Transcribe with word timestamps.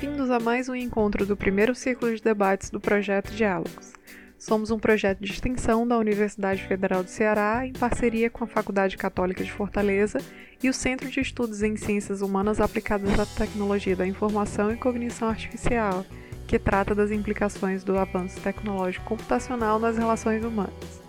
Bem-vindos 0.00 0.30
a 0.30 0.38
mais 0.38 0.68
um 0.68 0.76
encontro 0.76 1.26
do 1.26 1.36
primeiro 1.36 1.74
ciclo 1.74 2.14
de 2.14 2.22
debates 2.22 2.70
do 2.70 2.78
projeto 2.78 3.32
Diálogos. 3.32 3.92
Somos 4.38 4.70
um 4.70 4.78
projeto 4.78 5.18
de 5.18 5.32
extensão 5.32 5.84
da 5.84 5.98
Universidade 5.98 6.62
Federal 6.62 7.02
do 7.02 7.10
Ceará 7.10 7.66
em 7.66 7.72
parceria 7.72 8.30
com 8.30 8.44
a 8.44 8.46
Faculdade 8.46 8.96
Católica 8.96 9.42
de 9.42 9.50
Fortaleza 9.50 10.20
e 10.62 10.68
o 10.68 10.72
Centro 10.72 11.10
de 11.10 11.18
Estudos 11.18 11.64
em 11.64 11.76
Ciências 11.76 12.22
Humanas 12.22 12.60
Aplicadas 12.60 13.18
à 13.18 13.26
Tecnologia 13.26 13.96
da 13.96 14.06
Informação 14.06 14.70
e 14.70 14.76
Cognição 14.76 15.28
Artificial, 15.28 16.06
que 16.46 16.60
trata 16.60 16.94
das 16.94 17.10
implicações 17.10 17.82
do 17.82 17.98
avanço 17.98 18.40
tecnológico 18.40 19.04
computacional 19.04 19.80
nas 19.80 19.98
relações 19.98 20.44
humanas. 20.44 21.02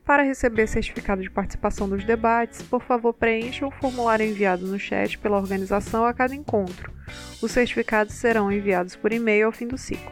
Para 0.05 0.25
receber 0.25 0.67
certificado 0.67 1.23
de 1.23 1.31
participação 1.31 1.89
dos 1.89 2.05
debates, 2.05 2.63
por 2.63 2.83
favor 2.83 3.13
preencha 3.13 3.67
o 3.67 3.71
formulário 3.71 4.27
enviado 4.27 4.67
no 4.67 4.79
chat 4.79 5.17
pela 5.19 5.39
organização 5.39 6.05
a 6.05 6.13
cada 6.13 6.35
encontro. 6.35 6.93
Os 7.41 7.53
certificados 7.53 8.15
serão 8.15 8.51
enviados 8.51 8.97
por 8.97 9.13
e-mail 9.13 9.47
ao 9.47 9.53
fim 9.53 9.69
do 9.69 9.79
ciclo. 9.79 10.11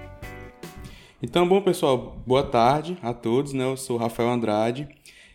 Então, 1.23 1.47
bom 1.47 1.61
pessoal, 1.61 2.17
boa 2.27 2.43
tarde 2.43 2.97
a 3.03 3.13
todos. 3.13 3.53
Né? 3.53 3.65
Eu 3.65 3.77
sou 3.77 3.99
Rafael 3.99 4.31
Andrade. 4.31 4.89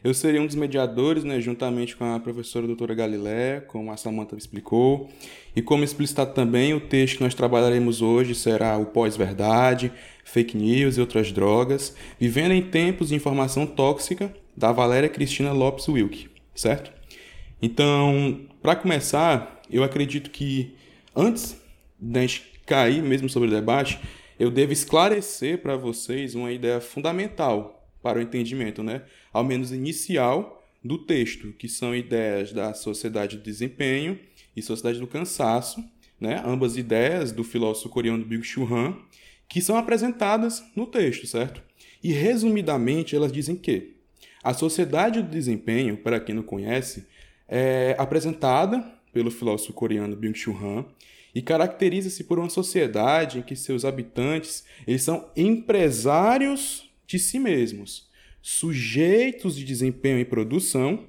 Eu 0.06 0.14
serei 0.14 0.40
um 0.40 0.46
dos 0.46 0.54
mediadores, 0.54 1.24
né, 1.24 1.42
juntamente 1.42 1.96
com 1.96 2.06
a 2.06 2.20
professora 2.20 2.68
doutora 2.68 2.94
Galilé, 2.94 3.62
como 3.62 3.92
a 3.92 3.98
Samanta 3.98 4.36
explicou. 4.36 5.10
E 5.56 5.64
como 5.64 5.84
explicitado 5.84 6.32
também, 6.32 6.76
o 6.76 6.80
texto 6.80 7.18
que 7.18 7.24
nós 7.24 7.34
trabalharemos 7.34 8.04
hoje 8.04 8.36
será 8.36 8.78
o 8.78 8.86
pós-verdade, 8.86 9.92
fake 10.24 10.56
news 10.56 10.98
e 10.98 11.02
outras 11.02 11.32
drogas, 11.32 11.96
vivendo 12.20 12.52
em 12.52 12.62
tempos 12.62 13.10
de 13.10 13.16
informação 13.16 13.66
tóxica, 13.66 14.32
da 14.56 14.72
Valéria 14.72 15.10
Cristina 15.10 15.52
Lopes 15.52 15.88
Wilk, 15.88 16.30
certo? 16.54 16.92
Então, 17.60 18.42
para 18.62 18.76
começar, 18.76 19.60
eu 19.72 19.84
acredito 19.84 20.30
que 20.30 20.76
antes 21.16 21.60
da 22.00 22.22
gente 22.22 22.44
cair 22.64 23.02
mesmo 23.02 23.28
sobre 23.28 23.48
o 23.48 23.52
debate, 23.52 24.00
eu 24.40 24.52
devo 24.52 24.72
esclarecer 24.72 25.64
para 25.64 25.76
vocês 25.76 26.36
uma 26.36 26.52
ideia 26.52 26.80
fundamental 26.80 27.82
para 28.04 28.20
o 28.20 28.22
entendimento, 28.22 28.84
né? 28.84 29.02
Ao 29.36 29.44
menos 29.44 29.74
inicial, 29.74 30.66
do 30.82 30.98
texto, 30.98 31.52
que 31.60 31.68
são 31.68 31.94
ideias 31.94 32.54
da 32.54 32.74
sociedade 32.74 33.36
do 33.36 33.44
desempenho 33.44 34.18
e 34.56 34.62
sociedade 34.62 34.98
do 34.98 35.08
cansaço, 35.08 35.84
né? 36.18 36.42
ambas 36.46 36.78
ideias 36.78 37.34
do 37.34 37.44
filósofo 37.44 37.90
coreano 37.90 38.24
Byung-Chul 38.24 38.74
Han, 38.74 38.98
que 39.50 39.62
são 39.62 39.76
apresentadas 39.76 40.64
no 40.74 40.88
texto, 40.88 41.28
certo? 41.28 41.62
E 42.02 42.14
resumidamente 42.14 43.14
elas 43.14 43.30
dizem 43.30 43.58
que 43.58 43.98
a 44.42 44.54
sociedade 44.54 45.22
do 45.22 45.30
desempenho, 45.30 45.98
para 45.98 46.18
quem 46.22 46.34
não 46.34 46.44
conhece, 46.44 47.06
é 47.46 47.94
apresentada 47.98 48.90
pelo 49.12 49.30
filósofo 49.30 49.74
coreano 49.74 50.16
Byung-Chul 50.16 50.56
Han 50.64 50.86
e 51.34 51.42
caracteriza-se 51.42 52.24
por 52.24 52.40
uma 52.40 52.50
sociedade 52.50 53.40
em 53.40 53.42
que 53.42 53.56
seus 53.58 53.84
habitantes 53.84 54.64
eles 54.88 55.04
são 55.04 55.30
empresários 55.36 56.90
de 57.06 57.20
si 57.20 57.38
mesmos, 57.38 58.08
sujeitos 58.48 59.56
de 59.56 59.64
desempenho 59.64 60.20
e 60.20 60.24
produção 60.24 61.08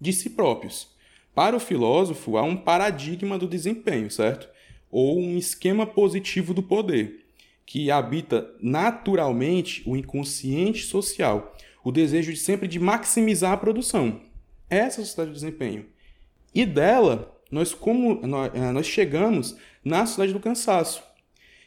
de 0.00 0.10
si 0.10 0.30
próprios. 0.30 0.88
Para 1.34 1.54
o 1.54 1.60
filósofo, 1.60 2.38
há 2.38 2.42
um 2.42 2.56
paradigma 2.56 3.38
do 3.38 3.46
desempenho, 3.46 4.10
certo? 4.10 4.48
Ou 4.90 5.20
um 5.20 5.36
esquema 5.36 5.86
positivo 5.86 6.54
do 6.54 6.62
poder, 6.62 7.26
que 7.66 7.90
habita 7.90 8.50
naturalmente 8.58 9.82
o 9.84 9.94
inconsciente 9.94 10.84
social, 10.84 11.54
o 11.84 11.92
desejo 11.92 12.32
de 12.32 12.38
sempre 12.38 12.66
de 12.66 12.78
maximizar 12.78 13.52
a 13.52 13.58
produção. 13.58 14.22
Essa 14.70 15.00
é 15.00 15.02
a 15.02 15.04
sociedade 15.04 15.30
do 15.32 15.34
desempenho. 15.34 15.84
E 16.54 16.64
dela, 16.64 17.38
nós, 17.50 17.74
como, 17.74 18.18
eh, 18.54 18.72
nós 18.72 18.86
chegamos 18.86 19.58
na 19.84 20.06
sociedade 20.06 20.32
do 20.32 20.40
cansaço, 20.40 21.02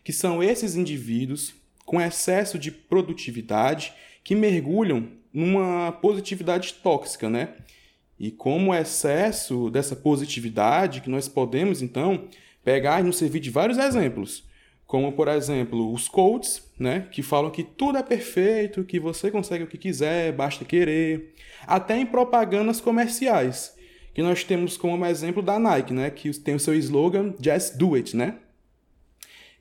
que 0.04 0.12
são 0.12 0.42
esses 0.42 0.76
indivíduos 0.76 1.54
com 1.86 2.02
excesso 2.02 2.58
de 2.58 2.72
produtividade 2.72 3.94
que 4.24 4.36
mergulham 4.36 5.08
numa 5.34 5.92
positividade 5.92 6.76
tóxica, 6.76 7.30
né? 7.30 7.56
E 8.20 8.32
como 8.32 8.74
excesso 8.74 9.70
dessa 9.70 9.96
positividade 9.96 11.02
que 11.02 11.10
nós 11.10 11.28
podemos 11.28 11.82
então 11.82 12.28
pegar 12.64 13.02
e 13.02 13.04
nos 13.04 13.18
servir 13.18 13.40
de 13.40 13.50
vários 13.50 13.78
exemplos, 13.78 14.46
como 14.86 15.12
por 15.12 15.28
exemplo 15.28 15.92
os 15.92 16.08
coaches, 16.08 16.64
né, 16.80 17.08
que 17.12 17.22
falam 17.22 17.52
que 17.52 17.64
tudo 17.64 17.98
é 17.98 18.04
perfeito, 18.04 18.86
que 18.86 19.00
você 19.00 19.30
consegue 19.30 19.64
o 19.64 19.68
que 19.68 19.78
quiser, 19.78 20.32
basta 20.32 20.64
querer, 20.64 21.34
até 21.68 21.98
em 21.98 22.06
propagandas 22.06 22.80
comerciais, 22.80 23.76
que 24.14 24.22
nós 24.22 24.44
temos 24.44 24.78
como 24.78 25.06
exemplo 25.06 25.42
da 25.42 25.60
Nike, 25.60 25.94
né, 25.94 26.10
que 26.10 26.32
tem 26.40 26.56
o 26.56 26.60
seu 26.60 26.76
slogan 26.76 27.34
Just 27.42 27.76
Do 27.76 27.96
It, 27.96 28.16
né? 28.16 28.38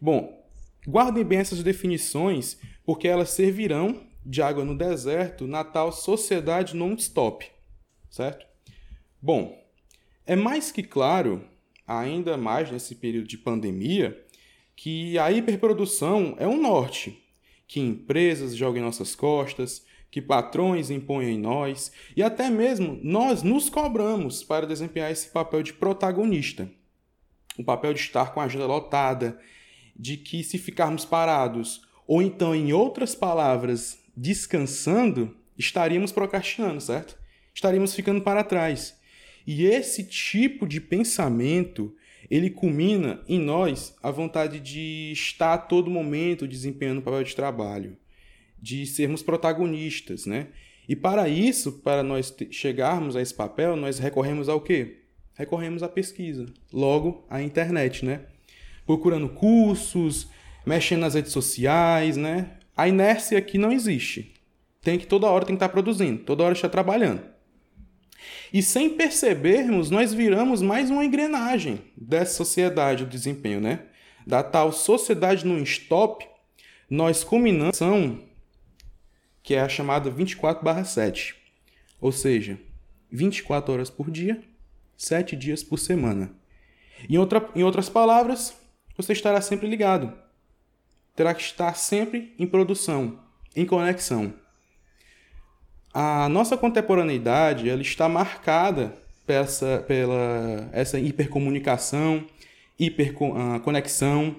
Bom, 0.01 0.43
Guardem 0.87 1.25
bem 1.25 1.39
essas 1.39 1.63
definições, 1.63 2.59
porque 2.85 3.07
elas 3.07 3.31
servirão 3.31 4.01
de 4.25 4.41
água 4.41 4.65
no 4.65 4.77
deserto 4.77 5.47
na 5.47 5.65
tal 5.65 5.93
sociedade 5.93 6.77
non-stop, 6.77 7.47
certo? 8.11 8.47
Bom, 9.21 9.61
é 10.27 10.37
mais 10.37 10.71
que 10.71 10.83
claro, 10.83 11.45
ainda 11.87 12.37
mais 12.37 12.71
nesse 12.71 12.95
período 12.95 13.27
de 13.27 13.39
pandemia, 13.39 14.25
que 14.77 15.19
a 15.19 15.31
hiperprodução 15.31 16.35
é 16.39 16.47
um 16.47 16.61
norte, 16.61 17.23
que 17.67 17.81
empresas 17.81 18.57
jogam 18.57 18.83
nossas 18.83 19.15
costas, 19.15 19.85
que 20.11 20.21
patrões 20.21 20.91
impõem 20.91 21.35
em 21.35 21.39
nós, 21.39 21.91
e 22.17 22.23
até 22.23 22.51
mesmo 22.51 23.01
nós 23.03 23.43
nos 23.43 23.71
cobramos 23.71 24.43
para 24.45 24.67
desempenhar 24.67 25.11
esse 25.11 25.31
papel 25.31 25.63
de 25.63 25.73
protagonista. 25.73 26.71
O 27.59 27.65
papel 27.65 27.95
de 27.95 28.01
estar 28.01 28.33
com 28.35 28.41
a 28.41 28.45
agenda 28.45 28.67
lotada, 28.67 29.41
de 29.97 30.17
que 30.17 30.45
se 30.45 30.59
ficarmos 30.59 31.05
parados, 31.05 31.83
ou 32.07 32.21
então, 32.21 32.55
em 32.55 32.73
outras 32.73 33.15
palavras, 33.15 34.02
descansando, 34.17 35.37
estaríamos 35.59 36.13
procrastinando, 36.13 36.81
certo? 36.81 37.19
Estaríamos 37.55 37.95
ficando 37.95 38.21
para 38.21 38.45
trás. 38.45 38.99
E 39.47 39.65
esse 39.67 40.05
tipo 40.05 40.67
de 40.67 40.81
pensamento, 40.81 41.95
ele 42.31 42.51
culmina 42.51 43.21
em 43.29 43.41
nós 43.41 43.95
a 44.03 44.11
vontade 44.11 44.61
de 44.61 45.11
estar 45.13 45.55
a 45.55 45.59
todo 45.59 45.91
momento 45.91 46.47
desempenhando 46.47 46.99
o 46.99 47.03
papel 47.03 47.25
de 47.25 47.35
trabalho, 47.35 47.97
de 48.61 48.87
sermos 48.87 49.23
protagonistas, 49.23 50.27
né? 50.27 50.49
E 50.89 50.97
para 50.97 51.29
isso, 51.29 51.73
para 51.73 52.03
nós 52.03 52.35
chegarmos 52.51 53.17
a 53.17 53.23
esse 53.23 53.35
papel, 53.35 53.77
nós 53.77 53.99
recorremos 53.99 54.49
ao 54.49 54.61
quê? 54.61 55.03
Recorremos 55.35 55.83
à 55.83 55.89
pesquisa, 55.89 56.47
logo 56.73 57.25
à 57.29 57.43
internet, 57.43 58.05
né? 58.05 58.27
Procurando 58.85 59.29
cursos, 59.29 60.29
mexendo 60.67 61.01
nas 61.01 61.15
redes 61.15 61.33
sociais, 61.33 62.17
né? 62.17 62.59
A 62.77 62.89
inércia 62.89 63.39
aqui 63.39 63.59
não 63.59 63.73
existe. 63.73 64.35
Tem 64.81 64.99
que 64.99 65.07
toda 65.07 65.27
hora 65.29 65.45
tem 65.45 65.55
que 65.55 65.63
estar 65.65 65.69
produzindo, 65.69 66.25
toda 66.25 66.43
hora 66.43 66.55
estar 66.55 66.69
trabalhando. 66.69 67.23
E 68.53 68.63
sem 68.63 68.91
percebermos, 68.91 69.91
nós 69.91 70.13
viramos 70.13 70.63
mais 70.63 70.91
uma 70.91 71.05
engrenagem 71.05 71.81
dessa 71.97 72.35
sociedade 72.35 73.05
do 73.05 73.11
desempenho, 73.11 73.61
né? 73.61 73.87
Da 74.27 74.43
tal 74.43 74.73
sociedade 74.73 75.47
no 75.47 75.59
stop, 75.63 76.27
nós 76.89 77.25
culminamos 77.25 77.79
que 79.43 79.55
é 79.55 79.61
a 79.61 79.69
chamada 79.69 80.11
24/7. 80.11 81.35
Ou 82.01 82.13
seja, 82.13 82.59
24 83.11 83.73
horas 83.73 83.91
por 83.91 84.11
dia, 84.11 84.43
7 84.97 85.35
dias 85.35 85.63
por 85.63 85.79
semana. 85.79 86.35
Em, 87.09 87.19
outra, 87.19 87.49
em 87.55 87.63
outras 87.63 87.89
palavras, 87.89 88.55
você 88.97 89.13
estará 89.13 89.41
sempre 89.41 89.67
ligado. 89.67 90.13
Terá 91.15 91.35
que 91.35 91.43
estar 91.43 91.75
sempre 91.77 92.35
em 92.39 92.47
produção, 92.47 93.19
em 93.55 93.67
conexão. 93.67 94.33
A 95.93 96.29
nossa 96.29 96.57
contemporaneidade 96.57 97.69
ela 97.69 97.83
está 97.83 98.09
marcada 98.09 98.95
pela 99.27 99.41
essa, 99.41 99.85
pela 99.87 100.69
essa 100.73 100.99
hipercomunicação, 100.99 102.27
hiperconexão, 102.79 104.37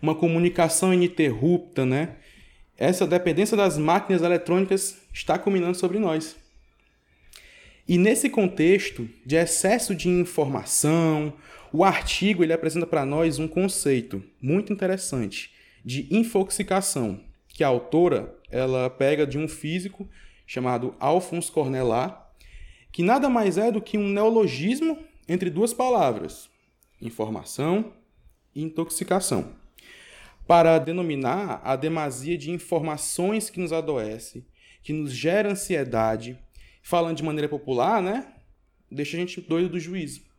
uma 0.00 0.14
comunicação 0.14 0.94
ininterrupta, 0.94 1.84
né? 1.84 2.16
Essa 2.76 3.06
dependência 3.06 3.56
das 3.56 3.76
máquinas 3.76 4.22
eletrônicas 4.22 4.96
está 5.12 5.38
culminando 5.38 5.76
sobre 5.76 5.98
nós. 5.98 6.36
E 7.86 7.98
nesse 7.98 8.30
contexto 8.30 9.08
de 9.26 9.36
excesso 9.36 9.94
de 9.94 10.08
informação, 10.08 11.34
o 11.72 11.84
artigo 11.84 12.42
ele 12.42 12.52
apresenta 12.52 12.86
para 12.86 13.06
nós 13.06 13.38
um 13.38 13.46
conceito 13.46 14.22
muito 14.42 14.72
interessante 14.72 15.52
de 15.84 16.06
infoxicação, 16.10 17.20
que 17.48 17.62
a 17.62 17.68
autora 17.68 18.36
ela 18.50 18.90
pega 18.90 19.26
de 19.26 19.38
um 19.38 19.46
físico 19.46 20.08
chamado 20.46 20.94
Alphonse 20.98 21.50
Cornelat, 21.50 22.18
que 22.90 23.02
nada 23.02 23.28
mais 23.28 23.56
é 23.56 23.70
do 23.70 23.80
que 23.80 23.96
um 23.96 24.08
neologismo 24.08 24.98
entre 25.28 25.48
duas 25.48 25.72
palavras, 25.72 26.50
informação 27.00 27.92
e 28.54 28.62
intoxicação, 28.62 29.54
para 30.46 30.78
denominar 30.80 31.60
a 31.62 31.76
demasia 31.76 32.36
de 32.36 32.50
informações 32.50 33.48
que 33.48 33.60
nos 33.60 33.72
adoece, 33.72 34.44
que 34.82 34.92
nos 34.92 35.12
gera 35.12 35.52
ansiedade, 35.52 36.36
falando 36.82 37.16
de 37.16 37.22
maneira 37.22 37.48
popular, 37.48 38.02
né? 38.02 38.26
Deixa 38.90 39.16
a 39.16 39.20
gente 39.20 39.40
doido 39.40 39.68
do 39.68 39.78
juízo. 39.78 40.29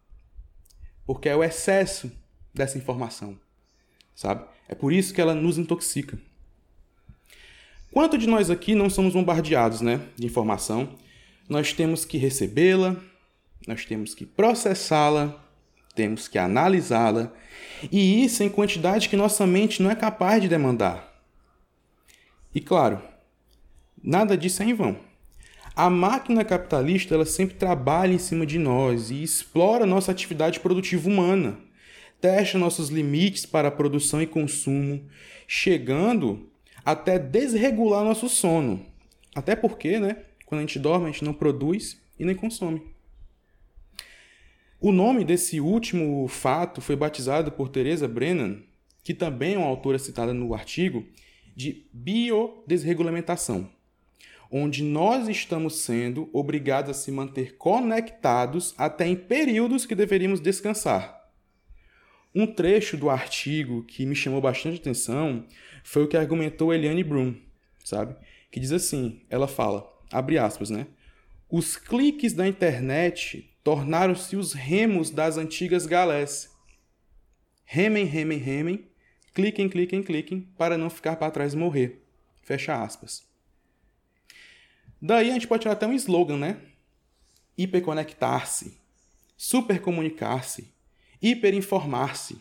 Porque 1.06 1.30
é 1.30 1.36
o 1.36 1.44
excesso 1.44 2.12
dessa 2.54 2.78
informação, 2.78 3.38
sabe? 4.16 4.46
É 4.68 4.76
por 4.76 4.94
isso 4.94 5.14
que 5.14 5.22
ela 5.22 5.34
nos 5.34 5.58
intoxica. 5.58 6.18
Quanto 7.92 8.18
de 8.18 8.28
nós 8.28 8.50
aqui 8.50 8.74
não 8.74 8.90
somos 8.90 9.14
bombardeados 9.14 9.82
né, 9.82 10.00
de 10.16 10.26
informação? 10.26 10.96
Nós 11.50 11.74
temos 11.74 12.06
que 12.06 12.18
recebê-la, 12.18 12.96
nós 13.68 13.84
temos 13.86 14.16
que 14.16 14.26
processá-la, 14.26 15.44
temos 15.94 16.28
que 16.28 16.38
analisá-la, 16.38 17.34
e 17.92 18.24
isso 18.24 18.44
em 18.44 18.50
quantidade 18.50 19.10
que 19.10 19.18
nossa 19.18 19.46
mente 19.46 19.84
não 19.84 19.92
é 19.92 19.96
capaz 19.96 20.42
de 20.42 20.48
demandar. 20.48 21.12
E 22.56 22.62
claro, 22.62 23.02
nada 24.02 24.38
disso 24.38 24.64
é 24.64 24.66
em 24.66 24.74
vão. 24.74 25.11
A 25.76 25.90
máquina 25.90 26.44
capitalista 26.44 27.16
ela 27.16 27.26
sempre 27.26 27.56
trabalha 27.56 28.14
em 28.14 28.20
cima 28.20 28.46
de 28.46 28.60
nós 28.60 29.10
e 29.10 29.24
explora 29.24 29.86
nossa 29.86 30.12
atividade 30.12 30.60
produtiva 30.60 31.08
humana, 31.08 31.58
testa 32.20 32.58
nossos 32.58 32.90
limites 32.90 33.46
para 33.46 33.72
produção 33.72 34.22
e 34.22 34.28
consumo, 34.28 35.08
chegando 35.48 36.50
até 36.84 37.18
desregular 37.18 38.04
nosso 38.04 38.28
sono. 38.28 38.86
Até 39.34 39.56
porque, 39.56 39.98
né, 39.98 40.18
quando 40.46 40.60
a 40.60 40.62
gente 40.62 40.78
dorme, 40.78 41.06
a 41.08 41.12
gente 41.12 41.24
não 41.24 41.34
produz 41.34 42.02
e 42.20 42.26
nem 42.26 42.36
consome. 42.36 42.82
O 44.80 44.92
nome 44.92 45.24
desse 45.24 45.62
último 45.62 46.28
fato 46.28 46.82
foi 46.82 46.98
batizado 46.98 47.52
por 47.52 47.70
Teresa 47.70 48.08
Brennan, 48.08 48.62
que 49.04 49.14
também 49.14 49.54
é 49.54 49.58
uma 49.58 49.68
autora 49.68 49.98
citada 49.98 50.34
no 50.34 50.54
artigo, 50.54 51.06
de 51.56 51.88
biodesregulamentação, 51.94 53.70
onde 54.52 54.84
nós 54.84 55.30
estamos 55.30 55.82
sendo 55.82 56.30
obrigados 56.34 56.92
a 56.92 56.94
se 56.94 57.10
manter 57.10 57.56
conectados 57.56 58.76
até 58.78 59.08
em 59.08 59.16
períodos 59.16 59.86
que 59.86 59.96
deveríamos 59.96 60.42
descansar. 60.42 61.22
Um 62.36 62.46
trecho 62.46 62.98
do 62.98 63.10
artigo 63.10 63.84
que 63.84 64.06
me 64.06 64.16
chamou 64.16 64.42
bastante 64.42 64.80
atenção 64.80 65.46
foi 65.84 66.04
o 66.04 66.08
que 66.08 66.18
argumentou 66.18 66.74
Eliane 66.74 67.04
Brum, 67.04 67.36
sabe? 67.84 68.16
Que 68.52 68.60
diz 68.60 68.74
assim, 68.74 69.22
ela 69.30 69.48
fala, 69.48 69.90
abre 70.12 70.38
aspas, 70.38 70.70
né? 70.70 70.88
Os 71.50 71.78
cliques 71.78 72.34
da 72.34 72.48
internet 72.48 73.54
tornaram-se 73.64 74.36
os 74.36 74.54
remos 74.54 75.10
das 75.10 75.38
antigas 75.38 75.86
galés. 75.86 76.50
Remem, 77.64 78.06
remem, 78.06 78.38
remem, 78.38 78.90
cliquem, 79.34 79.70
cliquem, 79.70 80.04
cliquem, 80.04 80.42
para 80.58 80.78
não 80.78 80.90
ficar 80.90 81.16
para 81.16 81.32
trás 81.32 81.54
e 81.54 81.58
morrer. 81.58 82.04
Fecha 82.42 82.82
aspas. 82.82 83.31
Daí 85.02 85.30
a 85.30 85.34
gente 85.34 85.48
pode 85.48 85.62
tirar 85.62 85.74
até 85.74 85.88
um 85.88 85.94
slogan, 85.94 86.38
né? 86.38 86.58
Hiperconectar-se, 87.58 88.78
supercomunicar-se, 89.36 90.72
hiperinformar-se. 91.22 92.38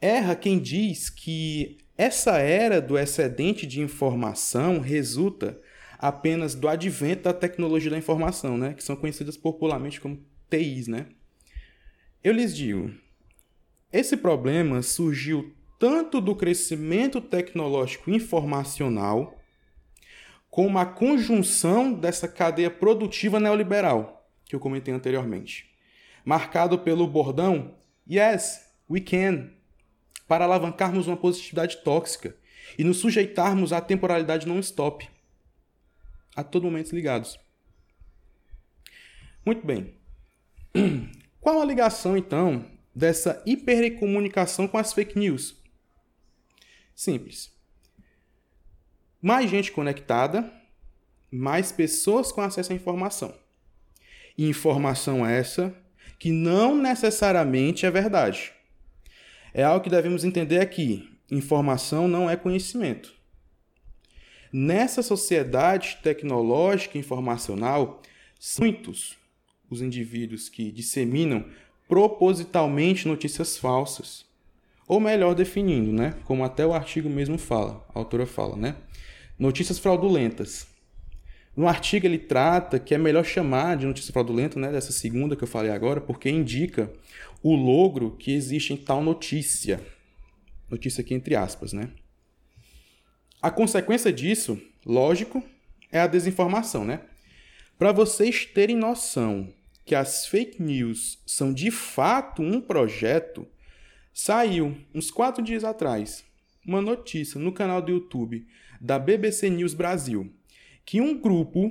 Erra 0.00 0.34
quem 0.36 0.58
diz 0.58 1.10
que 1.10 1.78
essa 1.96 2.38
era 2.38 2.80
do 2.80 2.98
excedente 2.98 3.66
de 3.66 3.80
informação 3.80 4.80
resulta 4.80 5.60
apenas 5.98 6.54
do 6.54 6.66
advento 6.66 7.24
da 7.24 7.32
tecnologia 7.34 7.90
da 7.90 7.98
informação, 7.98 8.56
né? 8.56 8.72
que 8.72 8.82
são 8.82 8.96
conhecidas 8.96 9.36
popularmente 9.36 10.00
como 10.00 10.24
TIs. 10.48 10.88
Né? 10.88 11.06
Eu 12.24 12.32
lhes 12.32 12.56
digo, 12.56 12.90
esse 13.92 14.16
problema 14.16 14.80
surgiu 14.80 15.54
tanto 15.78 16.20
do 16.20 16.34
crescimento 16.34 17.20
tecnológico 17.20 18.10
informacional, 18.10 19.38
como 20.50 20.78
a 20.78 20.84
conjunção 20.84 21.92
dessa 21.92 22.26
cadeia 22.26 22.70
produtiva 22.70 23.38
neoliberal 23.38 24.28
que 24.44 24.56
eu 24.56 24.60
comentei 24.60 24.92
anteriormente, 24.92 25.70
marcado 26.24 26.78
pelo 26.78 27.06
bordão 27.06 27.76
Yes, 28.10 28.68
we 28.90 29.00
can, 29.00 29.50
para 30.26 30.44
alavancarmos 30.44 31.06
uma 31.06 31.16
positividade 31.16 31.76
tóxica 31.84 32.36
e 32.76 32.82
nos 32.82 32.96
sujeitarmos 32.96 33.72
à 33.72 33.80
temporalidade 33.80 34.48
non-stop, 34.48 35.08
a 36.34 36.42
todo 36.42 36.64
momento 36.64 36.92
ligados. 36.92 37.38
Muito 39.46 39.64
bem. 39.64 39.94
Qual 41.40 41.60
a 41.60 41.64
ligação, 41.64 42.16
então, 42.16 42.68
dessa 42.92 43.40
hipercomunicação 43.46 44.66
com 44.66 44.76
as 44.76 44.92
fake 44.92 45.16
news? 45.16 45.56
Simples. 46.94 47.52
Mais 49.20 49.50
gente 49.50 49.72
conectada, 49.72 50.50
mais 51.30 51.70
pessoas 51.70 52.32
com 52.32 52.40
acesso 52.40 52.72
à 52.72 52.74
informação. 52.74 53.34
Informação 54.36 55.26
essa 55.26 55.74
que 56.18 56.30
não 56.30 56.76
necessariamente 56.76 57.86
é 57.86 57.90
verdade. 57.90 58.52
É 59.52 59.62
algo 59.62 59.82
que 59.82 59.90
devemos 59.90 60.24
entender 60.24 60.60
aqui. 60.60 61.08
Informação 61.30 62.08
não 62.08 62.28
é 62.28 62.36
conhecimento. 62.36 63.14
Nessa 64.52 65.02
sociedade 65.02 65.98
tecnológica 66.02 66.96
e 66.96 67.00
informacional, 67.00 68.02
são 68.38 68.64
muitos 68.66 69.16
os 69.70 69.80
indivíduos 69.80 70.48
que 70.48 70.72
disseminam 70.72 71.44
propositalmente 71.88 73.06
notícias 73.06 73.56
falsas. 73.56 74.24
Ou 74.88 74.98
melhor 74.98 75.34
definindo, 75.34 75.92
né? 75.92 76.16
Como 76.24 76.44
até 76.44 76.66
o 76.66 76.74
artigo 76.74 77.08
mesmo 77.08 77.38
fala, 77.38 77.86
a 77.94 77.98
autora 77.98 78.26
fala, 78.26 78.56
né? 78.56 78.76
Notícias 79.40 79.78
fraudulentas. 79.78 80.66
No 81.56 81.66
artigo 81.66 82.06
ele 82.06 82.18
trata 82.18 82.78
que 82.78 82.94
é 82.94 82.98
melhor 82.98 83.24
chamar 83.24 83.78
de 83.78 83.86
notícia 83.86 84.12
fraudulenta, 84.12 84.60
né, 84.60 84.70
dessa 84.70 84.92
segunda 84.92 85.34
que 85.34 85.42
eu 85.42 85.48
falei 85.48 85.70
agora, 85.70 85.98
porque 85.98 86.28
indica 86.28 86.92
o 87.42 87.54
logro 87.54 88.18
que 88.18 88.34
existe 88.34 88.74
em 88.74 88.76
tal 88.76 89.02
notícia. 89.02 89.80
Notícia 90.68 91.00
aqui 91.00 91.14
entre 91.14 91.34
aspas, 91.34 91.72
né? 91.72 91.88
A 93.40 93.50
consequência 93.50 94.12
disso, 94.12 94.60
lógico, 94.84 95.42
é 95.90 95.98
a 95.98 96.06
desinformação, 96.06 96.84
né? 96.84 97.00
Para 97.78 97.92
vocês 97.92 98.44
terem 98.44 98.76
noção 98.76 99.50
que 99.86 99.94
as 99.94 100.26
fake 100.26 100.62
news 100.62 101.18
são 101.24 101.50
de 101.50 101.70
fato 101.70 102.42
um 102.42 102.60
projeto, 102.60 103.48
saiu 104.12 104.76
uns 104.94 105.10
quatro 105.10 105.42
dias 105.42 105.64
atrás 105.64 106.28
uma 106.66 106.80
notícia 106.80 107.40
no 107.40 107.52
canal 107.52 107.80
do 107.80 107.90
YouTube 107.90 108.46
da 108.80 108.98
BBC 108.98 109.50
News 109.50 109.74
Brasil 109.74 110.32
que 110.84 111.00
um 111.00 111.16
grupo 111.16 111.70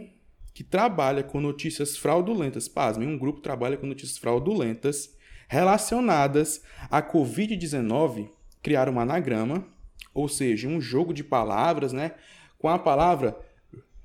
que 0.53 0.63
trabalha 0.63 1.23
com 1.23 1.41
notícias 1.41 1.97
fraudulentas, 1.97 2.67
pasmem, 2.67 3.07
um 3.07 3.17
grupo 3.17 3.41
trabalha 3.41 3.77
com 3.77 3.85
notícias 3.85 4.17
fraudulentas 4.17 5.15
relacionadas 5.47 6.61
à 6.89 7.01
Covid-19, 7.01 8.29
criaram 8.61 8.93
um 8.93 8.99
anagrama, 8.99 9.67
ou 10.13 10.27
seja, 10.29 10.67
um 10.67 10.79
jogo 10.79 11.13
de 11.13 11.23
palavras, 11.23 11.91
né, 11.91 12.13
com 12.57 12.69
a 12.69 12.77
palavra 12.77 13.37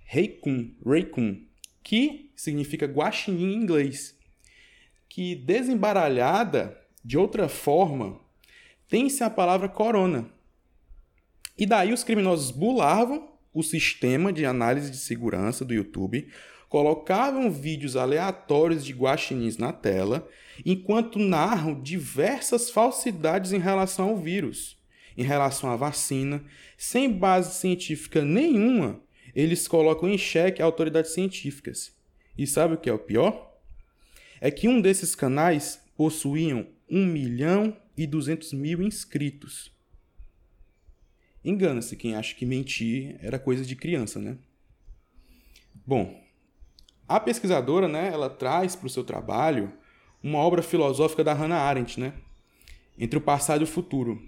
Reikun, 0.05 0.75
Reikun, 0.85 1.45
que 1.83 2.33
significa 2.35 2.87
guaxinim 2.87 3.53
em 3.53 3.63
inglês, 3.63 4.19
que 5.09 5.35
desembaralhada 5.35 6.77
de 7.05 7.19
outra 7.19 7.49
forma 7.49 8.21
tem-se 8.89 9.23
a 9.23 9.31
palavra 9.31 9.69
corona. 9.69 10.29
E 11.57 11.67
daí 11.67 11.93
os 11.93 12.03
criminosos 12.03 12.51
bulavam 12.51 13.33
o 13.53 13.63
sistema 13.63 14.33
de 14.33 14.45
análise 14.45 14.91
de 14.91 14.97
segurança 14.97 15.65
do 15.65 15.73
YouTube, 15.73 16.29
colocavam 16.69 17.53
vídeos 17.53 17.95
aleatórios 17.95 18.85
de 18.85 18.93
guaxinins 18.93 19.57
na 19.57 19.73
tela, 19.73 20.29
enquanto 20.67 21.21
narram 21.21 21.81
diversas 21.81 22.69
falsidades 22.69 23.53
em 23.53 23.61
relação 23.61 24.09
ao 24.09 24.17
vírus, 24.17 24.77
em 25.17 25.23
relação 25.23 25.71
à 25.71 25.77
vacina, 25.77 26.45
sem 26.77 27.09
base 27.09 27.55
científica 27.61 28.25
nenhuma, 28.25 29.01
eles 29.35 29.69
colocam 29.69 30.09
em 30.09 30.19
xeque 30.19 30.61
autoridades 30.61 31.13
científicas. 31.13 31.95
E 32.37 32.47
sabe 32.47 32.75
o 32.75 32.79
que 32.79 32.91
é 32.91 32.93
o 32.93 32.99
pior? 32.99 33.53
É 34.41 34.51
que 34.51 34.67
um 34.67 34.81
desses 34.81 35.15
canais 35.15 35.81
possuíam 35.97 36.67
1 36.91 37.07
milhão 37.07 37.77
e 37.97 38.05
200 38.07 38.53
mil 38.53 38.83
inscritos. 38.83 39.74
Engana-se 41.45 41.95
quem 41.97 42.17
acha 42.17 42.35
que 42.35 42.47
mentir 42.47 43.17
era 43.21 43.39
coisa 43.39 43.65
de 43.65 43.77
criança, 43.77 44.19
né? 44.19 44.39
Bom, 45.87 46.19
a 47.07 47.21
pesquisadora, 47.21 47.87
né, 47.87 48.11
ela 48.13 48.31
traz 48.31 48.75
para 48.75 48.87
o 48.87 48.91
seu 48.91 49.05
trabalho 49.05 49.73
uma 50.23 50.39
obra 50.39 50.63
filosófica 50.63 51.23
da 51.23 51.35
Hannah 51.35 51.61
Arendt, 51.61 52.01
né? 52.01 52.15
Entre 52.99 53.19
o 53.19 53.21
passado 53.21 53.61
e 53.61 53.65
o 53.65 53.67
futuro. 53.67 54.23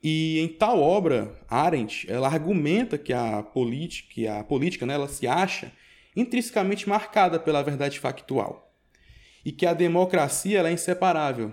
E 0.00 0.38
em 0.38 0.46
tal 0.46 0.80
obra, 0.80 1.36
Arendt, 1.48 2.08
ela 2.08 2.28
argumenta 2.28 2.96
que 2.96 3.12
a 3.12 3.42
política, 3.42 4.14
que 4.14 4.28
a 4.28 4.44
política, 4.44 4.86
né, 4.86 4.94
ela 4.94 5.08
se 5.08 5.26
acha 5.26 5.72
intrinsecamente 6.14 6.88
marcada 6.88 7.40
pela 7.40 7.62
verdade 7.62 7.98
factual. 7.98 8.72
E 9.44 9.50
que 9.50 9.66
a 9.66 9.74
democracia 9.74 10.60
ela 10.60 10.68
é 10.68 10.72
inseparável 10.72 11.52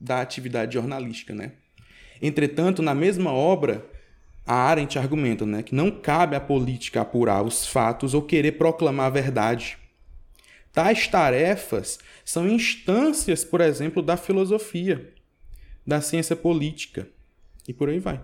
da 0.00 0.22
atividade 0.22 0.74
jornalística, 0.74 1.34
né? 1.34 1.52
Entretanto, 2.22 2.80
na 2.80 2.94
mesma 2.94 3.32
obra, 3.32 3.84
a 4.46 4.54
Arendt 4.54 4.98
argumenta 4.98 5.44
né, 5.44 5.62
que 5.62 5.74
não 5.74 5.90
cabe 5.90 6.36
à 6.36 6.40
política 6.40 7.00
apurar 7.00 7.42
os 7.42 7.66
fatos 7.66 8.14
ou 8.14 8.22
querer 8.22 8.52
proclamar 8.52 9.06
a 9.06 9.10
verdade. 9.10 9.76
Tais 10.72 11.06
tarefas 11.08 11.98
são 12.24 12.48
instâncias, 12.48 13.44
por 13.44 13.60
exemplo, 13.60 14.02
da 14.02 14.16
filosofia, 14.16 15.12
da 15.86 16.00
ciência 16.00 16.36
política 16.36 17.08
e 17.68 17.74
por 17.74 17.88
aí 17.88 17.98
vai. 17.98 18.20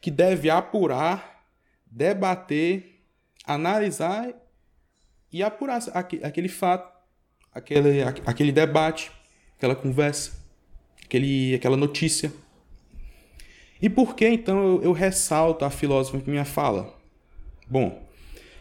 Que 0.00 0.10
deve 0.10 0.50
apurar, 0.50 1.46
debater, 1.86 3.00
analisar 3.46 4.34
e 5.32 5.42
apurar 5.42 5.80
aquele 5.94 6.48
fato, 6.48 6.92
aquele, 7.52 8.02
aquele 8.02 8.52
debate, 8.52 9.10
aquela 9.56 9.74
conversa, 9.74 10.32
aquele, 11.02 11.54
aquela 11.54 11.76
notícia. 11.76 12.32
E 13.84 13.90
por 13.90 14.16
que 14.16 14.26
então 14.26 14.64
eu, 14.64 14.82
eu 14.82 14.92
ressalto 14.92 15.62
a 15.62 15.68
filósofa 15.68 16.16
em 16.16 16.30
minha 16.30 16.46
fala? 16.46 16.98
Bom, 17.68 18.02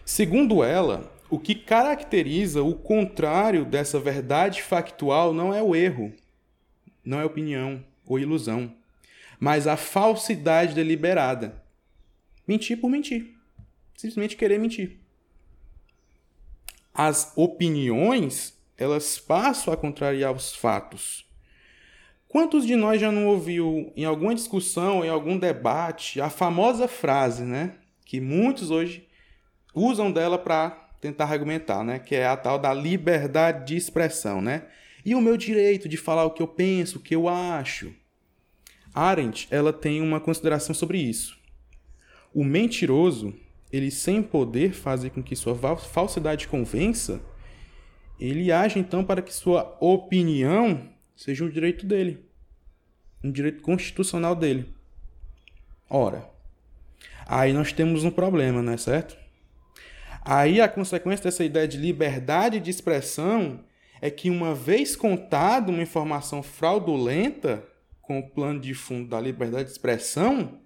segundo 0.03 0.61
ela, 0.61 1.09
o 1.29 1.39
que 1.39 1.55
caracteriza 1.55 2.61
o 2.61 2.75
contrário 2.75 3.63
dessa 3.63 3.97
verdade 4.01 4.61
factual 4.61 5.33
não 5.33 5.53
é 5.53 5.63
o 5.63 5.73
erro, 5.73 6.11
não 7.05 7.21
é 7.21 7.23
opinião 7.23 7.81
ou 8.05 8.19
ilusão, 8.19 8.75
mas 9.39 9.65
a 9.65 9.77
falsidade 9.77 10.75
deliberada. 10.75 11.63
Mentir 12.45 12.81
por 12.81 12.89
mentir. 12.89 13.33
Simplesmente 13.95 14.35
querer 14.35 14.59
mentir. 14.59 14.99
As 16.93 17.31
opiniões, 17.37 18.59
elas 18.77 19.19
passam 19.19 19.73
a 19.73 19.77
contrariar 19.77 20.33
os 20.33 20.53
fatos. 20.53 21.25
Quantos 22.33 22.65
de 22.65 22.75
nós 22.75 22.99
já 22.99 23.11
não 23.11 23.27
ouviu 23.27 23.93
em 23.95 24.05
alguma 24.05 24.33
discussão, 24.33 25.05
em 25.05 25.07
algum 25.07 25.37
debate, 25.37 26.19
a 26.19 26.31
famosa 26.31 26.87
frase, 26.87 27.43
né, 27.43 27.75
que 28.03 28.19
muitos 28.19 28.71
hoje 28.71 29.07
usam 29.71 30.11
dela 30.11 30.39
para 30.39 30.71
tentar 30.99 31.25
argumentar, 31.25 31.83
né, 31.83 31.99
que 31.99 32.15
é 32.15 32.25
a 32.25 32.35
tal 32.35 32.57
da 32.57 32.73
liberdade 32.73 33.67
de 33.67 33.77
expressão, 33.77 34.41
né? 34.41 34.63
E 35.05 35.13
o 35.13 35.21
meu 35.21 35.37
direito 35.37 35.87
de 35.87 35.95
falar 35.95 36.25
o 36.25 36.31
que 36.31 36.41
eu 36.41 36.47
penso, 36.47 36.97
o 36.97 37.01
que 37.01 37.13
eu 37.13 37.29
acho. 37.29 37.93
Arendt, 38.95 39.47
ela 39.51 39.71
tem 39.71 40.01
uma 40.01 40.19
consideração 40.19 40.73
sobre 40.73 40.97
isso. 40.97 41.37
O 42.33 42.43
mentiroso, 42.43 43.31
ele 43.71 43.91
sem 43.91 44.23
poder 44.23 44.73
fazer 44.73 45.11
com 45.11 45.21
que 45.21 45.35
sua 45.35 45.55
falsidade 45.77 46.47
convença, 46.47 47.21
ele 48.19 48.51
age 48.51 48.79
então 48.79 49.03
para 49.03 49.21
que 49.21 49.31
sua 49.31 49.77
opinião 49.79 50.91
seja 51.15 51.43
um 51.43 51.49
direito 51.49 51.85
dele, 51.85 52.25
um 53.23 53.31
direito 53.31 53.61
constitucional 53.61 54.35
dele. 54.35 54.73
Ora, 55.89 56.29
aí 57.25 57.53
nós 57.53 57.71
temos 57.71 58.03
um 58.03 58.11
problema, 58.11 58.61
não 58.61 58.73
é 58.73 58.77
certo? 58.77 59.17
Aí 60.25 60.61
a 60.61 60.69
consequência 60.69 61.23
dessa 61.23 61.43
ideia 61.43 61.67
de 61.67 61.77
liberdade 61.77 62.59
de 62.59 62.69
expressão 62.69 63.59
é 64.01 64.09
que 64.09 64.29
uma 64.29 64.55
vez 64.55 64.95
contada 64.95 65.71
uma 65.71 65.81
informação 65.81 66.41
fraudulenta 66.41 67.63
com 68.01 68.19
o 68.19 68.29
plano 68.29 68.59
de 68.59 68.73
fundo 68.73 69.09
da 69.09 69.19
liberdade 69.19 69.65
de 69.65 69.71
expressão, 69.71 70.59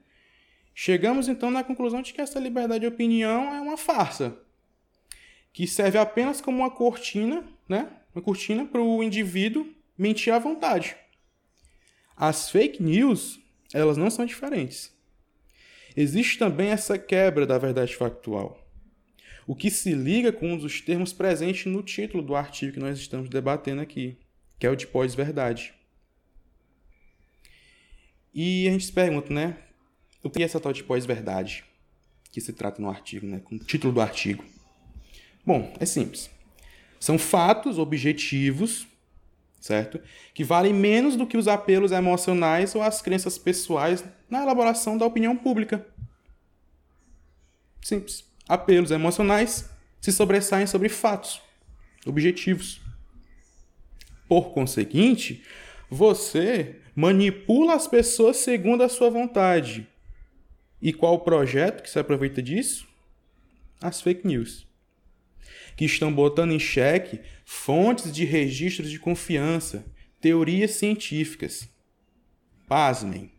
chegamos 0.74 1.28
então 1.28 1.52
na 1.52 1.64
conclusão 1.64 2.02
de 2.02 2.14
que 2.14 2.22
essa 2.22 2.40
liberdade 2.40 2.82
de 2.82 2.88
opinião 2.88 3.54
é 3.54 3.62
uma 3.62 3.78
farsa, 3.78 4.38
que 5.54 5.68
serve 5.68 5.98
apenas 5.98 6.42
como 6.42 6.60
uma 6.60 6.72
cortina, 6.72 7.44
né? 7.70 7.90
Uma 8.14 8.22
cortina 8.22 8.66
para 8.66 8.82
o 8.82 9.04
indivíduo 9.04 9.68
mentir 9.98 10.34
à 10.34 10.40
vontade. 10.40 10.96
As 12.16 12.50
fake 12.50 12.82
news, 12.82 13.40
elas 13.74 13.98
não 13.98 14.10
são 14.10 14.26
diferentes. 14.26 14.92
Existe 15.96 16.38
também 16.38 16.70
essa 16.70 16.98
quebra 16.98 17.46
da 17.46 17.58
verdade 17.58 17.96
factual, 17.96 18.64
o 19.48 19.56
que 19.56 19.72
se 19.72 19.94
liga 19.94 20.32
com 20.32 20.54
um 20.54 20.58
dos 20.58 20.82
termos 20.82 21.14
presentes 21.14 21.66
no 21.72 21.82
título 21.82 22.22
do 22.22 22.36
artigo 22.36 22.74
que 22.74 22.80
nós 22.80 23.00
estamos 23.00 23.30
debatendo 23.30 23.82
aqui, 23.82 24.18
que 24.60 24.68
é 24.68 24.70
o 24.70 24.76
de 24.76 24.86
pós-verdade. 24.86 25.74
E 28.34 28.68
a 28.68 28.72
gente 28.72 28.86
se 28.86 28.94
pergunta, 28.94 29.34
né? 29.34 29.58
O 30.22 30.30
que 30.30 30.44
é 30.44 30.46
essa 30.46 30.60
tal 30.60 30.74
de 30.74 30.84
pós-verdade 30.84 31.64
que 32.32 32.42
se 32.42 32.54
trata 32.54 32.80
no 32.82 32.90
artigo, 32.90 33.26
né? 33.26 33.40
Com 33.40 33.56
o 33.56 33.60
título 33.60 33.94
do 33.94 34.02
artigo. 34.02 34.46
Bom, 35.46 35.74
é 35.80 35.86
simples. 35.86 36.30
São 37.00 37.18
fatos 37.18 37.80
objetivos 37.80 38.86
certo? 39.60 40.00
Que 40.34 40.44
valem 40.44 40.74
menos 40.74 41.16
do 41.16 41.28
que 41.28 41.38
os 41.38 41.48
apelos 41.48 41.92
emocionais 41.92 42.76
ou 42.76 42.82
as 42.82 43.02
crenças 43.02 43.38
pessoais 43.38 44.04
na 44.30 44.44
elaboração 44.44 44.98
da 44.98 45.06
opinião 45.06 45.36
pública. 45.36 45.86
Simples. 47.82 48.26
Apelos 48.48 48.92
emocionais 48.92 49.70
se 50.00 50.12
sobressaem 50.12 50.68
sobre 50.68 50.90
fatos 50.90 51.42
objetivos. 52.06 52.82
Por 54.28 54.52
conseguinte, 54.54 55.44
você 55.90 56.80
manipula 56.96 57.76
as 57.76 57.88
pessoas 57.88 58.38
segundo 58.38 58.84
a 58.84 58.90
sua 58.90 59.10
vontade. 59.10 59.88
E 60.82 60.94
qual 60.94 61.16
o 61.16 61.20
projeto 61.20 61.82
que 61.82 61.90
se 61.90 62.00
aproveita 62.00 62.42
disso? 62.42 62.88
As 63.82 64.02
fake 64.02 64.26
news 64.26 64.68
que 65.78 65.86
estão 65.86 66.12
botando 66.12 66.52
em 66.52 66.60
xeque 66.60 67.22
fontes 67.46 68.12
de 68.12 68.26
registros 68.26 68.90
de 68.90 69.00
confiança, 69.00 69.86
teorias 70.20 70.72
científicas. 70.72 71.70
Pasmem. 72.68 73.32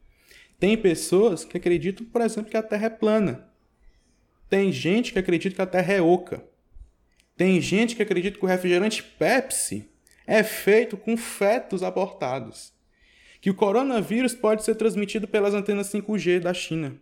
Tem 0.58 0.78
pessoas 0.78 1.44
que 1.44 1.56
acreditam, 1.56 2.06
por 2.06 2.22
exemplo, 2.22 2.50
que 2.50 2.56
a 2.56 2.62
Terra 2.62 2.86
é 2.86 2.90
plana. 2.90 3.50
Tem 4.48 4.72
gente 4.72 5.12
que 5.12 5.18
acredita 5.18 5.56
que 5.56 5.62
a 5.62 5.66
Terra 5.66 5.94
é 5.94 6.00
oca. 6.00 6.44
Tem 7.36 7.60
gente 7.60 7.96
que 7.96 8.02
acredita 8.02 8.38
que 8.38 8.44
o 8.44 8.48
refrigerante 8.48 9.02
Pepsi 9.02 9.90
é 10.24 10.44
feito 10.44 10.96
com 10.96 11.16
fetos 11.16 11.82
abortados. 11.82 12.72
Que 13.40 13.50
o 13.50 13.54
coronavírus 13.54 14.34
pode 14.34 14.64
ser 14.64 14.76
transmitido 14.76 15.26
pelas 15.26 15.54
antenas 15.54 15.92
5G 15.92 16.38
da 16.38 16.54
China. 16.54 16.96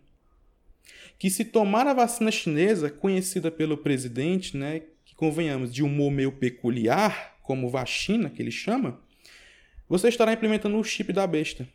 Que 1.19 1.29
se 1.29 1.45
tomar 1.45 1.85
a 1.87 1.93
vacina 1.93 2.31
chinesa, 2.31 2.89
conhecida 2.89 3.51
pelo 3.51 3.77
presidente, 3.77 4.57
né, 4.57 4.81
convenhamos, 5.17 5.73
de 5.73 5.83
humor 5.83 6.09
meio 6.09 6.31
peculiar, 6.31 7.37
como 7.43 7.69
vacina, 7.69 8.29
que 8.29 8.41
ele 8.41 8.51
chama, 8.51 9.01
você 9.89 10.07
estará 10.07 10.31
implementando 10.31 10.77
o 10.77 10.83
chip 10.83 11.11
da 11.11 11.27
besta. 11.27 11.67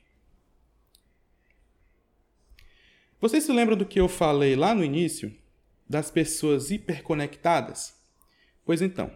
Vocês 3.21 3.45
se 3.45 3.53
lembram 3.53 3.77
do 3.77 3.85
que 3.85 4.01
eu 4.01 4.09
falei 4.09 4.57
lá 4.57 4.75
no 4.75 4.83
início? 4.83 5.31
das 5.93 6.11
pessoas 6.11 6.71
hiperconectadas? 6.71 7.95
Pois 8.65 8.81
então, 8.81 9.11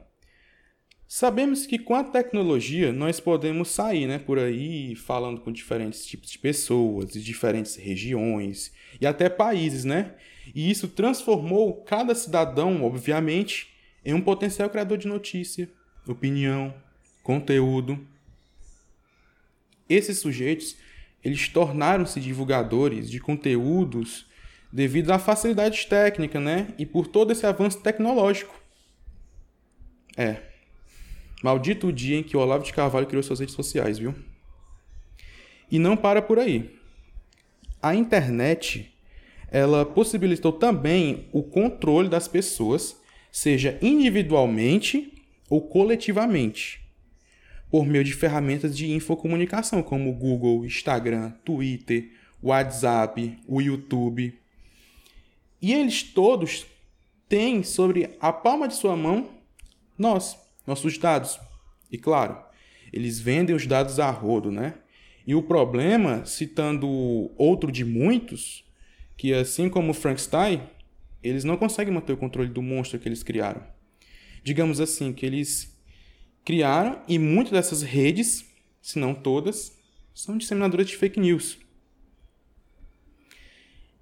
sabemos 1.08 1.66
que 1.66 1.78
com 1.78 1.94
a 1.94 2.04
tecnologia 2.04 2.92
nós 2.92 3.18
podemos 3.18 3.70
sair 3.70 4.06
né, 4.06 4.18
por 4.18 4.38
aí 4.38 4.94
falando 4.94 5.40
com 5.40 5.50
diferentes 5.50 6.04
tipos 6.04 6.30
de 6.30 6.38
pessoas, 6.38 7.08
de 7.08 7.22
diferentes 7.24 7.76
regiões 7.76 8.72
e 9.00 9.06
até 9.06 9.30
países, 9.30 9.84
né? 9.84 10.14
E 10.54 10.70
isso 10.70 10.86
transformou 10.86 11.82
cada 11.82 12.14
cidadão, 12.14 12.84
obviamente, 12.84 13.74
em 14.06 14.14
um 14.14 14.20
potencial 14.20 14.70
criador 14.70 14.96
de 14.96 15.08
notícia, 15.08 15.68
opinião, 16.06 16.72
conteúdo. 17.24 17.98
Esses 19.88 20.20
sujeitos, 20.20 20.76
eles 21.24 21.48
tornaram-se 21.48 22.20
divulgadores 22.20 23.10
de 23.10 23.18
conteúdos 23.18 24.24
devido 24.72 25.10
à 25.10 25.18
facilidade 25.18 25.84
técnica, 25.88 26.38
né? 26.38 26.72
E 26.78 26.86
por 26.86 27.08
todo 27.08 27.32
esse 27.32 27.44
avanço 27.44 27.80
tecnológico. 27.80 28.54
É. 30.16 30.40
Maldito 31.42 31.88
o 31.88 31.92
dia 31.92 32.16
em 32.16 32.22
que 32.22 32.36
o 32.36 32.40
Olavo 32.40 32.62
de 32.64 32.72
Carvalho 32.72 33.08
criou 33.08 33.24
suas 33.24 33.40
redes 33.40 33.56
sociais, 33.56 33.98
viu? 33.98 34.14
E 35.68 35.80
não 35.80 35.96
para 35.96 36.22
por 36.22 36.38
aí. 36.38 36.78
A 37.82 37.92
internet, 37.92 38.94
ela 39.50 39.84
possibilitou 39.84 40.52
também 40.52 41.28
o 41.32 41.42
controle 41.42 42.08
das 42.08 42.28
pessoas, 42.28 43.04
seja 43.36 43.78
individualmente 43.82 45.12
ou 45.50 45.60
coletivamente, 45.60 46.80
por 47.70 47.84
meio 47.84 48.02
de 48.02 48.14
ferramentas 48.14 48.74
de 48.74 48.90
infocomunicação 48.90 49.82
como 49.82 50.10
Google, 50.14 50.64
Instagram, 50.64 51.32
Twitter, 51.44 52.12
WhatsApp, 52.42 53.38
o 53.46 53.60
YouTube. 53.60 54.32
E 55.60 55.74
eles 55.74 56.02
todos 56.02 56.64
têm 57.28 57.62
sobre 57.62 58.16
a 58.20 58.32
palma 58.32 58.66
de 58.66 58.74
sua 58.74 58.96
mão 58.96 59.28
nós, 59.98 60.38
nossos 60.66 60.96
dados. 60.96 61.38
E 61.92 61.98
claro, 61.98 62.38
eles 62.90 63.20
vendem 63.20 63.54
os 63.54 63.66
dados 63.66 64.00
a 64.00 64.10
rodo, 64.10 64.50
né? 64.50 64.76
E 65.26 65.34
o 65.34 65.42
problema, 65.42 66.24
citando 66.24 66.88
outro 67.36 67.70
de 67.70 67.84
muitos, 67.84 68.64
que 69.14 69.34
assim 69.34 69.68
como 69.68 69.92
Frankenstein, 69.92 70.62
eles 71.22 71.44
não 71.44 71.56
conseguem 71.56 71.92
manter 71.92 72.12
o 72.12 72.16
controle 72.16 72.48
do 72.48 72.62
monstro 72.62 72.98
que 72.98 73.08
eles 73.08 73.22
criaram. 73.22 73.62
Digamos 74.42 74.80
assim, 74.80 75.12
que 75.12 75.26
eles 75.26 75.76
criaram 76.44 77.02
e 77.08 77.18
muitas 77.18 77.52
dessas 77.52 77.82
redes, 77.82 78.44
se 78.80 78.98
não 78.98 79.14
todas, 79.14 79.76
são 80.14 80.38
disseminadoras 80.38 80.86
de 80.86 80.96
fake 80.96 81.18
news. 81.18 81.58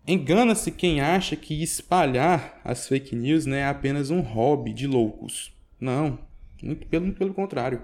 Engana-se 0.06 0.70
quem 0.70 1.00
acha 1.00 1.34
que 1.34 1.62
espalhar 1.62 2.60
as 2.62 2.86
fake 2.86 3.16
news 3.16 3.46
né, 3.46 3.60
é 3.60 3.66
apenas 3.66 4.10
um 4.10 4.20
hobby 4.20 4.74
de 4.74 4.86
loucos. 4.86 5.50
Não, 5.80 6.18
muito 6.62 6.86
pelo, 6.86 7.06
muito 7.06 7.18
pelo 7.18 7.32
contrário. 7.32 7.80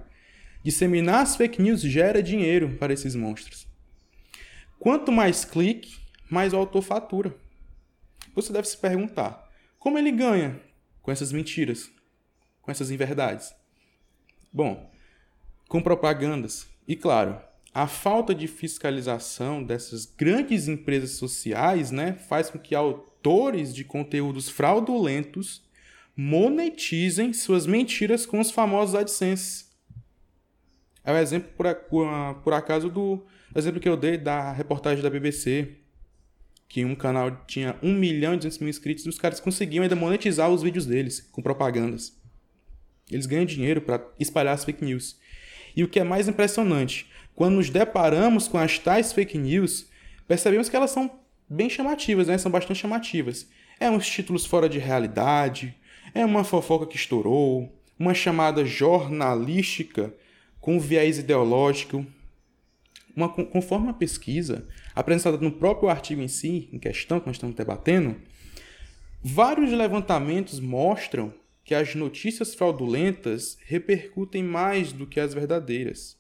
Disseminar 0.63 1.23
as 1.23 1.37
fake 1.37 1.63
news 1.63 1.81
gera 1.81 2.23
dinheiro 2.23 2.77
para 2.79 2.93
esses 2.93 3.15
monstros. 3.15 3.67
Quanto 4.79 5.11
mais 5.11 5.45
clique, 5.47 5.97
mais 6.31 6.53
o 6.53 6.57
autor 6.57 6.83
fatura. 6.83 7.35
Você 8.35 8.53
deve 8.53 8.69
se 8.69 8.77
perguntar: 8.77 9.49
como 9.79 9.99
ele 9.99 10.13
ganha 10.13 10.61
com 11.03 11.11
essas 11.11 11.33
mentiras, 11.33 11.91
com 12.63 12.71
essas 12.71 12.91
inverdades? 12.91 13.55
Bom, 14.53 14.91
com 15.69 15.83
propagandas. 15.83 16.67
E 16.87 16.97
claro, 16.97 17.41
a 17.73 17.87
falta 17.87 18.35
de 18.35 18.49
fiscalização 18.49 19.63
dessas 19.63 20.05
grandes 20.05 20.67
empresas 20.67 21.13
sociais 21.13 21.91
né, 21.91 22.15
faz 22.15 22.51
com 22.51 22.59
que 22.59 22.75
autores 22.75 23.75
de 23.75 23.85
conteúdos 23.85 24.49
fraudulentos 24.49 25.63
monetizem 26.17 27.33
suas 27.33 27.67
mentiras 27.67 28.27
com 28.27 28.41
os 28.41 28.51
famosos 28.51 28.95
AdSense. 28.95 29.67
É 31.05 31.13
o 31.13 31.17
exemplo, 31.17 31.51
por, 31.57 31.75
por, 31.75 32.35
por 32.43 32.53
acaso, 32.53 32.91
do 32.91 33.25
exemplo 33.55 33.81
que 33.81 33.89
eu 33.89 33.97
dei 33.97 34.19
da 34.19 34.53
reportagem 34.53 35.03
da 35.03 35.09
BBC, 35.09 35.77
que 36.71 36.85
um 36.85 36.95
canal 36.95 37.45
tinha 37.49 37.77
1 37.83 37.93
milhão 37.93 38.33
e 38.33 38.37
200 38.37 38.59
mil 38.61 38.71
inscritos 38.71 39.05
e 39.05 39.09
os 39.09 39.19
caras 39.19 39.41
conseguiam 39.41 39.83
ainda 39.83 39.97
monetizar 39.97 40.49
os 40.49 40.63
vídeos 40.63 40.87
deles 40.87 41.29
com 41.33 41.43
propagandas. 41.43 42.17
Eles 43.11 43.27
ganham 43.27 43.45
dinheiro 43.45 43.81
para 43.81 44.07
espalhar 44.21 44.55
as 44.55 44.65
fake 44.65 44.85
news. 44.85 45.19
E 45.75 45.83
o 45.83 45.89
que 45.89 45.99
é 45.99 46.05
mais 46.05 46.29
impressionante, 46.29 47.11
quando 47.35 47.57
nos 47.57 47.71
deparamos 47.71 48.47
com 48.47 48.57
as 48.57 48.79
tais 48.79 49.13
fake 49.13 49.37
news, 49.37 49.89
percebemos 50.29 50.69
que 50.69 50.77
elas 50.77 50.93
são 50.93 51.11
bem 51.49 51.69
chamativas, 51.69 52.29
né? 52.29 52.39
são 52.39 52.53
bastante 52.53 52.79
chamativas. 52.79 53.49
É 53.81 53.91
uns 53.91 54.09
títulos 54.09 54.47
fora 54.47 54.69
de 54.69 54.79
realidade, 54.79 55.75
é 56.15 56.25
uma 56.25 56.45
fofoca 56.45 56.87
que 56.87 56.97
estourou, 56.97 57.77
uma 57.99 58.15
chamada 58.15 58.65
jornalística 58.65 60.15
com 60.61 60.79
viés 60.79 61.19
ideológico. 61.19 62.07
Uma, 63.21 63.29
conforme 63.29 63.91
a 63.91 63.93
pesquisa, 63.93 64.67
apresentada 64.95 65.37
no 65.37 65.53
próprio 65.53 65.91
artigo 65.91 66.23
em 66.23 66.29
si, 66.29 66.71
em 66.73 66.79
questão 66.79 67.21
que 67.21 67.27
nós 67.27 67.37
estamos 67.37 67.55
debatendo, 67.55 68.17
vários 69.23 69.71
levantamentos 69.73 70.59
mostram 70.59 71.35
que 71.63 71.75
as 71.75 71.95
notícias 71.95 72.55
fraudulentas 72.55 73.59
repercutem 73.67 74.43
mais 74.43 74.91
do 74.91 75.07
que 75.07 75.21
as 75.21 75.35
verdadeiras. 75.35 76.19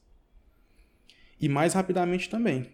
E 1.40 1.48
mais 1.48 1.72
rapidamente 1.72 2.28
também. 2.28 2.66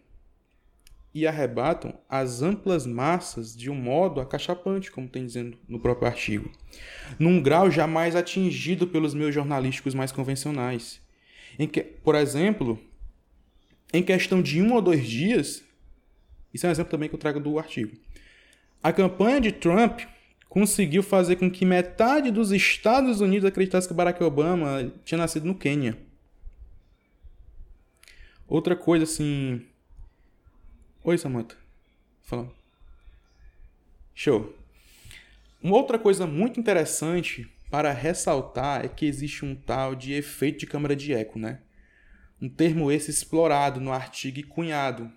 E 1.14 1.24
arrebatam 1.24 1.96
as 2.08 2.42
amplas 2.42 2.84
massas 2.84 3.56
de 3.56 3.70
um 3.70 3.76
modo 3.76 4.20
acachapante, 4.20 4.90
como 4.90 5.08
tem 5.08 5.24
dizendo 5.24 5.56
no 5.68 5.78
próprio 5.78 6.08
artigo, 6.08 6.50
num 7.16 7.40
grau 7.40 7.70
jamais 7.70 8.16
atingido 8.16 8.88
pelos 8.88 9.14
meus 9.14 9.32
jornalísticos 9.32 9.94
mais 9.94 10.10
convencionais. 10.10 11.00
Em 11.56 11.68
que, 11.68 11.80
por 11.80 12.16
exemplo, 12.16 12.78
em 13.96 14.02
questão 14.02 14.42
de 14.42 14.60
um 14.60 14.72
ou 14.74 14.82
dois 14.82 15.06
dias, 15.06 15.62
isso 16.52 16.66
é 16.66 16.68
um 16.68 16.72
exemplo 16.72 16.90
também 16.90 17.08
que 17.08 17.14
eu 17.14 17.18
trago 17.18 17.40
do 17.40 17.58
artigo. 17.58 17.96
A 18.82 18.92
campanha 18.92 19.40
de 19.40 19.52
Trump 19.52 20.00
conseguiu 20.48 21.02
fazer 21.02 21.36
com 21.36 21.50
que 21.50 21.64
metade 21.64 22.30
dos 22.30 22.50
Estados 22.50 23.20
Unidos 23.20 23.44
acreditasse 23.46 23.86
que 23.86 23.94
Barack 23.94 24.22
Obama 24.22 24.92
tinha 25.04 25.18
nascido 25.18 25.46
no 25.46 25.54
Quênia. 25.54 25.98
Outra 28.48 28.76
coisa 28.76 29.04
assim. 29.04 29.60
Oi, 31.02 31.18
Samantha. 31.18 31.56
Falando. 32.22 32.52
Show. 34.14 34.54
Uma 35.62 35.76
outra 35.76 35.98
coisa 35.98 36.26
muito 36.26 36.60
interessante 36.60 37.48
para 37.70 37.92
ressaltar 37.92 38.84
é 38.84 38.88
que 38.88 39.04
existe 39.04 39.44
um 39.44 39.54
tal 39.54 39.94
de 39.94 40.12
efeito 40.12 40.60
de 40.60 40.66
câmara 40.66 40.94
de 40.94 41.12
eco, 41.12 41.38
né? 41.38 41.60
Um 42.40 42.48
termo 42.48 42.92
esse 42.92 43.10
explorado 43.10 43.80
no 43.80 43.92
artigo 43.92 44.38
e 44.38 44.42
cunhado 44.42 45.10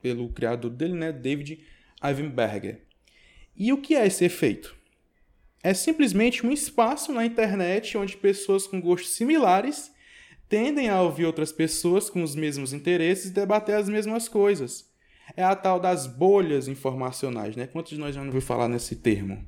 pelo 0.00 0.28
criador 0.28 0.70
dele, 0.70 0.94
né, 0.94 1.12
David 1.12 1.60
Ivenberger. 2.02 2.82
E 3.56 3.72
o 3.72 3.80
que 3.80 3.94
é 3.94 4.06
esse 4.06 4.24
efeito? 4.24 4.76
É 5.62 5.74
simplesmente 5.74 6.46
um 6.46 6.52
espaço 6.52 7.12
na 7.12 7.24
internet 7.24 7.98
onde 7.98 8.16
pessoas 8.16 8.66
com 8.66 8.80
gostos 8.80 9.14
similares 9.14 9.90
tendem 10.48 10.88
a 10.88 11.00
ouvir 11.00 11.24
outras 11.24 11.50
pessoas 11.50 12.08
com 12.08 12.22
os 12.22 12.36
mesmos 12.36 12.72
interesses 12.72 13.30
e 13.30 13.34
debater 13.34 13.74
as 13.74 13.88
mesmas 13.88 14.28
coisas. 14.28 14.88
É 15.36 15.42
a 15.42 15.56
tal 15.56 15.80
das 15.80 16.06
bolhas 16.06 16.68
informacionais, 16.68 17.56
né? 17.56 17.66
Quantos 17.66 17.90
de 17.92 17.98
nós 17.98 18.14
já 18.14 18.20
não 18.20 18.28
ouviu 18.28 18.40
falar 18.40 18.68
nesse 18.68 18.94
termo? 18.94 19.44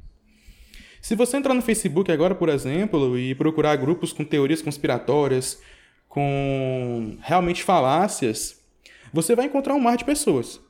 Se 1.00 1.14
você 1.14 1.36
entrar 1.36 1.54
no 1.54 1.62
Facebook 1.62 2.10
agora, 2.10 2.34
por 2.34 2.48
exemplo, 2.48 3.16
e 3.16 3.34
procurar 3.34 3.76
grupos 3.76 4.12
com 4.12 4.24
teorias 4.24 4.60
conspiratórias, 4.60 5.62
com 6.08 7.16
realmente 7.20 7.62
falácias, 7.62 8.60
você 9.12 9.36
vai 9.36 9.46
encontrar 9.46 9.74
um 9.74 9.80
mar 9.80 9.96
de 9.96 10.04
pessoas 10.04 10.60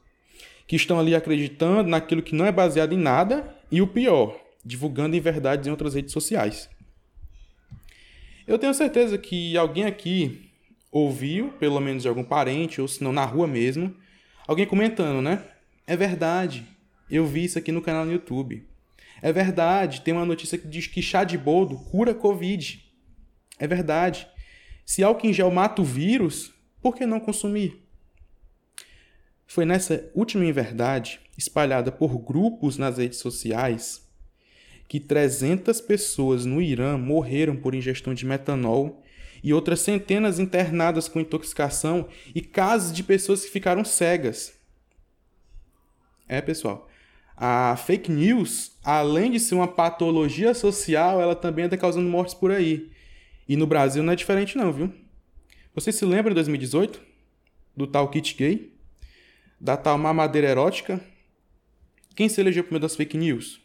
que 0.66 0.76
estão 0.76 1.00
ali 1.00 1.14
acreditando 1.14 1.88
naquilo 1.88 2.22
que 2.22 2.34
não 2.34 2.44
é 2.44 2.52
baseado 2.52 2.92
em 2.92 2.98
nada 2.98 3.56
e 3.70 3.80
o 3.80 3.86
pior, 3.86 4.38
divulgando 4.64 5.16
inverdades 5.16 5.66
em 5.66 5.70
outras 5.70 5.94
redes 5.94 6.12
sociais. 6.12 6.68
Eu 8.46 8.58
tenho 8.58 8.74
certeza 8.74 9.16
que 9.16 9.56
alguém 9.56 9.84
aqui 9.84 10.50
ouviu, 10.90 11.50
pelo 11.58 11.80
menos 11.80 12.02
de 12.02 12.08
algum 12.08 12.24
parente, 12.24 12.80
ou 12.80 12.88
se 12.88 13.02
não 13.02 13.12
na 13.12 13.24
rua 13.24 13.46
mesmo, 13.46 13.94
alguém 14.46 14.66
comentando, 14.66 15.22
né? 15.22 15.44
É 15.86 15.96
verdade, 15.96 16.66
eu 17.10 17.26
vi 17.26 17.44
isso 17.44 17.58
aqui 17.58 17.72
no 17.72 17.82
canal 17.82 18.04
no 18.04 18.12
YouTube. 18.12 18.66
É 19.22 19.32
verdade, 19.32 20.02
tem 20.02 20.14
uma 20.14 20.26
notícia 20.26 20.58
que 20.58 20.68
diz 20.68 20.86
que 20.86 21.02
chá 21.02 21.24
de 21.24 21.36
boldo 21.36 21.76
cura 21.76 22.14
Covid. 22.14 22.84
É 23.58 23.66
verdade. 23.66 24.28
Se 24.88 25.04
álcool 25.04 25.26
em 25.26 25.34
gel 25.34 25.50
mata 25.50 25.82
o 25.82 25.84
vírus, 25.84 26.50
por 26.80 26.96
que 26.96 27.04
não 27.04 27.20
consumir? 27.20 27.86
Foi 29.46 29.66
nessa 29.66 30.10
última 30.14 30.46
inverdade, 30.46 31.20
espalhada 31.36 31.92
por 31.92 32.18
grupos 32.18 32.78
nas 32.78 32.96
redes 32.96 33.18
sociais, 33.18 34.08
que 34.88 34.98
300 34.98 35.82
pessoas 35.82 36.46
no 36.46 36.62
Irã 36.62 36.96
morreram 36.96 37.54
por 37.54 37.74
ingestão 37.74 38.14
de 38.14 38.24
metanol 38.24 39.02
e 39.44 39.52
outras 39.52 39.80
centenas 39.80 40.38
internadas 40.38 41.06
com 41.06 41.20
intoxicação 41.20 42.08
e 42.34 42.40
casos 42.40 42.90
de 42.90 43.02
pessoas 43.02 43.44
que 43.44 43.50
ficaram 43.50 43.84
cegas. 43.84 44.54
É, 46.26 46.40
pessoal. 46.40 46.88
A 47.36 47.76
fake 47.76 48.10
news, 48.10 48.72
além 48.82 49.32
de 49.32 49.38
ser 49.38 49.54
uma 49.54 49.68
patologia 49.68 50.54
social, 50.54 51.20
ela 51.20 51.36
também 51.36 51.66
está 51.66 51.76
causando 51.76 52.08
mortes 52.08 52.32
por 52.32 52.50
aí. 52.50 52.96
E 53.48 53.56
no 53.56 53.66
Brasil 53.66 54.02
não 54.02 54.12
é 54.12 54.16
diferente 54.16 54.58
não, 54.58 54.72
viu? 54.72 54.92
Você 55.74 55.90
se 55.90 56.04
lembra 56.04 56.32
em 56.32 56.34
2018 56.34 57.00
do 57.76 57.86
tal 57.86 58.10
kit 58.10 58.34
gay? 58.34 58.76
Da 59.60 59.76
tal 59.76 59.96
mamadeira 59.96 60.48
erótica? 60.48 61.00
Quem 62.14 62.28
se 62.28 62.40
elegeu 62.40 62.62
primeiro 62.62 62.82
das 62.82 62.94
fake 62.94 63.16
news? 63.16 63.60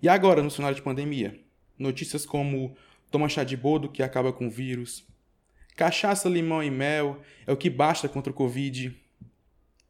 E 0.00 0.08
agora, 0.08 0.42
no 0.42 0.50
cenário 0.50 0.76
de 0.76 0.82
pandemia? 0.82 1.40
Notícias 1.78 2.24
como 2.24 2.76
toma 3.10 3.28
chá 3.28 3.42
de 3.42 3.56
bodo 3.56 3.88
que 3.88 4.02
acaba 4.02 4.32
com 4.32 4.46
o 4.46 4.50
vírus, 4.50 5.04
cachaça, 5.74 6.28
limão 6.28 6.62
e 6.62 6.70
mel 6.70 7.20
é 7.46 7.52
o 7.52 7.56
que 7.56 7.70
basta 7.70 8.08
contra 8.08 8.30
o 8.30 8.34
Covid, 8.34 8.94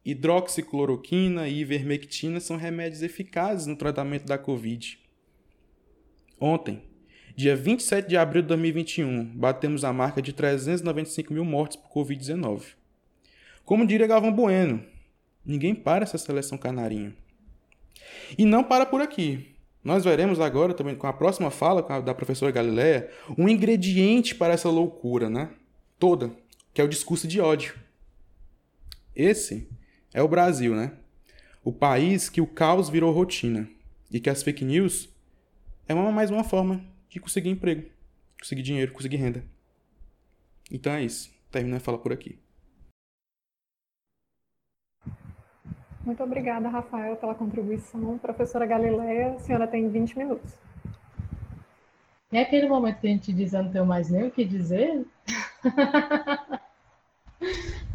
hidroxicloroquina 0.05 1.47
e 1.47 1.59
ivermectina 1.59 2.39
são 2.39 2.57
remédios 2.57 3.01
eficazes 3.01 3.67
no 3.67 3.75
tratamento 3.75 4.25
da 4.25 4.37
Covid. 4.37 4.99
Ontem, 6.39 6.81
dia 7.39 7.55
27 7.55 8.09
de 8.09 8.17
abril 8.17 8.41
de 8.41 8.49
2021, 8.49 9.23
batemos 9.23 9.85
a 9.85 9.93
marca 9.93 10.21
de 10.21 10.33
395 10.33 11.33
mil 11.33 11.45
mortes 11.45 11.77
por 11.77 11.89
Covid-19. 11.89 12.63
Como 13.63 13.87
diria 13.87 14.05
Galvão 14.05 14.33
Bueno, 14.33 14.83
ninguém 15.45 15.73
para 15.73 16.03
essa 16.03 16.17
seleção 16.17 16.57
canarinho. 16.57 17.15
E 18.37 18.43
não 18.43 18.61
para 18.61 18.85
por 18.85 18.99
aqui. 18.99 19.55
Nós 19.81 20.03
veremos 20.03 20.41
agora, 20.41 20.73
também 20.73 20.95
com 20.95 21.07
a 21.07 21.13
próxima 21.13 21.49
fala 21.49 21.81
da 22.01 22.13
professora 22.13 22.51
Galileia, 22.51 23.09
um 23.37 23.47
ingrediente 23.47 24.35
para 24.35 24.53
essa 24.53 24.69
loucura, 24.69 25.29
né? 25.29 25.49
Toda, 25.97 26.33
que 26.73 26.81
é 26.81 26.83
o 26.83 26.89
discurso 26.89 27.25
de 27.25 27.39
ódio. 27.39 27.73
Esse 29.15 29.69
é 30.13 30.21
o 30.21 30.27
Brasil, 30.27 30.75
né? 30.75 30.91
O 31.63 31.71
país 31.71 32.27
que 32.27 32.41
o 32.41 32.47
caos 32.47 32.89
virou 32.89 33.13
rotina 33.13 33.69
e 34.11 34.19
que 34.19 34.29
as 34.29 34.43
fake 34.43 34.65
news 34.65 35.07
é 35.87 35.93
uma, 35.93 36.11
mais 36.11 36.29
uma 36.29 36.43
forma 36.43 36.98
de 37.09 37.19
conseguir 37.19 37.49
emprego, 37.49 37.89
conseguir 38.39 38.61
dinheiro, 38.61 38.91
conseguir 38.93 39.17
renda. 39.17 39.43
Então 40.71 40.93
é 40.93 41.03
isso. 41.03 41.33
Termina 41.51 41.77
a 41.77 41.79
fala 41.79 41.97
por 41.97 42.13
aqui. 42.13 42.37
Muito 46.05 46.23
obrigada, 46.23 46.69
Rafael, 46.69 47.15
pela 47.17 47.35
contribuição. 47.35 48.17
Professora 48.17 48.65
Galileia, 48.65 49.33
a 49.33 49.39
senhora 49.39 49.67
tem 49.67 49.89
20 49.89 50.17
minutos. 50.17 50.53
É 52.31 52.41
aquele 52.41 52.67
momento 52.67 52.99
que 52.99 53.07
a 53.07 53.09
gente 53.09 53.33
diz, 53.33 53.53
eu 53.53 53.63
não 53.63 53.71
tenho 53.71 53.85
mais 53.85 54.09
nem 54.09 54.27
o 54.27 54.31
que 54.31 54.45
dizer? 54.45 55.05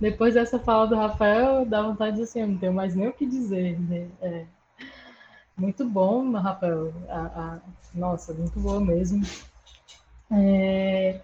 Depois 0.00 0.34
dessa 0.34 0.58
fala 0.58 0.86
do 0.86 0.96
Rafael, 0.96 1.64
dá 1.64 1.82
vontade 1.82 2.16
de 2.16 2.22
dizer 2.22 2.30
assim, 2.30 2.40
eu 2.40 2.48
não 2.48 2.58
tenho 2.58 2.72
mais 2.72 2.94
nem 2.96 3.08
o 3.08 3.12
que 3.12 3.24
dizer. 3.24 3.78
Né? 3.80 4.08
É. 4.20 4.46
Muito 5.56 5.84
bom, 5.88 6.32
Rafael. 6.32 6.92
A, 7.08 7.20
a, 7.20 7.60
nossa, 7.94 8.32
muito 8.34 8.58
boa 8.58 8.80
mesmo. 8.80 9.24
É, 10.30 11.20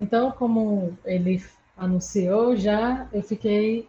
então, 0.00 0.30
como 0.32 0.96
ele 1.04 1.44
anunciou 1.76 2.56
já, 2.56 3.08
eu 3.12 3.22
fiquei 3.22 3.88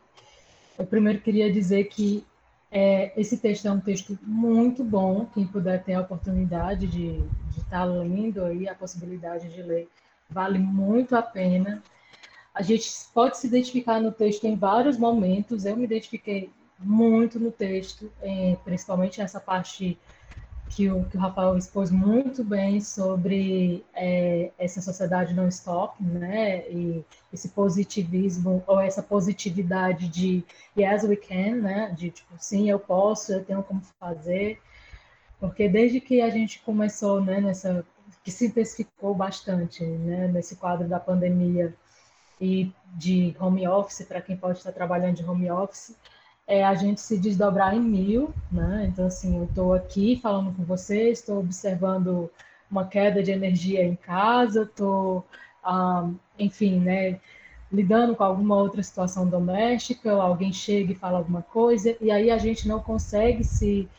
eu 0.77 0.86
primeiro 0.86 1.19
queria 1.19 1.51
dizer 1.51 1.86
que 1.86 2.23
é, 2.69 3.12
esse 3.19 3.38
texto 3.38 3.67
é 3.67 3.71
um 3.71 3.79
texto 3.79 4.17
muito 4.21 4.83
bom. 4.83 5.25
Quem 5.33 5.47
puder 5.47 5.83
ter 5.83 5.95
a 5.95 6.01
oportunidade 6.01 6.86
de, 6.86 7.17
de 7.17 7.60
estar 7.60 7.79
tá 7.79 7.86
lendo 7.86 8.43
aí, 8.43 8.69
a 8.69 8.75
possibilidade 8.75 9.49
de 9.49 9.62
ler, 9.63 9.89
vale 10.29 10.60
muito 10.60 11.15
a 11.15 11.21
pena. 11.21 11.81
A 12.53 12.62
gente 12.62 12.88
pode 13.13 13.38
se 13.38 13.47
identificar 13.47 13.99
no 13.99 14.12
texto 14.12 14.45
em 14.45 14.55
vários 14.55 14.97
momentos. 14.97 15.65
Eu 15.65 15.75
me 15.75 15.86
identifiquei 15.86 16.51
muito 16.79 17.39
no 17.39 17.51
texto, 17.51 18.11
principalmente 18.63 19.19
nessa 19.19 19.39
parte 19.39 19.97
que 20.69 20.89
o, 20.89 21.05
que 21.05 21.17
o 21.17 21.19
Rafael 21.19 21.57
expôs 21.57 21.91
muito 21.91 22.43
bem 22.43 22.81
sobre 22.81 23.85
é, 23.93 24.51
essa 24.57 24.81
sociedade 24.81 25.33
não 25.33 25.47
stop, 25.47 26.01
né? 26.03 26.69
E 26.69 27.03
esse 27.31 27.49
positivismo 27.49 28.63
ou 28.67 28.79
essa 28.79 29.01
positividade 29.01 30.07
de 30.07 30.43
yes 30.77 31.03
we 31.03 31.15
can, 31.15 31.55
né? 31.55 31.93
De 31.97 32.11
tipo 32.11 32.33
sim 32.37 32.69
eu 32.69 32.79
posso, 32.79 33.33
eu 33.33 33.43
tenho 33.43 33.63
como 33.63 33.81
fazer, 33.99 34.59
porque 35.39 35.69
desde 35.69 36.01
que 36.01 36.21
a 36.21 36.29
gente 36.29 36.59
começou, 36.59 37.21
né? 37.21 37.39
Nessa 37.39 37.85
que 38.23 38.31
se 38.31 38.47
intensificou 38.47 39.15
bastante, 39.15 39.83
né? 39.85 40.27
Nesse 40.27 40.55
quadro 40.57 40.87
da 40.87 40.99
pandemia 40.99 41.73
e 42.39 42.71
de 42.93 43.35
home 43.39 43.67
office 43.67 44.05
para 44.05 44.21
quem 44.21 44.37
pode 44.37 44.59
estar 44.59 44.71
trabalhando 44.71 45.15
de 45.15 45.25
home 45.25 45.49
office 45.49 45.95
é 46.47 46.63
a 46.63 46.73
gente 46.73 47.01
se 47.01 47.17
desdobrar 47.19 47.75
em 47.75 47.81
mil, 47.81 48.33
né? 48.51 48.88
Então, 48.89 49.07
assim, 49.07 49.38
eu 49.38 49.43
estou 49.43 49.73
aqui 49.73 50.17
falando 50.21 50.55
com 50.55 50.63
vocês, 50.63 51.19
estou 51.19 51.39
observando 51.39 52.31
uma 52.71 52.86
queda 52.88 53.21
de 53.21 53.31
energia 53.31 53.83
em 53.83 53.95
casa, 53.95 54.63
estou, 54.63 55.25
um, 55.65 56.15
enfim, 56.39 56.79
né, 56.79 57.19
lidando 57.71 58.15
com 58.15 58.23
alguma 58.23 58.55
outra 58.55 58.81
situação 58.81 59.27
doméstica, 59.27 60.12
alguém 60.13 60.53
chega 60.53 60.93
e 60.93 60.95
fala 60.95 61.17
alguma 61.17 61.41
coisa, 61.41 61.95
e 61.99 62.10
aí 62.12 62.31
a 62.31 62.38
gente 62.38 62.67
não 62.67 62.79
consegue 62.79 63.43
se, 63.43 63.89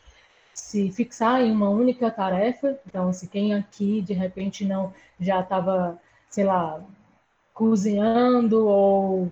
se 0.53 0.91
fixar 0.91 1.41
em 1.41 1.51
uma 1.51 1.69
única 1.69 2.09
tarefa. 2.09 2.79
Então, 2.87 3.13
se 3.13 3.27
quem 3.27 3.53
aqui, 3.53 4.01
de 4.01 4.13
repente, 4.13 4.65
não 4.65 4.93
já 5.19 5.41
estava, 5.41 5.99
sei 6.29 6.45
lá, 6.45 6.81
cozinhando 7.53 8.67
ou 8.67 9.31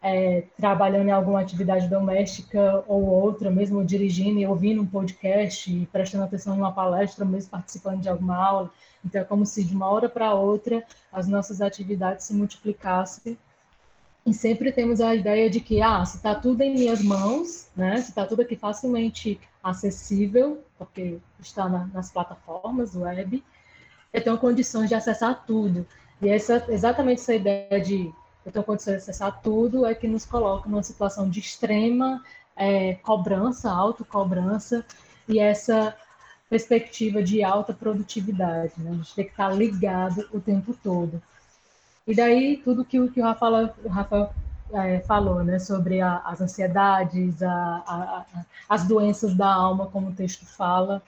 é, 0.00 0.44
trabalhando 0.56 1.08
em 1.08 1.12
alguma 1.12 1.40
atividade 1.40 1.88
doméstica 1.88 2.84
ou 2.86 3.04
outra, 3.04 3.50
mesmo 3.50 3.84
dirigindo 3.84 4.38
e 4.38 4.46
ouvindo 4.46 4.82
um 4.82 4.86
podcast 4.86 5.88
prestando 5.92 6.24
atenção 6.24 6.54
em 6.54 6.58
uma 6.58 6.72
palestra, 6.72 7.24
mesmo 7.24 7.50
participando 7.50 8.00
de 8.00 8.08
alguma 8.08 8.36
aula. 8.36 8.70
Então, 9.04 9.20
é 9.20 9.24
como 9.24 9.44
se 9.44 9.64
de 9.64 9.74
uma 9.74 9.88
hora 9.88 10.08
para 10.08 10.34
outra 10.34 10.84
as 11.12 11.26
nossas 11.26 11.60
atividades 11.60 12.26
se 12.26 12.34
multiplicassem. 12.34 13.36
E 14.24 14.34
sempre 14.34 14.70
temos 14.70 15.00
a 15.00 15.14
ideia 15.14 15.48
de 15.48 15.60
que, 15.60 15.80
ah, 15.80 16.04
se 16.04 16.18
está 16.18 16.34
tudo 16.34 16.62
em 16.62 16.74
minhas 16.74 17.02
mãos, 17.02 17.68
né, 17.74 17.96
se 17.96 18.10
está 18.10 18.26
tudo 18.26 18.42
aqui 18.42 18.56
facilmente 18.56 19.40
acessível, 19.62 20.62
porque 20.76 21.18
está 21.40 21.68
na, 21.68 21.86
nas 21.86 22.10
plataformas 22.10 22.94
web, 22.94 23.42
eu 24.12 24.22
tenho 24.22 24.38
condições 24.38 24.88
de 24.88 24.94
acessar 24.94 25.44
tudo. 25.46 25.86
E 26.20 26.28
essa, 26.28 26.64
exatamente 26.68 27.20
essa 27.20 27.34
ideia 27.34 27.80
de 27.80 28.12
tenho 28.50 28.64
condições 28.64 28.94
de 28.94 28.98
acessar 28.98 29.40
tudo, 29.42 29.86
é 29.86 29.94
que 29.94 30.06
nos 30.06 30.24
coloca 30.24 30.68
numa 30.68 30.82
situação 30.82 31.28
de 31.28 31.40
extrema 31.40 32.22
é, 32.56 32.94
cobrança, 32.94 33.70
autocobrança, 33.70 34.84
e 35.28 35.38
essa 35.38 35.94
perspectiva 36.48 37.22
de 37.22 37.44
alta 37.44 37.72
produtividade. 37.72 38.72
Né? 38.78 38.90
A 38.90 38.94
gente 38.94 39.14
tem 39.14 39.24
que 39.24 39.30
estar 39.30 39.50
ligado 39.50 40.28
o 40.32 40.40
tempo 40.40 40.74
todo. 40.82 41.22
E 42.06 42.14
daí, 42.14 42.56
tudo 42.64 42.84
que, 42.84 43.06
que 43.08 43.20
o 43.20 43.24
Rafael, 43.24 43.74
o 43.84 43.88
Rafael 43.88 44.30
é, 44.72 45.00
falou, 45.00 45.44
né, 45.44 45.58
sobre 45.58 46.00
a, 46.00 46.18
as 46.24 46.40
ansiedades, 46.40 47.42
a, 47.42 47.50
a, 47.50 48.24
as 48.68 48.86
doenças 48.86 49.34
da 49.34 49.52
alma, 49.52 49.86
como 49.86 50.08
o 50.08 50.14
texto 50.14 50.46
fala, 50.46 51.02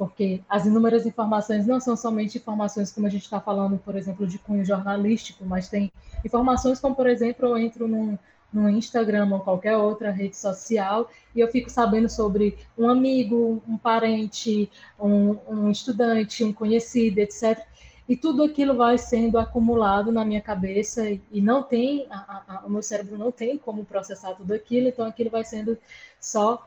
porque 0.00 0.40
as 0.48 0.64
inúmeras 0.64 1.04
informações 1.04 1.66
não 1.66 1.78
são 1.78 1.94
somente 1.94 2.38
informações 2.38 2.90
como 2.90 3.06
a 3.06 3.10
gente 3.10 3.24
está 3.24 3.38
falando, 3.38 3.76
por 3.76 3.94
exemplo, 3.94 4.26
de 4.26 4.38
cunho 4.38 4.64
jornalístico, 4.64 5.44
mas 5.44 5.68
tem 5.68 5.92
informações 6.24 6.80
como, 6.80 6.96
por 6.96 7.06
exemplo, 7.06 7.46
eu 7.46 7.58
entro 7.58 7.86
num, 7.86 8.18
no 8.50 8.70
Instagram 8.70 9.28
ou 9.30 9.40
qualquer 9.40 9.76
outra 9.76 10.10
rede 10.10 10.38
social 10.38 11.10
e 11.36 11.40
eu 11.40 11.48
fico 11.48 11.68
sabendo 11.68 12.08
sobre 12.08 12.56
um 12.78 12.88
amigo, 12.88 13.62
um 13.68 13.76
parente, 13.76 14.72
um, 14.98 15.36
um 15.46 15.70
estudante, 15.70 16.42
um 16.42 16.50
conhecido, 16.50 17.18
etc. 17.18 17.62
E 18.08 18.16
tudo 18.16 18.44
aquilo 18.44 18.74
vai 18.74 18.96
sendo 18.96 19.38
acumulado 19.38 20.10
na 20.10 20.24
minha 20.24 20.40
cabeça 20.40 21.10
e 21.10 21.42
não 21.42 21.62
tem, 21.62 22.06
a, 22.10 22.42
a, 22.48 22.66
o 22.66 22.70
meu 22.70 22.82
cérebro 22.82 23.18
não 23.18 23.30
tem 23.30 23.58
como 23.58 23.84
processar 23.84 24.32
tudo 24.32 24.54
aquilo, 24.54 24.88
então 24.88 25.04
aquilo 25.04 25.28
vai 25.28 25.44
sendo 25.44 25.76
só 26.18 26.66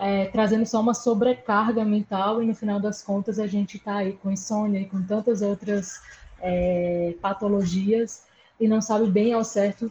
é, 0.00 0.26
trazendo 0.26 0.64
só 0.66 0.80
uma 0.80 0.94
sobrecarga 0.94 1.84
mental 1.84 2.42
e 2.42 2.46
no 2.46 2.54
final 2.54 2.78
das 2.78 3.02
contas 3.02 3.38
a 3.38 3.46
gente 3.46 3.76
está 3.76 3.96
aí 3.96 4.12
com 4.12 4.30
insônia 4.30 4.80
e 4.80 4.86
com 4.86 5.02
tantas 5.02 5.42
outras 5.42 6.00
é, 6.40 7.14
patologias 7.20 8.24
e 8.60 8.68
não 8.68 8.80
sabe 8.80 9.06
bem 9.10 9.32
ao 9.32 9.44
certo 9.44 9.90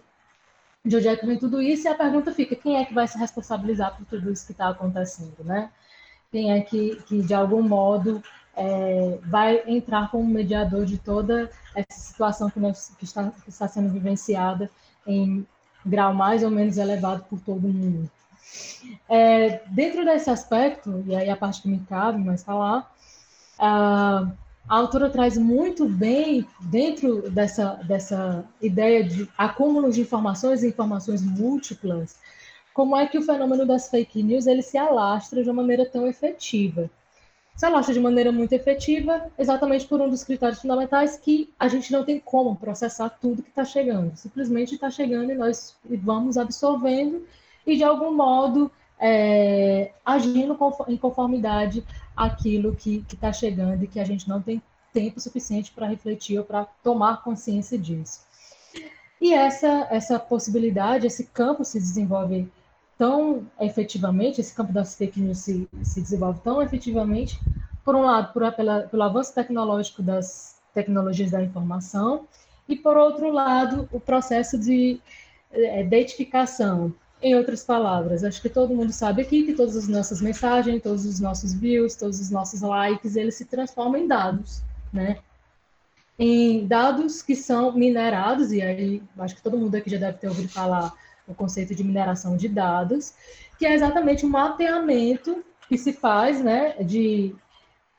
de 0.86 0.98
onde 0.98 1.08
é 1.08 1.16
que 1.16 1.26
vem 1.26 1.38
tudo 1.38 1.62
isso 1.62 1.88
e 1.88 1.90
a 1.90 1.96
pergunta 1.96 2.32
fica 2.34 2.56
quem 2.56 2.78
é 2.78 2.86
que 2.86 2.94
vai 2.94 3.08
se 3.08 3.18
responsabilizar 3.18 3.96
por 3.96 4.06
tudo 4.06 4.32
isso 4.32 4.46
que 4.46 4.52
está 4.52 4.70
acontecendo, 4.70 5.44
né? 5.44 5.70
Quem 6.32 6.52
é 6.52 6.62
que, 6.62 6.96
que 7.08 7.22
de 7.22 7.34
algum 7.34 7.62
modo 7.62 8.22
é, 8.56 9.20
vai 9.24 9.64
entrar 9.68 10.12
como 10.12 10.26
mediador 10.26 10.86
de 10.86 10.98
toda 10.98 11.50
essa 11.76 12.00
situação 12.00 12.50
que, 12.50 12.60
nós, 12.60 12.94
que, 12.98 13.06
está, 13.06 13.30
que 13.30 13.50
está 13.50 13.68
sendo 13.68 13.90
vivenciada 13.92 14.70
em 15.08 15.46
grau 15.86 16.14
mais 16.14 16.44
ou 16.44 16.50
menos 16.50 16.78
elevado 16.78 17.24
por 17.30 17.40
todo 17.40 17.62
mundo. 17.68 18.10
É, 19.10 19.62
dentro 19.68 20.04
desse 20.06 20.30
aspecto, 20.30 21.04
e 21.08 21.16
aí 21.16 21.30
a 21.30 21.38
parte 21.38 21.62
que 21.62 21.68
me 21.68 21.80
cabe 21.80 22.24
mais 22.24 22.44
falar, 22.44 22.92
a, 23.58 24.28
a 24.68 24.76
autora 24.76 25.10
traz 25.10 25.38
muito 25.38 25.88
bem, 25.88 26.48
dentro 26.62 27.30
dessa, 27.30 27.74
dessa 27.86 28.46
ideia 28.62 29.04
de 29.04 29.30
acúmulo 29.38 29.92
de 29.92 30.02
informações 30.02 30.64
e 30.64 30.68
informações 30.68 31.22
múltiplas, 31.22 32.18
como 32.74 32.98
é 32.98 33.06
que 33.08 33.18
o 33.18 33.22
fenômeno 33.22 33.66
das 33.66 33.90
fake 33.90 34.24
news 34.24 34.48
ele 34.48 34.62
se 34.62 34.78
alastra 34.78 35.44
de 35.44 35.50
uma 35.50 35.62
maneira 35.62 35.86
tão 35.86 36.08
efetiva. 36.08 36.90
Se 37.56 37.68
alastra 37.68 37.94
de 37.94 38.00
maneira 38.00 38.32
muito 38.32 38.54
efetiva, 38.54 39.32
exatamente 39.38 39.86
por 39.86 40.02
um 40.02 40.10
dos 40.10 40.24
critérios 40.24 40.60
fundamentais 40.60 41.18
que 41.18 41.54
a 41.60 41.68
gente 41.68 41.92
não 41.92 42.04
tem 42.04 42.20
como 42.20 42.56
processar 42.56 43.10
tudo 43.10 43.44
que 43.44 43.50
está 43.50 43.64
chegando. 43.64 44.16
Simplesmente 44.18 44.74
está 44.74 44.90
chegando 44.90 45.32
e 45.32 45.36
nós 45.36 45.76
vamos 45.86 46.36
absorvendo 46.36 47.24
e, 47.66 47.78
de 47.78 47.84
algum 47.84 48.14
modo, 48.14 48.72
é, 49.00 49.92
agindo 50.06 50.58
em 50.88 50.98
conformidade 50.98 51.84
àquilo 52.16 52.76
que 52.76 53.04
está 53.12 53.34
chegando 53.34 53.84
e 53.84 53.88
que 53.88 54.00
a 54.00 54.06
gente 54.06 54.28
não 54.30 54.42
tem 54.42 54.62
tempo 54.94 55.20
suficiente 55.20 55.72
para 55.72 55.88
refletir 55.88 56.38
ou 56.38 56.46
para 56.46 56.66
tomar 56.84 57.24
consciência 57.24 57.78
disso. 57.78 58.22
E 59.20 59.34
essa, 59.34 59.88
essa 59.90 60.20
possibilidade, 60.20 61.08
esse 61.08 61.26
campo 61.26 61.64
se 61.64 61.80
desenvolve 61.80 62.52
tão 62.98 63.46
efetivamente, 63.60 64.40
esse 64.40 64.54
campo 64.54 64.72
das 64.72 64.96
fake 64.96 65.20
news 65.20 65.40
se, 65.40 65.68
se 65.82 66.02
desenvolve 66.02 66.40
tão 66.42 66.62
efetivamente, 66.62 67.40
por 67.84 67.96
um 67.96 68.02
lado, 68.02 68.32
por, 68.32 68.50
pela, 68.54 68.82
pelo 68.82 69.04
avanço 69.04 69.34
tecnológico 69.34 70.02
das 70.02 70.62
tecnologias 70.74 71.32
da 71.32 71.42
informação, 71.42 72.28
e 72.68 72.76
por 72.76 72.96
outro 72.96 73.32
lado, 73.32 73.90
o 73.92 74.00
processo 74.00 74.58
de 74.58 75.00
é, 75.52 75.82
identificação. 75.82 76.94
Em 77.24 77.36
outras 77.36 77.64
palavras, 77.64 78.22
acho 78.26 78.42
que 78.42 78.50
todo 78.50 78.76
mundo 78.76 78.92
sabe 78.92 79.22
aqui 79.22 79.44
que 79.44 79.54
todas 79.54 79.78
as 79.78 79.88
nossas 79.88 80.22
mensagens, 80.22 80.84
todos 80.84 81.06
os 81.06 81.22
nossos 81.22 81.54
views, 81.54 81.96
todos 81.96 82.20
os 82.20 82.30
nossos 82.30 82.60
likes, 82.60 83.16
eles 83.16 83.36
se 83.36 83.46
transformam 83.46 84.02
em 84.02 84.08
dados, 84.08 84.62
né? 84.92 85.20
Em 86.20 86.68
dados 86.68 87.22
que 87.22 87.34
são 87.34 87.72
minerados, 87.72 88.52
e 88.52 88.62
aí 88.62 89.02
acho 89.18 89.36
que 89.38 89.42
todo 89.42 89.58
mundo 89.58 89.74
aqui 89.74 89.90
já 89.90 89.98
deve 89.98 90.18
ter 90.18 90.28
ouvido 90.28 90.50
falar 90.50 90.94
o 91.26 91.34
conceito 91.34 91.74
de 91.74 91.82
mineração 91.82 92.36
de 92.36 92.50
dados, 92.50 93.14
que 93.58 93.66
é 93.66 93.74
exatamente 93.74 94.26
um 94.26 94.30
mapeamento 94.30 95.46
que 95.70 95.78
se 95.78 95.94
faz, 95.94 96.44
né, 96.44 96.76
de 96.84 97.34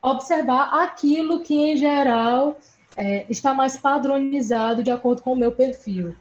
observar 0.03 0.83
aquilo 0.83 1.41
que, 1.41 1.55
em 1.55 1.75
geral, 1.75 2.59
é, 2.95 3.25
está 3.27 3.55
mais 3.55 3.75
padronizado 3.75 4.83
de 4.83 4.91
acordo 4.91 5.23
com 5.23 5.33
o 5.33 5.35
meu 5.35 5.51
perfil. 5.51 6.15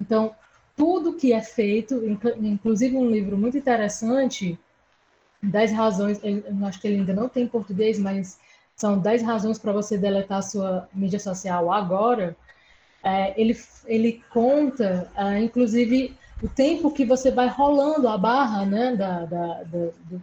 Então, 0.00 0.34
tudo 0.76 1.14
que 1.14 1.32
é 1.32 1.40
feito, 1.40 2.02
inclusive 2.40 2.96
um 2.96 3.10
livro 3.10 3.36
muito 3.36 3.56
interessante, 3.56 4.58
10 5.42 5.72
razões, 5.72 6.20
eu 6.22 6.42
acho 6.66 6.80
que 6.80 6.86
ele 6.86 6.98
ainda 6.98 7.14
não 7.14 7.28
tem 7.28 7.44
em 7.44 7.48
português, 7.48 7.98
mas 7.98 8.38
são 8.74 8.98
10 8.98 9.22
razões 9.22 9.58
para 9.58 9.72
você 9.72 9.96
deletar 9.96 10.42
sua 10.42 10.88
mídia 10.92 11.18
social 11.18 11.72
agora. 11.72 12.36
É, 13.02 13.40
ele, 13.40 13.56
ele 13.86 14.22
conta, 14.30 15.10
é, 15.16 15.40
inclusive, 15.40 16.14
o 16.42 16.48
tempo 16.48 16.90
que 16.90 17.04
você 17.04 17.30
vai 17.30 17.48
rolando 17.48 18.08
a 18.08 18.18
barra, 18.18 18.66
né, 18.66 18.94
da, 18.94 19.24
da, 19.24 19.46
da 19.62 19.62
do, 19.64 20.22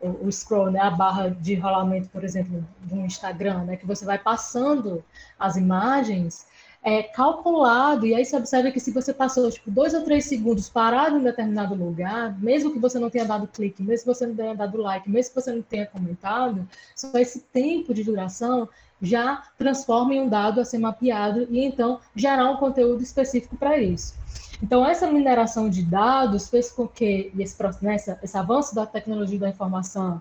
o, 0.00 0.30
scroll, 0.30 0.70
né, 0.70 0.80
a 0.80 0.90
barra 0.90 1.28
de 1.28 1.54
rolamento, 1.54 2.08
por 2.08 2.22
exemplo, 2.24 2.64
do 2.82 2.96
Instagram, 3.00 3.64
né, 3.64 3.76
que 3.76 3.86
você 3.86 4.04
vai 4.04 4.18
passando 4.18 5.02
as 5.38 5.56
imagens, 5.56 6.46
é 6.82 7.02
calculado, 7.02 8.06
e 8.06 8.14
aí 8.14 8.24
você 8.24 8.36
observa 8.36 8.70
que 8.70 8.80
se 8.80 8.90
você 8.92 9.12
passou, 9.12 9.50
tipo, 9.50 9.70
dois 9.70 9.94
ou 9.94 10.02
três 10.02 10.24
segundos 10.24 10.68
parado 10.68 11.18
em 11.18 11.22
determinado 11.22 11.74
lugar, 11.74 12.38
mesmo 12.40 12.72
que 12.72 12.78
você 12.78 12.98
não 12.98 13.10
tenha 13.10 13.24
dado 13.24 13.48
clique, 13.48 13.82
mesmo 13.82 14.06
que 14.06 14.18
você 14.18 14.26
não 14.26 14.34
tenha 14.34 14.54
dado 14.54 14.78
like, 14.78 15.10
mesmo 15.10 15.34
que 15.34 15.40
você 15.40 15.52
não 15.52 15.62
tenha 15.62 15.86
comentado, 15.86 16.68
só 16.94 17.10
esse 17.18 17.40
tempo 17.40 17.92
de 17.92 18.04
duração 18.04 18.68
já 19.00 19.42
transforma 19.56 20.14
em 20.14 20.22
um 20.22 20.28
dado 20.28 20.60
a 20.60 20.64
ser 20.64 20.78
mapeado 20.78 21.46
e 21.50 21.64
então 21.64 22.00
gerar 22.14 22.50
um 22.50 22.56
conteúdo 22.56 23.02
específico 23.02 23.56
para 23.56 23.78
isso. 23.78 24.14
Então, 24.62 24.84
essa 24.84 25.10
mineração 25.10 25.70
de 25.70 25.82
dados 25.82 26.48
fez 26.48 26.70
com 26.70 26.86
que 26.86 27.32
esse, 27.38 27.56
né, 27.80 27.96
esse 28.22 28.36
avanço 28.36 28.74
da 28.74 28.86
tecnologia 28.86 29.38
da 29.38 29.48
informação, 29.48 30.20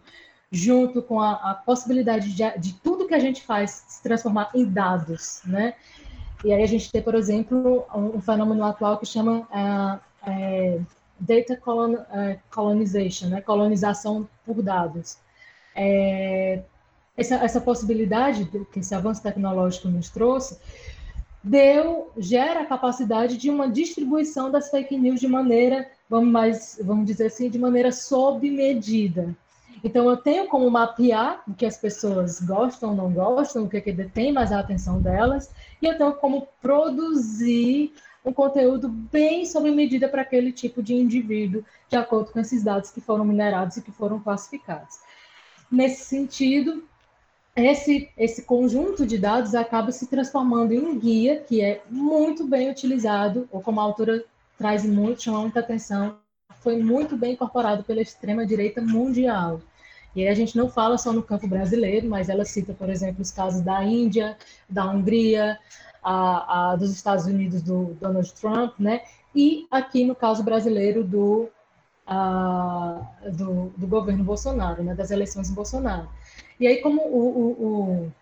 junto 0.51 1.01
com 1.01 1.19
a, 1.19 1.33
a 1.33 1.53
possibilidade 1.55 2.33
de, 2.33 2.59
de, 2.59 2.73
tudo 2.75 3.07
que 3.07 3.15
a 3.15 3.19
gente 3.19 3.43
faz 3.43 3.83
se 3.87 4.03
transformar 4.03 4.51
em 4.53 4.63
dados, 4.63 5.41
né? 5.45 5.73
E 6.43 6.53
aí 6.53 6.61
a 6.61 6.67
gente 6.67 6.91
tem, 6.91 7.01
por 7.01 7.15
exemplo, 7.15 7.85
um, 7.93 8.21
fenômeno 8.21 8.63
atual 8.63 8.97
que 8.97 9.05
chama 9.05 9.39
uh, 9.39 10.29
é, 10.29 10.79
data 11.19 11.57
colon, 11.57 11.93
uh, 11.93 12.39
colonization, 12.53 13.27
né? 13.27 13.41
colonização 13.41 14.27
por 14.45 14.61
dados. 14.61 15.17
É, 15.75 16.61
essa, 17.15 17.35
essa 17.35 17.59
possibilidade 17.59 18.45
que 18.71 18.79
esse 18.79 18.93
avanço 18.93 19.23
tecnológico 19.23 19.87
nos 19.87 20.09
trouxe 20.09 20.59
deu 21.43 22.11
gera 22.17 22.61
a 22.61 22.65
capacidade 22.65 23.37
de 23.37 23.49
uma 23.49 23.69
distribuição 23.69 24.51
das 24.51 24.69
fake 24.69 24.97
news 24.97 25.19
de 25.19 25.27
maneira, 25.27 25.89
vamos 26.09 26.29
mais, 26.29 26.79
vamos 26.81 27.05
dizer 27.05 27.27
assim, 27.27 27.49
de 27.49 27.57
maneira 27.57 27.91
sob 27.91 28.49
medida. 28.49 29.35
Então 29.83 30.09
eu 30.09 30.17
tenho 30.17 30.47
como 30.47 30.69
mapear 30.69 31.43
o 31.47 31.53
que 31.53 31.65
as 31.65 31.77
pessoas 31.77 32.39
gostam, 32.41 32.95
não 32.95 33.11
gostam, 33.11 33.63
o 33.63 33.69
que, 33.69 33.77
é 33.77 33.81
que 33.81 33.91
detém 33.91 34.31
mais 34.31 34.51
a 34.51 34.59
atenção 34.59 35.01
delas, 35.01 35.51
e 35.81 35.85
eu 35.85 35.97
tenho 35.97 36.13
como 36.13 36.47
produzir 36.61 37.93
um 38.25 38.33
conteúdo 38.33 38.89
bem 38.89 39.45
sob 39.45 39.69
medida 39.71 40.09
para 40.09 40.21
aquele 40.21 40.51
tipo 40.51 40.83
de 40.83 40.93
indivíduo, 40.93 41.63
de 41.89 41.95
acordo 41.95 42.31
com 42.31 42.39
esses 42.39 42.63
dados 42.63 42.89
que 42.89 42.99
foram 42.99 43.23
minerados 43.23 43.77
e 43.77 43.81
que 43.81 43.91
foram 43.91 44.19
classificados. 44.19 44.99
Nesse 45.71 46.03
sentido, 46.05 46.83
esse, 47.55 48.09
esse 48.17 48.43
conjunto 48.43 49.05
de 49.05 49.17
dados 49.17 49.55
acaba 49.55 49.91
se 49.91 50.07
transformando 50.07 50.73
em 50.73 50.79
um 50.79 50.97
guia 50.97 51.39
que 51.39 51.61
é 51.61 51.81
muito 51.89 52.45
bem 52.45 52.69
utilizado, 52.69 53.47
ou 53.51 53.61
como 53.61 53.79
a 53.79 53.83
autora 53.83 54.23
traz 54.57 54.85
muito, 54.85 55.23
chama 55.23 55.41
muita 55.41 55.59
atenção, 55.59 56.17
foi 56.67 56.83
muito 56.83 57.15
bem 57.15 57.31
incorporado 57.31 57.81
pela 57.85 58.01
extrema-direita 58.01 58.81
mundial. 58.81 59.61
E 60.13 60.21
aí 60.21 60.27
a 60.27 60.33
gente 60.33 60.57
não 60.57 60.69
fala 60.69 60.97
só 60.97 61.13
no 61.13 61.23
campo 61.23 61.47
brasileiro, 61.47 62.09
mas 62.09 62.27
ela 62.27 62.43
cita, 62.43 62.73
por 62.73 62.89
exemplo, 62.89 63.21
os 63.21 63.31
casos 63.31 63.61
da 63.61 63.81
Índia, 63.85 64.35
da 64.69 64.85
Hungria, 64.85 65.57
a, 66.03 66.71
a, 66.71 66.75
dos 66.75 66.91
Estados 66.91 67.25
Unidos 67.25 67.61
do 67.61 67.95
Donald 68.01 68.33
Trump, 68.33 68.77
né? 68.77 68.99
E 69.33 69.65
aqui 69.71 70.03
no 70.03 70.13
caso 70.13 70.43
brasileiro 70.43 71.05
do, 71.05 71.47
do, 73.31 73.71
do 73.77 73.87
governo 73.87 74.25
Bolsonaro, 74.25 74.83
né? 74.83 74.93
Das 74.93 75.09
eleições 75.09 75.49
em 75.49 75.53
Bolsonaro. 75.53 76.09
E 76.59 76.67
aí, 76.67 76.81
como 76.81 77.01
o, 77.01 77.27
o, 77.27 77.65
o, 77.65 78.13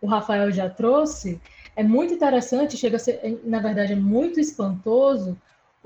o 0.00 0.06
Rafael 0.06 0.50
já 0.50 0.70
trouxe, 0.70 1.38
é 1.76 1.82
muito 1.82 2.14
interessante, 2.14 2.78
chega 2.78 2.96
a 2.96 2.98
ser, 2.98 3.42
na 3.44 3.58
verdade, 3.58 3.92
é 3.92 3.96
muito 3.96 4.40
espantoso 4.40 5.36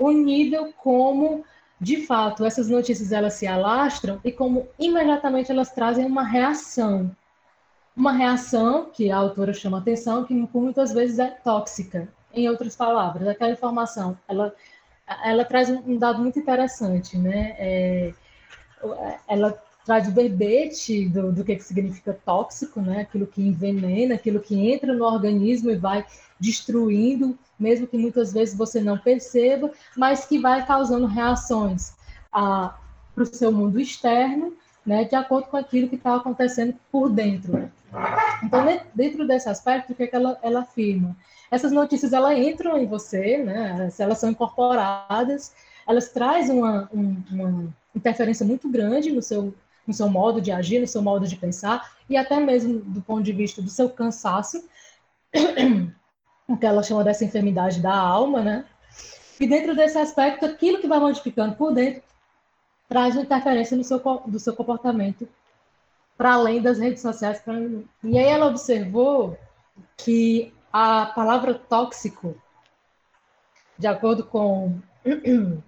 o 0.01 0.11
nível 0.11 0.73
como, 0.73 1.45
de 1.79 2.05
fato, 2.07 2.43
essas 2.43 2.67
notícias 2.67 3.11
elas 3.11 3.33
se 3.33 3.45
alastram 3.45 4.19
e 4.23 4.31
como 4.31 4.67
imediatamente 4.79 5.51
elas 5.51 5.71
trazem 5.71 6.05
uma 6.05 6.23
reação. 6.23 7.15
Uma 7.95 8.11
reação 8.11 8.89
que 8.91 9.11
a 9.11 9.17
autora 9.17 9.53
chama 9.53 9.77
atenção, 9.77 10.23
que 10.23 10.33
muitas 10.33 10.91
vezes 10.91 11.19
é 11.19 11.27
tóxica. 11.29 12.07
Em 12.33 12.49
outras 12.49 12.75
palavras, 12.75 13.27
aquela 13.27 13.51
informação, 13.51 14.17
ela, 14.27 14.55
ela 15.23 15.45
traz 15.45 15.69
um 15.69 15.97
dado 15.97 16.21
muito 16.21 16.39
interessante, 16.39 17.17
né? 17.17 17.55
É, 17.59 18.13
ela 19.27 19.61
traz 19.85 20.07
o 20.07 20.11
verbete 20.11 21.07
do, 21.09 21.31
do 21.31 21.43
que, 21.43 21.55
que 21.55 21.63
significa 21.63 22.17
tóxico, 22.25 22.81
né? 22.81 23.01
aquilo 23.01 23.25
que 23.25 23.41
envenena, 23.41 24.15
aquilo 24.15 24.39
que 24.39 24.55
entra 24.71 24.93
no 24.93 25.05
organismo 25.05 25.71
e 25.71 25.75
vai 25.75 26.05
destruindo, 26.39 27.37
mesmo 27.59 27.87
que 27.87 27.97
muitas 27.97 28.31
vezes 28.31 28.55
você 28.55 28.79
não 28.79 28.97
perceba, 28.97 29.71
mas 29.95 30.25
que 30.25 30.39
vai 30.39 30.65
causando 30.65 31.05
reações 31.05 31.93
para 32.31 32.73
o 33.17 33.25
seu 33.25 33.51
mundo 33.51 33.79
externo, 33.79 34.53
né? 34.85 35.03
de 35.03 35.15
acordo 35.15 35.47
com 35.47 35.57
aquilo 35.57 35.89
que 35.89 35.95
está 35.95 36.15
acontecendo 36.15 36.75
por 36.91 37.09
dentro. 37.09 37.69
Então, 38.43 38.65
dentro 38.95 39.27
desse 39.27 39.49
aspecto, 39.49 39.91
o 39.91 39.95
que, 39.95 40.03
é 40.03 40.07
que 40.07 40.15
ela, 40.15 40.37
ela 40.41 40.61
afirma? 40.61 41.15
Essas 41.49 41.71
notícias 41.71 42.13
elas 42.13 42.37
entram 42.37 42.77
em 42.77 42.85
você, 42.85 43.37
né? 43.39 43.91
elas 43.99 44.19
são 44.19 44.29
incorporadas, 44.29 45.53
elas 45.87 46.09
trazem 46.09 46.57
uma, 46.57 46.89
uma 46.93 47.73
interferência 47.95 48.45
muito 48.45 48.69
grande 48.69 49.11
no 49.11 49.21
seu 49.21 49.53
no 49.91 49.93
seu 49.93 50.09
modo 50.09 50.39
de 50.39 50.51
agir, 50.51 50.79
no 50.79 50.87
seu 50.87 51.01
modo 51.01 51.27
de 51.27 51.35
pensar, 51.35 51.91
e 52.09 52.15
até 52.15 52.39
mesmo 52.39 52.79
do 52.79 53.01
ponto 53.01 53.21
de 53.21 53.33
vista 53.33 53.61
do 53.61 53.69
seu 53.69 53.89
cansaço, 53.89 54.63
o 56.47 56.57
que 56.57 56.65
ela 56.65 56.81
chama 56.81 57.03
dessa 57.03 57.25
enfermidade 57.25 57.81
da 57.81 57.93
alma, 57.93 58.41
né? 58.41 58.65
E 59.39 59.45
dentro 59.45 59.75
desse 59.75 59.97
aspecto, 59.97 60.45
aquilo 60.45 60.79
que 60.79 60.87
vai 60.87 60.99
modificando 60.99 61.55
por 61.55 61.73
dentro 61.73 62.01
traz 62.87 63.15
uma 63.15 63.23
interferência 63.23 63.75
no 63.75 63.83
seu, 63.83 63.99
do 64.27 64.39
seu 64.39 64.55
comportamento 64.55 65.27
para 66.17 66.33
além 66.33 66.61
das 66.61 66.77
redes 66.77 67.01
sociais. 67.01 67.39
Pra... 67.39 67.55
E 68.03 68.17
aí 68.17 68.25
ela 68.25 68.47
observou 68.47 69.37
que 69.97 70.53
a 70.71 71.07
palavra 71.07 71.53
tóxico, 71.53 72.35
de 73.77 73.87
acordo 73.87 74.23
com 74.25 74.79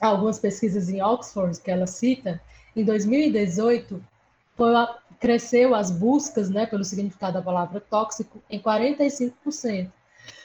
algumas 0.00 0.38
pesquisas 0.38 0.88
em 0.88 1.02
Oxford 1.02 1.60
que 1.60 1.70
ela 1.70 1.86
cita, 1.86 2.40
em 2.74 2.84
2018, 2.84 4.02
foi, 4.56 4.72
cresceu 5.18 5.74
as 5.74 5.90
buscas 5.90 6.50
né, 6.50 6.66
pelo 6.66 6.84
significado 6.84 7.34
da 7.34 7.42
palavra 7.42 7.80
tóxico 7.80 8.42
em 8.48 8.60
45%. 8.60 9.90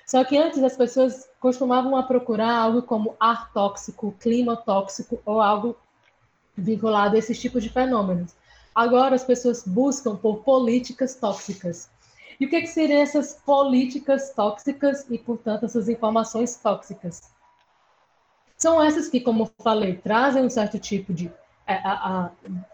Só 0.06 0.24
que 0.24 0.38
antes 0.38 0.62
as 0.62 0.78
pessoas 0.78 1.28
costumavam 1.40 1.96
a 1.96 2.04
procurar 2.04 2.56
algo 2.56 2.84
como 2.84 3.16
ar 3.20 3.52
tóxico, 3.52 4.16
clima 4.20 4.56
tóxico 4.56 5.20
ou 5.26 5.42
algo 5.42 5.76
vinculado 6.56 7.16
a 7.16 7.20
esses 7.20 7.40
tipos 7.40 7.64
de 7.64 7.70
fenômenos. 7.70 8.34
Agora 8.74 9.16
as 9.16 9.24
pessoas 9.24 9.64
buscam 9.66 10.16
por 10.16 10.44
políticas 10.44 11.16
tóxicas. 11.16 11.90
E 12.40 12.46
o 12.46 12.50
que, 12.50 12.62
que 12.62 12.68
seriam 12.68 13.02
essas 13.02 13.34
políticas 13.46 14.32
tóxicas 14.32 15.06
e, 15.10 15.18
portanto, 15.18 15.66
essas 15.66 15.88
informações 15.88 16.56
tóxicas? 16.58 17.34
São 18.58 18.82
essas 18.82 19.08
que, 19.08 19.22
como 19.22 19.52
falei, 19.64 19.96
trazem 19.96 20.44
um 20.44 20.50
certo 20.50 20.78
tipo 20.78 21.14
de 21.14 21.32
a, 21.66 21.74
é, 21.74 21.82
a, 21.84 21.92
a 21.92 22.32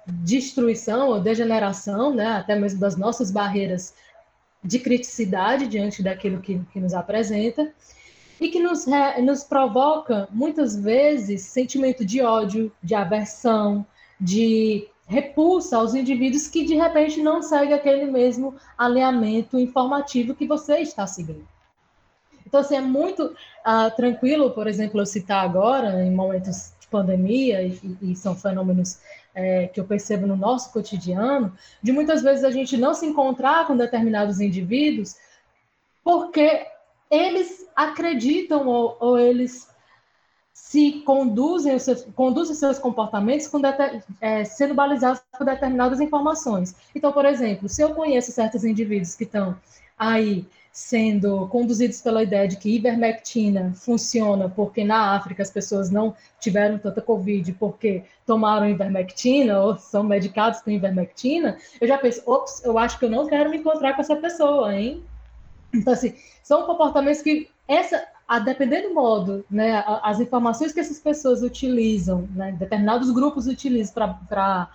destruição 0.08 1.10
ou 1.10 1.19
degeneração, 1.19 2.13
né, 2.13 2.27
até 2.34 2.56
mesmo 2.56 2.80
das 2.80 2.95
nossas 2.95 3.32
barreiras 3.32 3.93
de 4.63 4.80
criticidade 4.80 5.67
diante 5.67 6.04
daquilo 6.04 6.39
que, 6.41 6.60
que 6.71 6.80
nos 6.80 6.93
apresenta, 6.93 7.71
e 8.39 8.49
que 8.49 8.60
nos, 8.60 8.86
nos 9.23 9.43
provoca, 9.43 10.27
muitas 10.32 10.75
vezes, 10.75 11.43
sentimento 11.43 12.04
de 12.04 12.21
ódio, 12.21 12.71
de 12.82 12.95
aversão, 12.95 13.86
de 14.19 14.88
repulsa 15.08 15.77
aos 15.77 15.93
indivíduos 15.93 16.47
que, 16.47 16.65
de 16.65 16.73
repente, 16.73 17.21
não 17.21 17.43
seguem 17.43 17.73
aquele 17.73 18.06
mesmo 18.06 18.56
alinhamento 18.77 19.60
informativo 19.60 20.34
que 20.34 20.47
você 20.47 20.80
está 20.80 21.06
seguindo. 21.06 21.47
Então, 22.45 22.62
assim, 22.62 22.75
é 22.75 22.82
muito 22.82 23.25
uh, 23.25 23.95
tranquilo, 23.95 24.51
por 24.51 24.67
exemplo, 24.67 24.99
eu 24.99 25.06
citar 25.06 25.43
agora, 25.43 26.04
em 26.04 26.12
momentos 26.12 26.73
de 26.91 26.97
pandemia, 26.97 27.62
e, 27.62 27.97
e 28.01 28.15
são 28.15 28.36
fenômenos 28.36 28.99
é, 29.34 29.67
que 29.67 29.80
eu 29.80 29.86
percebo 29.86 30.27
no 30.27 30.36
nosso 30.36 30.71
cotidiano, 30.73 31.54
de 31.82 31.91
muitas 31.91 32.21
vezes 32.21 32.43
a 32.43 32.51
gente 32.51 32.75
não 32.75 32.93
se 32.93 33.06
encontrar 33.06 33.65
com 33.65 33.77
determinados 33.77 34.41
indivíduos 34.41 35.15
porque 36.04 36.67
eles 37.10 37.67
acreditam 37.75 38.67
ou, 38.67 38.97
ou 38.99 39.17
eles 39.17 39.69
se 40.54 41.01
conduzem 41.01 41.75
os 41.75 41.84
seus, 41.84 42.04
conduzem 42.15 42.56
seus 42.56 42.80
comportamentos 42.80 43.47
com 43.47 43.62
é, 44.19 44.43
sendo 44.43 44.73
balizados 44.73 45.21
por 45.38 45.45
determinadas 45.45 45.99
informações. 45.99 46.75
Então, 46.95 47.12
por 47.12 47.25
exemplo, 47.25 47.69
se 47.69 47.82
eu 47.82 47.93
conheço 47.93 48.32
certos 48.32 48.63
indivíduos 48.63 49.15
que 49.15 49.23
estão 49.23 49.58
aí 49.97 50.47
sendo 50.72 51.48
conduzidos 51.48 52.02
pela 52.02 52.24
ideia 52.24 52.48
de 52.48 52.56
que 52.56 52.76
ivermectina 52.76 53.74
funciona 53.76 54.50
porque 54.50 54.84
na 54.84 55.16
África 55.16 55.44
as 55.44 55.52
pessoas 55.52 55.90
não 55.90 56.16
tiveram 56.40 56.78
tanta 56.78 57.02
Covid 57.02 57.52
porque 57.54 58.04
tomaram 58.26 58.70
ivermectina 58.70 59.60
ou 59.60 59.78
são 59.78 60.04
medicados 60.04 60.62
com 60.62 60.72
ivermectina, 60.72 61.58
eu 61.80 61.88
já 61.88 61.98
penso, 61.98 62.22
ops, 62.26 62.64
eu 62.64 62.78
acho 62.78 62.98
que 62.98 63.06
eu 63.06 63.10
não 63.10 63.28
quero 63.28 63.50
me 63.50 63.58
encontrar 63.58 63.94
com 63.94 64.02
essa 64.02 64.16
pessoa, 64.16 64.74
hein? 64.74 65.04
Então, 65.74 65.94
assim, 65.94 66.14
são 66.44 66.66
comportamentos 66.66 67.22
que, 67.22 67.50
essa, 67.68 68.04
a 68.28 68.40
depender 68.40 68.82
do 68.82 68.94
modo, 68.94 69.46
né, 69.50 69.84
as 70.04 70.20
informações 70.20 70.72
que 70.72 70.80
essas 70.80 71.00
pessoas 71.00 71.42
utilizam, 71.42 72.28
né, 72.34 72.54
determinados 72.54 73.12
grupos 73.12 73.48
utilizam 73.48 73.94
para 74.28 74.70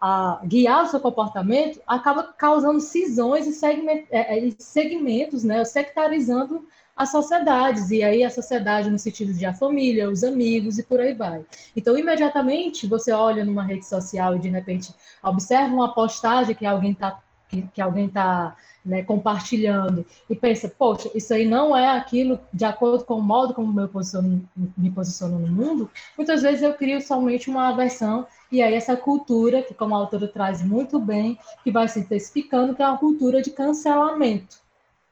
a 0.00 0.40
guiar 0.44 0.84
o 0.84 0.88
seu 0.88 1.00
comportamento, 1.00 1.80
acaba 1.86 2.22
causando 2.22 2.80
cisões 2.80 3.46
e 3.46 3.66
é, 4.10 4.46
é, 4.46 4.50
segmentos, 4.58 5.42
né, 5.42 5.64
sectarizando 5.64 6.66
as 6.96 7.10
sociedades, 7.10 7.90
e 7.90 8.02
aí 8.02 8.24
a 8.24 8.30
sociedade 8.30 8.88
no 8.88 8.98
sentido 8.98 9.34
de 9.34 9.44
a 9.44 9.52
família, 9.52 10.08
os 10.08 10.24
amigos 10.24 10.78
e 10.78 10.82
por 10.82 10.98
aí 10.98 11.12
vai. 11.12 11.44
Então, 11.76 11.96
imediatamente, 11.96 12.86
você 12.86 13.12
olha 13.12 13.44
numa 13.44 13.62
rede 13.62 13.86
social 13.86 14.34
e 14.34 14.38
de 14.38 14.48
repente 14.48 14.94
observa 15.22 15.74
uma 15.74 15.92
postagem 15.92 16.54
que 16.54 16.64
alguém 16.64 16.92
está 16.92 17.20
que, 17.48 17.62
que, 17.62 17.80
alguém 17.80 18.06
está 18.06 18.56
né, 18.86 19.02
compartilhando 19.02 20.06
e 20.30 20.36
pensa, 20.36 20.68
poxa, 20.68 21.10
isso 21.14 21.34
aí 21.34 21.44
não 21.44 21.76
é 21.76 21.88
aquilo 21.88 22.38
de 22.52 22.64
acordo 22.64 23.04
com 23.04 23.14
o 23.14 23.22
modo 23.22 23.52
como 23.52 23.78
eu 23.80 23.88
posiciono, 23.88 24.48
me 24.78 24.90
posiciono 24.90 25.38
no 25.40 25.48
mundo, 25.48 25.90
muitas 26.16 26.42
vezes 26.42 26.62
eu 26.62 26.72
crio 26.72 27.02
somente 27.02 27.50
uma 27.50 27.68
aversão 27.68 28.26
e 28.50 28.62
aí 28.62 28.74
essa 28.74 28.96
cultura, 28.96 29.60
que 29.60 29.74
como 29.74 29.94
a 29.94 29.98
autora 29.98 30.28
traz 30.28 30.62
muito 30.62 31.00
bem, 31.00 31.36
que 31.64 31.72
vai 31.72 31.88
se 31.88 31.98
intensificando, 31.98 32.74
que 32.74 32.82
é 32.82 32.86
uma 32.86 32.96
cultura 32.96 33.42
de 33.42 33.50
cancelamento, 33.50 34.58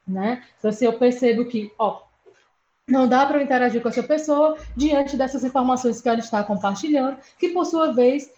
né? 0.07 0.41
Então, 0.57 0.69
assim, 0.69 0.85
eu 0.85 0.93
percebo 0.93 1.43
que, 1.45 1.71
ó, 1.77 1.99
não 2.87 3.07
dá 3.07 3.25
para 3.25 3.43
interagir 3.43 3.81
com 3.81 3.89
essa 3.89 4.03
pessoa 4.03 4.57
diante 4.75 5.17
dessas 5.17 5.43
informações 5.43 5.99
que 5.99 6.07
ela 6.07 6.19
está 6.19 6.43
compartilhando, 6.43 7.17
que 7.37 7.49
por 7.49 7.65
sua 7.65 7.91
vez 7.91 8.31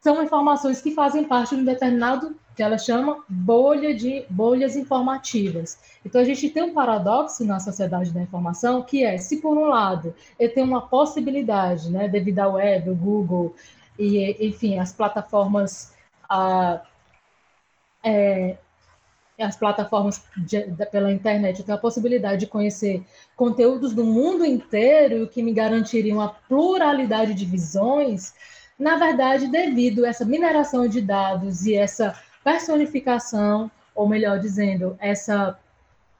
são 0.00 0.22
informações 0.22 0.80
que 0.80 0.92
fazem 0.92 1.24
parte 1.24 1.54
de 1.54 1.62
um 1.62 1.64
determinado 1.64 2.34
que 2.54 2.62
ela 2.62 2.76
chama 2.76 3.24
bolha 3.28 3.94
de 3.94 4.24
bolhas 4.28 4.76
informativas. 4.76 5.78
Então 6.04 6.20
a 6.20 6.24
gente 6.24 6.50
tem 6.50 6.62
um 6.62 6.74
paradoxo 6.74 7.44
na 7.44 7.58
sociedade 7.58 8.12
da 8.12 8.20
informação 8.20 8.82
que 8.82 9.04
é, 9.04 9.16
se 9.18 9.38
por 9.40 9.56
um 9.56 9.66
lado 9.66 10.14
eu 10.38 10.52
tenho 10.52 10.66
uma 10.66 10.82
possibilidade, 10.82 11.90
né, 11.90 12.08
devido 12.08 12.40
ao 12.40 12.54
web, 12.54 12.90
o 12.90 12.94
Google, 12.94 13.54
e, 13.98 14.46
enfim, 14.46 14.78
as 14.78 14.92
plataformas, 14.92 15.94
a, 16.28 16.82
é, 18.02 18.56
as 19.38 19.56
plataformas 19.56 20.22
de, 20.36 20.70
de, 20.70 20.86
pela 20.86 21.12
internet, 21.12 21.58
eu 21.58 21.64
tenho 21.64 21.78
a 21.78 21.80
possibilidade 21.80 22.40
de 22.40 22.46
conhecer 22.46 23.04
conteúdos 23.36 23.94
do 23.94 24.04
mundo 24.04 24.44
inteiro 24.44 25.28
que 25.28 25.42
me 25.42 25.52
garantiriam 25.52 26.18
uma 26.18 26.34
pluralidade 26.48 27.34
de 27.34 27.44
visões, 27.44 28.34
na 28.78 28.96
verdade, 28.96 29.46
devido 29.46 30.04
a 30.04 30.08
essa 30.08 30.24
mineração 30.24 30.88
de 30.88 31.00
dados 31.00 31.66
e 31.66 31.74
essa 31.74 32.16
personificação, 32.42 33.70
ou 33.94 34.08
melhor 34.08 34.38
dizendo, 34.38 34.96
essa 34.98 35.58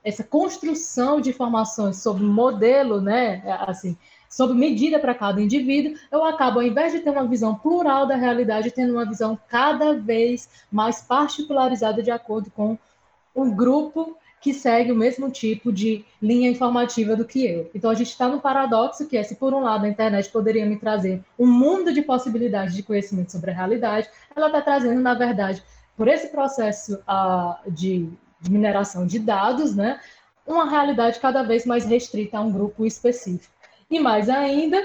essa 0.04 0.24
construção 0.24 1.20
de 1.20 1.30
informações 1.30 2.02
sobre 2.02 2.24
modelo, 2.24 3.00
né, 3.00 3.40
assim, 3.61 3.96
sob 4.28 4.52
medida 4.52 4.98
para 4.98 5.14
cada 5.14 5.40
indivíduo, 5.40 5.96
eu 6.11 6.24
acabo, 6.24 6.58
ao 6.58 6.66
invés 6.66 6.92
de 6.92 7.00
ter 7.00 7.11
uma 7.11 7.26
visão 7.26 7.54
plural 7.54 8.06
da 8.06 8.16
realidade, 8.16 8.70
tendo 8.70 8.94
uma 8.94 9.04
visão 9.04 9.38
cada 9.48 9.94
vez 9.94 10.48
mais 10.72 11.02
particularizada 11.02 12.02
de 12.02 12.11
acordo 12.11 12.50
com 12.50 12.76
um 13.37 13.54
grupo 13.54 14.16
que 14.40 14.52
segue 14.52 14.90
o 14.90 14.96
mesmo 14.96 15.30
tipo 15.30 15.72
de 15.72 16.04
linha 16.20 16.50
informativa 16.50 17.14
do 17.14 17.24
que 17.24 17.46
eu. 17.46 17.70
Então 17.72 17.88
a 17.88 17.94
gente 17.94 18.08
está 18.08 18.26
no 18.26 18.40
paradoxo 18.40 19.06
que 19.06 19.16
é 19.16 19.22
se 19.22 19.37
por 19.37 19.54
um 19.54 19.61
lado 19.61 19.85
a 19.85 19.88
internet 19.88 20.28
poderia 20.30 20.66
me 20.66 20.76
trazer 20.76 21.22
um 21.38 21.46
mundo 21.46 21.92
de 21.92 22.02
possibilidades 22.02 22.74
de 22.74 22.82
conhecimento 22.82 23.30
sobre 23.30 23.52
a 23.52 23.54
realidade, 23.54 24.08
ela 24.35 24.48
está 24.48 24.61
trazendo 24.61 25.00
na 25.00 25.14
verdade 25.14 25.62
por 25.96 26.09
esse 26.09 26.28
processo 26.28 26.94
uh, 27.09 27.70
de, 27.70 28.09
de 28.40 28.50
mineração 28.50 29.07
de 29.07 29.18
dados, 29.18 29.74
né, 29.74 30.00
uma 30.46 30.68
realidade 30.68 31.20
cada 31.20 31.42
vez 31.42 31.64
mais 31.64 31.85
restrita 31.85 32.38
a 32.38 32.40
um 32.40 32.50
grupo 32.50 32.85
específico. 32.85 33.52
E 33.90 34.00
mais 34.00 34.28
ainda, 34.28 34.83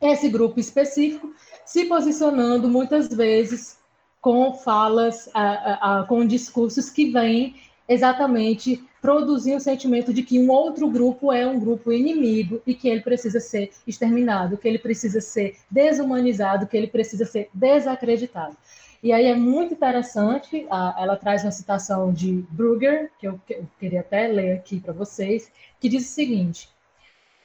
esse 0.00 0.28
grupo 0.28 0.60
específico 0.60 1.32
se 1.64 1.86
posicionando 1.86 2.68
muitas 2.68 3.08
vezes 3.08 3.78
com 4.20 4.52
falas, 4.54 5.30
com 6.08 6.26
discursos 6.26 6.90
que 6.90 7.10
vêm 7.10 7.54
exatamente 7.88 8.84
produzir 9.00 9.54
um 9.54 9.60
sentimento 9.60 10.12
de 10.12 10.22
que 10.22 10.38
um 10.38 10.50
outro 10.50 10.88
grupo 10.88 11.32
é 11.32 11.46
um 11.46 11.58
grupo 11.58 11.90
inimigo 11.90 12.60
e 12.66 12.74
que 12.74 12.88
ele 12.88 13.00
precisa 13.00 13.40
ser 13.40 13.70
exterminado, 13.86 14.58
que 14.58 14.68
ele 14.68 14.78
precisa 14.78 15.20
ser 15.20 15.56
desumanizado, 15.70 16.66
que 16.66 16.76
ele 16.76 16.86
precisa 16.86 17.24
ser 17.24 17.48
desacreditado. 17.54 18.56
E 19.02 19.12
aí 19.12 19.26
é 19.26 19.34
muito 19.34 19.72
interessante, 19.72 20.66
ela 20.68 21.16
traz 21.16 21.42
uma 21.42 21.50
citação 21.50 22.12
de 22.12 22.44
Brugger, 22.50 23.10
que 23.18 23.26
eu 23.26 23.40
queria 23.78 24.00
até 24.00 24.26
ler 24.28 24.52
aqui 24.52 24.78
para 24.78 24.92
vocês, 24.92 25.50
que 25.80 25.88
diz 25.88 26.04
o 26.04 26.12
seguinte: 26.12 26.68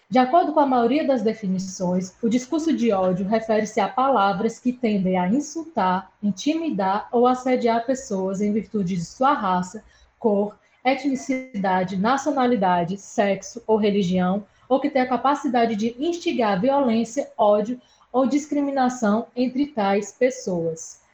de 0.09 0.19
acordo 0.19 0.51
com 0.51 0.59
a 0.59 0.65
maioria 0.65 1.07
das 1.07 1.21
definições, 1.21 2.13
o 2.21 2.29
discurso 2.29 2.75
de 2.75 2.91
ódio 2.91 3.25
refere-se 3.25 3.79
a 3.79 3.87
palavras 3.87 4.59
que 4.59 4.73
tendem 4.73 5.17
a 5.17 5.29
insultar, 5.29 6.11
intimidar 6.21 7.07
ou 7.11 7.25
assediar 7.25 7.85
pessoas 7.85 8.41
em 8.41 8.51
virtude 8.51 8.95
de 8.95 9.05
sua 9.05 9.33
raça, 9.33 9.83
cor, 10.19 10.57
etnicidade, 10.83 11.97
nacionalidade, 11.97 12.97
sexo 12.97 13.63
ou 13.65 13.77
religião, 13.77 14.45
ou 14.67 14.79
que 14.79 14.89
têm 14.89 15.01
a 15.01 15.07
capacidade 15.07 15.75
de 15.75 15.95
instigar 15.97 16.59
violência, 16.59 17.31
ódio 17.37 17.81
ou 18.11 18.27
discriminação 18.27 19.27
entre 19.35 19.67
tais 19.67 20.11
pessoas. 20.11 21.04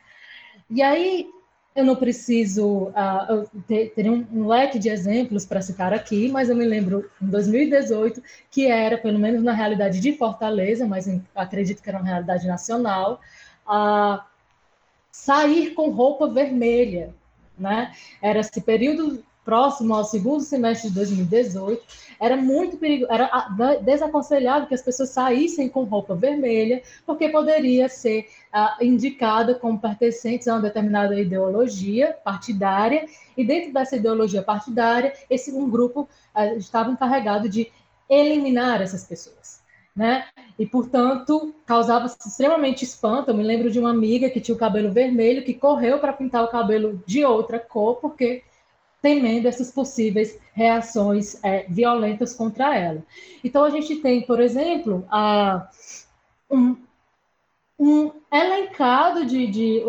E 0.71 0.81
aí, 0.81 1.29
eu 1.75 1.83
não 1.83 1.97
preciso 1.97 2.87
uh, 2.89 3.61
ter, 3.67 3.89
ter 3.93 4.09
um, 4.09 4.25
um, 4.31 4.47
leque 4.47 4.79
de 4.79 4.87
exemplos 4.87 5.45
para 5.45 5.61
citar 5.61 5.93
aqui, 5.93 6.29
mas 6.29 6.49
eu 6.49 6.55
me 6.55 6.65
lembro 6.65 7.11
em 7.21 7.27
2018 7.27 8.23
que 8.49 8.67
era, 8.67 8.97
pelo 8.97 9.19
menos 9.19 9.43
na 9.43 9.51
realidade 9.51 9.99
de 9.99 10.13
Fortaleza, 10.13 10.87
mas 10.87 11.07
em, 11.07 11.21
acredito 11.35 11.83
que 11.83 11.89
era 11.89 11.97
uma 11.97 12.07
realidade 12.07 12.47
nacional, 12.47 13.19
uh, 13.67 14.21
sair 15.11 15.71
com 15.73 15.89
roupa 15.89 16.29
vermelha, 16.29 17.13
né? 17.59 17.93
Era 18.21 18.39
esse 18.39 18.61
período 18.61 19.21
próximo 19.43 19.93
ao 19.93 20.03
segundo 20.03 20.41
semestre 20.41 20.89
de 20.89 20.95
2018, 20.95 21.83
era 22.19 22.37
muito 22.37 22.77
perigoso, 22.77 23.11
era 23.11 23.47
desaconselhável 23.81 24.67
que 24.67 24.75
as 24.75 24.81
pessoas 24.81 25.09
saíssem 25.09 25.67
com 25.67 25.83
roupa 25.83 26.13
vermelha, 26.15 26.83
porque 27.05 27.29
poderia 27.29 27.89
ser 27.89 28.27
uh, 28.53 28.83
indicada 28.83 29.55
como 29.55 29.79
pertencentes 29.79 30.47
a 30.47 30.53
uma 30.53 30.61
determinada 30.61 31.19
ideologia 31.19 32.15
partidária, 32.23 33.07
e 33.35 33.43
dentro 33.43 33.73
dessa 33.73 33.95
ideologia 33.95 34.43
partidária, 34.43 35.13
esse 35.29 35.51
um 35.51 35.69
grupo 35.69 36.07
uh, 36.35 36.57
estava 36.57 36.91
encarregado 36.91 37.49
de 37.49 37.71
eliminar 38.07 38.81
essas 38.81 39.03
pessoas. 39.03 39.61
Né? 39.95 40.25
E, 40.57 40.65
portanto, 40.65 41.53
causava 41.65 42.05
extremamente 42.05 42.85
espanto. 42.85 43.29
Eu 43.29 43.35
me 43.35 43.43
lembro 43.43 43.69
de 43.69 43.77
uma 43.77 43.89
amiga 43.89 44.29
que 44.29 44.39
tinha 44.39 44.55
o 44.55 44.57
cabelo 44.57 44.89
vermelho, 44.89 45.43
que 45.43 45.53
correu 45.53 45.99
para 45.99 46.13
pintar 46.13 46.45
o 46.45 46.47
cabelo 46.47 47.03
de 47.05 47.25
outra 47.25 47.59
cor, 47.59 47.95
porque 47.95 48.41
temendo 49.01 49.47
essas 49.47 49.71
possíveis 49.71 50.37
reações 50.53 51.43
é, 51.43 51.65
violentas 51.67 52.33
contra 52.33 52.77
ela. 52.77 53.03
Então, 53.43 53.63
a 53.63 53.69
gente 53.69 53.95
tem, 53.97 54.21
por 54.21 54.39
exemplo, 54.39 55.05
a, 55.09 55.69
um, 56.49 56.75
um 57.79 58.11
elencado 58.31 59.25
de, 59.25 59.47
de. 59.47 59.81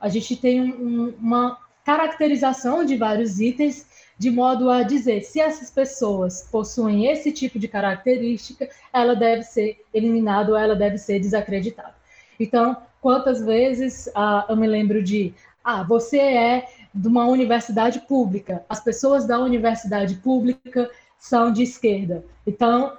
A 0.00 0.08
gente 0.08 0.36
tem 0.36 0.60
um, 0.60 1.14
uma 1.18 1.58
caracterização 1.84 2.84
de 2.84 2.96
vários 2.96 3.40
itens 3.40 3.86
de 4.18 4.30
modo 4.30 4.70
a 4.70 4.82
dizer 4.82 5.22
se 5.22 5.40
essas 5.40 5.70
pessoas 5.70 6.48
possuem 6.50 7.06
esse 7.06 7.32
tipo 7.32 7.58
de 7.58 7.66
característica, 7.66 8.68
ela 8.92 9.14
deve 9.14 9.42
ser 9.42 9.84
eliminada 9.92 10.52
ou 10.52 10.56
ela 10.56 10.76
deve 10.76 10.98
ser 10.98 11.18
desacreditada. 11.18 11.94
Então, 12.38 12.76
quantas 13.00 13.44
vezes 13.44 14.08
ah, 14.14 14.46
eu 14.48 14.56
me 14.56 14.66
lembro 14.66 15.02
de, 15.02 15.34
ah, 15.62 15.82
você 15.82 16.18
é 16.18 16.68
de 16.94 17.08
uma 17.08 17.26
universidade 17.26 18.00
pública, 18.00 18.64
as 18.68 18.80
pessoas 18.80 19.26
da 19.26 19.38
universidade 19.40 20.14
pública 20.16 20.88
são 21.18 21.52
de 21.52 21.62
esquerda. 21.62 22.24
Então, 22.46 22.92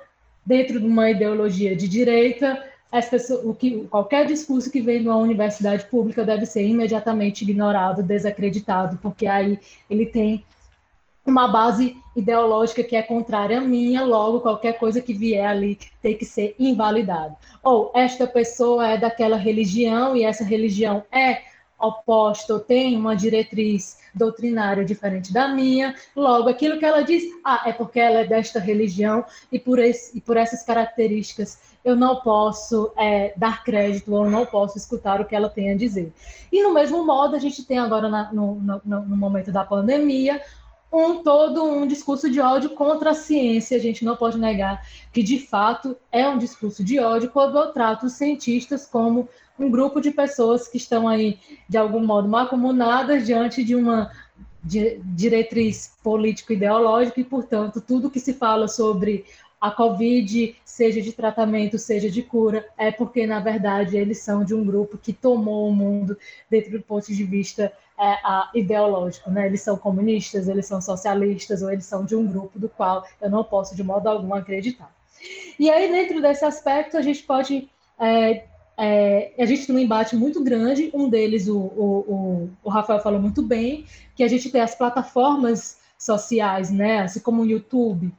dentro 0.46 0.80
de 0.80 0.86
uma 0.86 1.10
ideologia 1.10 1.76
de 1.76 1.88
direita, 1.88 2.62
pessoas, 3.10 3.46
o 3.46 3.54
que, 3.54 3.86
qualquer 3.88 4.26
discurso 4.26 4.72
que 4.72 4.82
vem 4.82 5.02
de 5.02 5.08
uma 5.08 5.18
universidade 5.18 5.86
pública 5.86 6.24
deve 6.24 6.46
ser 6.46 6.66
imediatamente 6.66 7.44
ignorado, 7.44 8.04
desacreditado, 8.04 8.98
porque 9.02 9.28
aí 9.28 9.60
ele 9.90 10.06
tem 10.06 10.44
uma 11.26 11.48
base 11.48 11.98
ideológica 12.16 12.84
que 12.84 12.96
é 12.96 13.02
contrária 13.02 13.58
à 13.58 13.62
minha, 13.62 14.04
logo 14.04 14.42
qualquer 14.42 14.78
coisa 14.78 15.02
que 15.02 15.14
vier 15.14 15.46
ali 15.46 15.78
tem 16.02 16.16
que 16.16 16.24
ser 16.24 16.56
invalidado. 16.60 17.36
Ou 17.64 17.92
esta 17.96 18.28
pessoa 18.28 18.88
é 18.88 18.98
daquela 18.98 19.36
religião 19.36 20.16
e 20.16 20.24
essa 20.24 20.44
religião 20.44 21.04
é 21.12 21.42
oposta 21.86 22.54
ou 22.54 22.60
tem 22.60 22.98
uma 22.98 23.16
diretriz 23.16 23.98
doutrinária 24.14 24.86
diferente 24.86 25.32
da 25.34 25.48
minha, 25.48 25.94
logo 26.16 26.50
aquilo 26.50 26.80
que 26.80 26.86
ela 26.86 27.02
diz, 27.02 27.24
ah, 27.44 27.64
é 27.66 27.74
porque 27.74 28.00
ela 28.00 28.20
é 28.20 28.26
desta 28.26 28.60
religião 28.60 29.26
e 29.52 29.60
por, 29.60 29.78
esse, 29.78 30.18
e 30.18 30.22
por 30.22 30.38
essas 30.38 30.64
características 30.64 31.60
eu 31.84 31.96
não 31.96 32.16
posso 32.22 32.92
é, 32.98 33.34
dar 33.38 33.64
crédito 33.64 34.14
ou 34.14 34.30
não 34.30 34.46
posso 34.46 34.78
escutar 34.78 35.22
o 35.22 35.26
que 35.26 35.36
ela 35.36 35.50
tem 35.50 35.72
a 35.72 35.76
dizer. 35.76 36.12
E 36.52 36.64
no 36.64 36.74
mesmo 36.74 37.06
modo, 37.06 37.36
a 37.36 37.40
gente 37.40 37.64
tem 37.64 37.78
agora 37.78 38.10
na, 38.10 38.34
no, 38.34 38.56
no, 38.56 38.82
no 38.84 39.18
momento 39.18 39.52
da 39.52 39.64
pandemia 39.64 40.42
um 40.92 41.22
todo 41.22 41.64
um 41.64 41.86
discurso 41.86 42.32
de 42.32 42.40
ódio 42.40 42.70
contra 42.72 43.12
a 43.12 43.16
ciência. 43.16 43.78
A 43.78 43.80
gente 43.80 44.06
não 44.06 44.16
pode 44.16 44.38
negar 44.38 44.82
que, 45.12 45.22
de 45.22 45.40
fato, 45.40 45.96
é 46.12 46.28
um 46.28 46.38
discurso 46.38 46.84
de 46.84 47.00
ódio 47.00 47.30
quando 47.30 47.58
eu 47.58 47.72
trato 47.72 48.06
os 48.06 48.14
cientistas 48.14 48.88
como 48.88 49.28
um 49.58 49.70
grupo 49.70 50.02
de 50.02 50.12
pessoas 50.12 50.68
que 50.68 50.78
estão 50.78 51.08
aí, 51.08 51.40
de 51.68 51.78
algum 51.78 52.06
modo, 52.06 52.34
acumuladas 52.36 53.26
diante 53.26 53.64
de 53.64 53.76
uma 53.76 54.12
diretriz 54.64 55.96
político-ideológica 56.04 57.20
e, 57.20 57.24
portanto, 57.24 57.80
tudo 57.80 58.10
que 58.10 58.20
se 58.20 58.34
fala 58.34 58.68
sobre 58.68 59.26
a 59.62 59.72
Covid, 59.72 60.56
seja 60.66 61.02
de 61.02 61.12
tratamento, 61.12 61.78
seja 61.78 62.10
de 62.10 62.22
cura, 62.22 62.68
é 62.78 62.92
porque, 62.92 63.26
na 63.26 63.40
verdade, 63.40 63.98
eles 63.98 64.20
são 64.20 64.44
de 64.44 64.54
um 64.54 64.64
grupo 64.66 64.98
que 64.98 65.14
tomou 65.14 65.70
o 65.70 65.74
mundo 65.74 66.18
dentro 66.50 66.72
do 66.72 66.82
ponto 66.82 67.08
de 67.08 67.24
vista 67.24 67.72
é, 67.98 68.04
a, 68.24 68.52
ideológico, 68.54 69.32
né? 69.32 69.48
Eles 69.48 69.62
são 69.62 69.78
comunistas, 69.78 70.48
eles 70.48 70.66
são 70.66 70.82
socialistas, 70.82 71.62
ou 71.62 71.72
eles 71.72 71.86
são 71.86 72.04
de 72.04 72.16
um 72.16 72.28
grupo 72.28 72.60
do 72.60 72.68
qual 72.68 73.06
eu 73.22 73.30
não 73.30 73.44
posso 73.44 73.76
de 73.76 73.84
modo 73.84 74.08
algum 74.08 74.34
acreditar. 74.34 74.94
E 75.58 75.70
aí, 75.70 75.90
dentro 75.92 76.22
desse 76.22 76.44
aspecto, 76.44 76.98
a 76.98 77.02
gente 77.02 77.24
pode. 77.24 77.70
É, 77.98 78.46
é, 78.78 79.34
a 79.40 79.46
gente 79.46 79.66
tem 79.66 79.76
um 79.76 79.80
embate 79.80 80.16
muito 80.16 80.44
grande, 80.44 80.92
um 80.94 81.10
deles 81.10 81.48
o, 81.48 81.58
o, 81.58 82.50
o, 82.64 82.70
Rafael 82.70 83.00
falou 83.00 83.20
muito 83.20 83.42
bem, 83.42 83.86
que 84.16 84.24
a 84.24 84.28
gente 84.28 84.50
tem 84.50 84.62
as 84.62 84.76
plataformas 84.76 85.80
sociais, 85.98 86.70
né? 86.70 87.00
Assim 87.00 87.20
como 87.22 87.42
o 87.42 87.46
YouTube, 87.46 88.14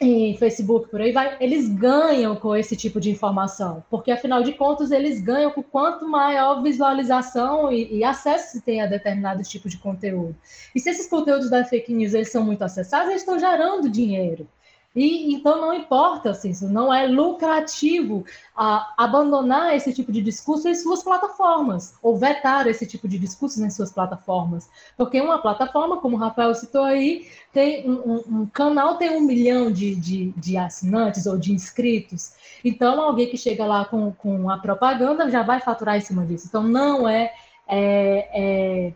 em 0.00 0.36
Facebook, 0.36 0.88
por 0.88 1.00
aí 1.00 1.12
vai, 1.12 1.36
eles 1.38 1.68
ganham 1.68 2.34
com 2.34 2.56
esse 2.56 2.74
tipo 2.74 3.00
de 3.00 3.10
informação, 3.10 3.84
porque 3.88 4.10
afinal 4.10 4.42
de 4.42 4.52
contas 4.52 4.90
eles 4.90 5.20
ganham 5.20 5.52
com 5.52 5.62
quanto 5.62 6.08
maior 6.08 6.60
visualização 6.60 7.70
e, 7.70 7.98
e 7.98 8.04
acesso 8.04 8.52
se 8.52 8.62
tem 8.62 8.80
a 8.80 8.86
determinado 8.86 9.42
tipo 9.44 9.68
de 9.68 9.78
conteúdo. 9.78 10.34
E 10.74 10.80
se 10.80 10.90
esses 10.90 11.06
conteúdos 11.06 11.48
da 11.50 11.64
fake 11.64 11.94
news 11.94 12.14
eles 12.14 12.32
são 12.32 12.44
muito 12.44 12.62
acessados, 12.62 13.10
eles 13.10 13.22
estão 13.22 13.38
gerando 13.38 13.88
dinheiro. 13.88 14.48
E 14.94 15.34
então 15.34 15.58
não 15.58 15.72
importa, 15.72 16.30
assim, 16.30 16.50
isso 16.50 16.68
não 16.68 16.92
é 16.92 17.06
lucrativo 17.06 18.26
a, 18.54 18.92
abandonar 18.98 19.74
esse 19.74 19.92
tipo 19.92 20.12
de 20.12 20.20
discurso 20.20 20.68
em 20.68 20.74
suas 20.74 21.02
plataformas, 21.02 21.94
ou 22.02 22.16
vetar 22.16 22.66
esse 22.66 22.86
tipo 22.86 23.08
de 23.08 23.18
discursos 23.18 23.58
em 23.60 23.70
suas 23.70 23.90
plataformas. 23.90 24.68
Porque 24.96 25.18
uma 25.18 25.40
plataforma, 25.40 25.96
como 25.96 26.16
o 26.16 26.18
Rafael 26.18 26.54
citou 26.54 26.84
aí, 26.84 27.26
tem 27.52 27.88
um, 27.88 27.92
um, 27.92 28.40
um 28.40 28.46
canal 28.46 28.96
tem 28.96 29.16
um 29.16 29.22
milhão 29.22 29.72
de, 29.72 29.94
de, 29.94 30.30
de, 30.36 30.56
assinantes 30.58 31.24
ou 31.24 31.38
de 31.38 31.52
inscritos. 31.52 32.32
Então, 32.62 33.00
alguém 33.00 33.30
que 33.30 33.38
chega 33.38 33.64
lá 33.64 33.86
com, 33.86 34.12
com 34.12 34.50
a 34.50 34.58
propaganda 34.58 35.30
já 35.30 35.42
vai 35.42 35.60
faturar 35.60 35.96
em 35.96 36.00
cima 36.00 36.26
disso. 36.26 36.46
Então, 36.48 36.62
não 36.62 37.08
é, 37.08 37.32
é, 37.66 38.88
é 38.88 38.92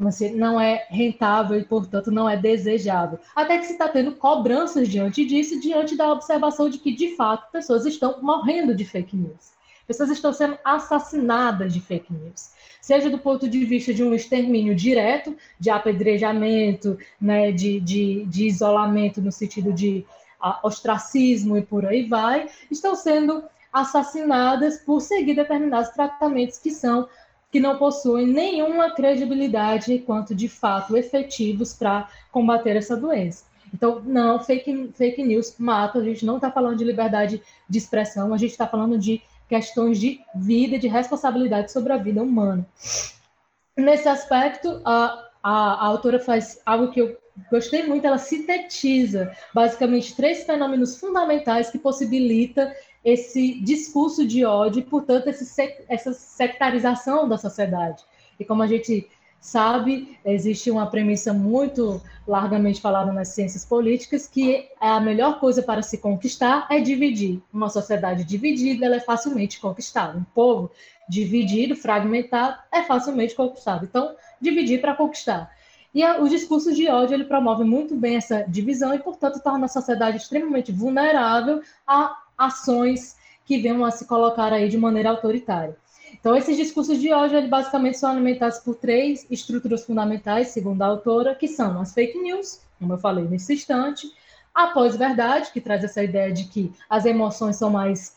você 0.00 0.30
não 0.30 0.58
é 0.58 0.86
rentável 0.88 1.58
e, 1.58 1.64
portanto, 1.64 2.10
não 2.10 2.28
é 2.28 2.36
desejável. 2.36 3.18
Até 3.36 3.58
que 3.58 3.66
se 3.66 3.72
está 3.72 3.86
tendo 3.86 4.12
cobranças 4.12 4.88
diante 4.88 5.24
disso, 5.26 5.60
diante 5.60 5.94
da 5.94 6.10
observação 6.10 6.70
de 6.70 6.78
que, 6.78 6.90
de 6.90 7.14
fato, 7.16 7.52
pessoas 7.52 7.84
estão 7.84 8.20
morrendo 8.22 8.74
de 8.74 8.84
fake 8.84 9.14
news. 9.14 9.52
Pessoas 9.86 10.08
estão 10.08 10.32
sendo 10.32 10.56
assassinadas 10.64 11.74
de 11.74 11.80
fake 11.80 12.12
news. 12.12 12.50
Seja 12.80 13.10
do 13.10 13.18
ponto 13.18 13.46
de 13.46 13.62
vista 13.64 13.92
de 13.92 14.02
um 14.02 14.14
extermínio 14.14 14.74
direto, 14.74 15.36
de 15.58 15.68
apedrejamento, 15.68 16.98
né, 17.20 17.52
de, 17.52 17.78
de, 17.78 18.24
de 18.24 18.46
isolamento 18.46 19.20
no 19.20 19.30
sentido 19.30 19.70
de 19.70 20.06
ostracismo 20.62 21.58
e 21.58 21.62
por 21.62 21.84
aí 21.84 22.06
vai, 22.06 22.48
estão 22.70 22.94
sendo 22.94 23.44
assassinadas 23.70 24.78
por 24.78 25.00
seguir 25.00 25.34
determinados 25.34 25.90
tratamentos 25.90 26.58
que 26.58 26.70
são 26.70 27.06
que 27.50 27.60
não 27.60 27.76
possuem 27.76 28.26
nenhuma 28.26 28.90
credibilidade 28.90 29.98
quanto 30.00 30.34
de 30.34 30.48
fato 30.48 30.96
efetivos 30.96 31.72
para 31.74 32.08
combater 32.30 32.76
essa 32.76 32.96
doença. 32.96 33.44
Então, 33.72 34.00
não, 34.04 34.40
fake, 34.40 34.90
fake 34.94 35.22
news 35.22 35.54
mata, 35.58 35.98
a 35.98 36.04
gente 36.04 36.24
não 36.24 36.36
está 36.36 36.50
falando 36.50 36.78
de 36.78 36.84
liberdade 36.84 37.42
de 37.68 37.78
expressão, 37.78 38.32
a 38.32 38.38
gente 38.38 38.50
está 38.50 38.66
falando 38.66 38.98
de 38.98 39.22
questões 39.48 39.98
de 39.98 40.20
vida, 40.34 40.78
de 40.78 40.88
responsabilidade 40.88 41.72
sobre 41.72 41.92
a 41.92 41.96
vida 41.96 42.22
humana. 42.22 42.66
Nesse 43.76 44.08
aspecto, 44.08 44.80
a, 44.84 45.28
a, 45.42 45.52
a 45.52 45.86
autora 45.86 46.18
faz 46.18 46.60
algo 46.64 46.90
que 46.90 47.00
eu 47.00 47.16
gostei 47.50 47.86
muito, 47.86 48.06
ela 48.06 48.18
sintetiza 48.18 49.34
basicamente 49.54 50.14
três 50.14 50.44
fenômenos 50.44 50.98
fundamentais 50.98 51.70
que 51.70 51.78
possibilita 51.78 52.72
esse 53.04 53.60
discurso 53.60 54.26
de 54.26 54.44
ódio 54.44 54.80
e, 54.80 54.84
portanto, 54.84 55.28
esse, 55.28 55.76
essa 55.88 56.12
sectarização 56.12 57.28
da 57.28 57.38
sociedade. 57.38 58.04
E 58.38 58.44
como 58.44 58.62
a 58.62 58.66
gente 58.66 59.08
sabe, 59.40 60.18
existe 60.24 60.70
uma 60.70 60.86
premissa 60.86 61.32
muito 61.32 62.00
largamente 62.26 62.80
falada 62.80 63.10
nas 63.12 63.28
ciências 63.28 63.64
políticas 63.64 64.26
que 64.26 64.68
a 64.78 65.00
melhor 65.00 65.40
coisa 65.40 65.62
para 65.62 65.82
se 65.82 65.96
conquistar 65.98 66.66
é 66.70 66.78
dividir. 66.80 67.40
Uma 67.52 67.70
sociedade 67.70 68.22
dividida 68.24 68.84
ela 68.84 68.96
é 68.96 69.00
facilmente 69.00 69.58
conquistada. 69.58 70.18
Um 70.18 70.24
povo 70.34 70.70
dividido, 71.08 71.74
fragmentado, 71.74 72.58
é 72.70 72.82
facilmente 72.82 73.34
conquistado. 73.34 73.84
Então, 73.84 74.14
dividir 74.40 74.80
para 74.80 74.94
conquistar. 74.94 75.50
E 75.92 76.04
a, 76.04 76.20
o 76.20 76.28
discurso 76.28 76.72
de 76.72 76.88
ódio 76.88 77.14
ele 77.14 77.24
promove 77.24 77.64
muito 77.64 77.96
bem 77.96 78.16
essa 78.16 78.44
divisão 78.46 78.94
e, 78.94 78.98
portanto, 78.98 79.42
torna 79.42 79.64
a 79.64 79.68
sociedade 79.68 80.18
extremamente 80.18 80.70
vulnerável 80.70 81.62
a 81.86 82.16
ações 82.40 83.16
que 83.44 83.58
venham 83.58 83.84
a 83.84 83.90
se 83.90 84.06
colocar 84.06 84.52
aí 84.52 84.68
de 84.68 84.78
maneira 84.78 85.10
autoritária. 85.10 85.76
Então, 86.12 86.36
esses 86.36 86.56
discursos 86.56 86.98
de 86.98 87.12
ódio, 87.12 87.38
eles 87.38 87.50
basicamente 87.50 87.98
são 87.98 88.10
alimentados 88.10 88.58
por 88.58 88.74
três 88.74 89.26
estruturas 89.30 89.84
fundamentais, 89.84 90.48
segundo 90.48 90.82
a 90.82 90.86
autora, 90.86 91.34
que 91.34 91.46
são 91.46 91.80
as 91.80 91.94
fake 91.94 92.18
news, 92.18 92.60
como 92.78 92.94
eu 92.94 92.98
falei 92.98 93.24
nesse 93.24 93.54
instante, 93.54 94.10
a 94.54 94.68
pós-verdade, 94.68 95.52
que 95.52 95.60
traz 95.60 95.84
essa 95.84 96.02
ideia 96.02 96.32
de 96.32 96.44
que 96.44 96.72
as 96.88 97.04
emoções 97.04 97.56
são 97.56 97.70
mais 97.70 98.16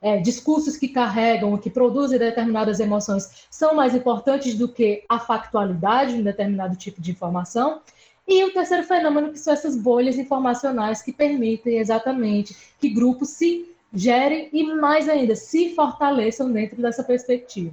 é, 0.00 0.18
discursos 0.18 0.76
que 0.76 0.88
carregam, 0.88 1.56
que 1.56 1.70
produzem 1.70 2.18
determinadas 2.18 2.80
emoções, 2.80 3.46
são 3.48 3.74
mais 3.74 3.94
importantes 3.94 4.54
do 4.56 4.68
que 4.68 5.04
a 5.08 5.20
factualidade 5.20 6.14
de 6.14 6.20
um 6.20 6.24
determinado 6.24 6.74
tipo 6.76 7.00
de 7.00 7.12
informação. 7.12 7.80
E 8.26 8.44
o 8.44 8.52
terceiro 8.52 8.84
fenômeno, 8.84 9.32
que 9.32 9.38
são 9.38 9.52
essas 9.52 9.76
bolhas 9.76 10.16
informacionais 10.16 11.02
que 11.02 11.12
permitem 11.12 11.78
exatamente 11.78 12.56
que 12.80 12.88
grupos 12.88 13.30
se 13.30 13.68
gerem 13.92 14.48
e, 14.52 14.64
mais 14.74 15.08
ainda, 15.08 15.34
se 15.34 15.74
fortaleçam 15.74 16.50
dentro 16.50 16.80
dessa 16.80 17.02
perspectiva. 17.04 17.72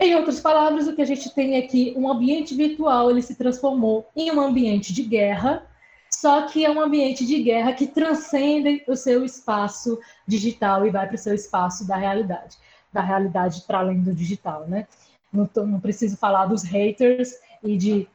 Em 0.00 0.14
outras 0.16 0.40
palavras, 0.40 0.88
o 0.88 0.94
que 0.94 1.02
a 1.02 1.06
gente 1.06 1.32
tem 1.34 1.56
aqui, 1.56 1.94
um 1.96 2.10
ambiente 2.10 2.54
virtual, 2.54 3.10
ele 3.10 3.22
se 3.22 3.36
transformou 3.36 4.08
em 4.16 4.30
um 4.32 4.40
ambiente 4.40 4.92
de 4.92 5.02
guerra, 5.02 5.64
só 6.10 6.42
que 6.42 6.64
é 6.64 6.70
um 6.70 6.80
ambiente 6.80 7.24
de 7.24 7.42
guerra 7.42 7.72
que 7.72 7.86
transcende 7.86 8.82
o 8.88 8.96
seu 8.96 9.24
espaço 9.24 9.98
digital 10.26 10.86
e 10.86 10.90
vai 10.90 11.06
para 11.06 11.14
o 11.14 11.18
seu 11.18 11.34
espaço 11.34 11.86
da 11.86 11.96
realidade, 11.96 12.56
da 12.92 13.00
realidade 13.00 13.62
para 13.66 13.78
além 13.78 14.00
do 14.00 14.12
digital, 14.12 14.66
né? 14.66 14.86
Não, 15.32 15.46
tô, 15.46 15.64
não 15.64 15.80
preciso 15.80 16.16
falar 16.16 16.46
dos 16.46 16.62
haters 16.62 17.34
e 17.62 17.76
de 17.76 18.08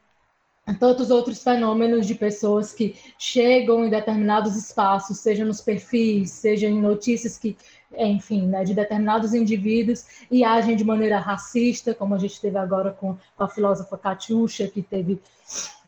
tantos 0.74 1.10
outros 1.10 1.42
fenômenos 1.42 2.06
de 2.06 2.14
pessoas 2.14 2.72
que 2.72 2.94
chegam 3.18 3.84
em 3.84 3.90
determinados 3.90 4.56
espaços, 4.56 5.18
seja 5.18 5.44
nos 5.44 5.60
perfis, 5.60 6.30
seja 6.30 6.66
em 6.66 6.80
notícias 6.80 7.38
que, 7.38 7.56
enfim, 7.96 8.46
né, 8.46 8.64
de 8.64 8.74
determinados 8.74 9.34
indivíduos 9.34 10.04
e 10.30 10.44
agem 10.44 10.76
de 10.76 10.84
maneira 10.84 11.18
racista, 11.18 11.94
como 11.94 12.14
a 12.14 12.18
gente 12.18 12.40
teve 12.40 12.58
agora 12.58 12.92
com 12.92 13.16
a 13.38 13.48
filósofa 13.48 13.96
Katiusha, 13.98 14.68
que 14.68 14.82
teve 14.82 15.20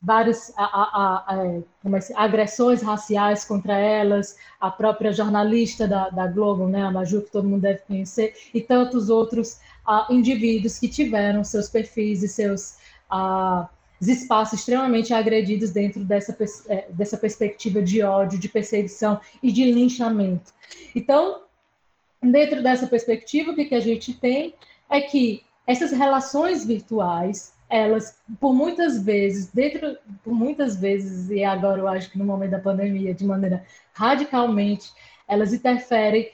várias 0.03 0.53
a, 0.57 0.65
a, 0.65 1.25
a, 1.35 1.47
é, 1.47 1.63
agressões 2.17 2.83
raciais 2.83 3.45
contra 3.45 3.79
elas, 3.79 4.37
a 4.61 4.71
própria 4.71 5.13
jornalista 5.13 5.87
da, 5.87 6.09
da 6.11 6.27
Globo, 6.27 6.67
né, 6.67 6.83
a 6.83 6.91
Maju, 6.91 7.23
que 7.23 7.31
todo 7.31 7.49
mundo 7.49 7.63
deve 7.63 7.81
conhecer, 7.87 8.35
e 8.53 8.61
tantos 8.61 9.09
outros 9.09 9.61
indivíduos 10.11 10.79
que 10.79 10.89
tiveram 10.89 11.45
seus 11.45 11.69
perfis 11.69 12.23
e 12.23 12.29
seus 12.29 12.77
espaços 14.09 14.61
extremamente 14.61 15.15
agredidos 15.15 15.71
dentro 15.71 16.05
dessa, 16.05 16.37
é, 16.69 16.87
dessa 16.91 17.17
perspectiva 17.17 17.81
de 17.81 18.03
ódio, 18.03 18.39
de 18.39 18.49
perseguição 18.49 19.21
e 19.43 19.53
de 19.53 19.71
linchamento. 19.71 20.53
Então, 20.95 21.43
dentro 22.23 22.63
dessa 22.63 22.87
perspectiva, 22.87 23.53
o 23.53 23.55
que, 23.55 23.67
que 23.67 23.75
a 23.75 23.81
gente 23.81 24.15
tem 24.15 24.55
é 24.91 25.01
que 25.01 25.43
essas 25.67 25.93
relações 25.93 26.65
virtuais, 26.65 27.55
elas, 27.69 28.19
por 28.41 28.53
muitas 28.53 29.03
vezes, 29.03 29.47
dentro, 29.47 29.97
por 30.23 30.35
muitas 30.35 30.77
vezes, 30.77 31.31
e 31.31 31.45
agora 31.45 31.81
eu 31.81 31.89
acho 31.89 32.11
que 32.11 32.19
no 32.19 32.25
momento 32.25 32.51
da 32.51 32.59
pandemia, 32.59 33.15
de 33.15 33.25
maneira 33.25 33.65
radicalmente, 33.93 34.93
elas 35.29 35.53
interferem 35.53 36.31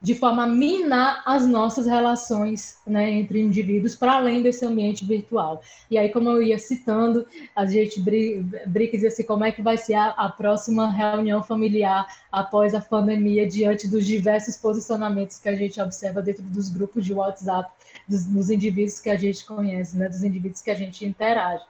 de 0.00 0.14
forma 0.14 0.44
a 0.44 0.46
minar 0.46 1.22
as 1.26 1.44
nossas 1.46 1.86
relações 1.86 2.78
né, 2.86 3.10
entre 3.10 3.40
indivíduos 3.40 3.96
para 3.96 4.14
além 4.14 4.42
desse 4.42 4.64
ambiente 4.64 5.04
virtual. 5.04 5.60
E 5.90 5.98
aí, 5.98 6.08
como 6.10 6.30
eu 6.30 6.40
ia 6.40 6.58
citando, 6.58 7.26
a 7.54 7.66
gente 7.66 8.00
brinca 8.00 8.96
e 8.96 9.00
diz 9.00 9.12
assim, 9.12 9.24
como 9.24 9.44
é 9.44 9.50
que 9.50 9.60
vai 9.60 9.76
ser 9.76 9.94
a, 9.94 10.10
a, 10.10 10.28
próxima 10.28 10.88
reunião 10.88 11.42
familiar 11.42 12.06
após 12.30 12.74
a 12.74 12.80
pandemia, 12.80 13.48
diante 13.48 13.88
dos 13.88 14.06
diversos 14.06 14.56
posicionamentos 14.56 15.40
que 15.40 15.48
a 15.48 15.56
gente 15.56 15.80
observa 15.80 16.22
dentro 16.22 16.44
dos 16.44 16.68
grupos 16.68 17.04
de 17.04 17.12
WhatsApp, 17.12 17.68
dos, 18.06 18.24
dos 18.24 18.50
indivíduos 18.50 19.00
que 19.00 19.10
a 19.10 19.16
gente 19.16 19.44
conhece, 19.44 19.96
né, 19.96 20.08
dos 20.08 20.22
indivíduos 20.22 20.62
que 20.62 20.70
a 20.70 20.76
gente 20.76 21.04
interage. 21.04 21.64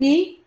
E 0.00 0.43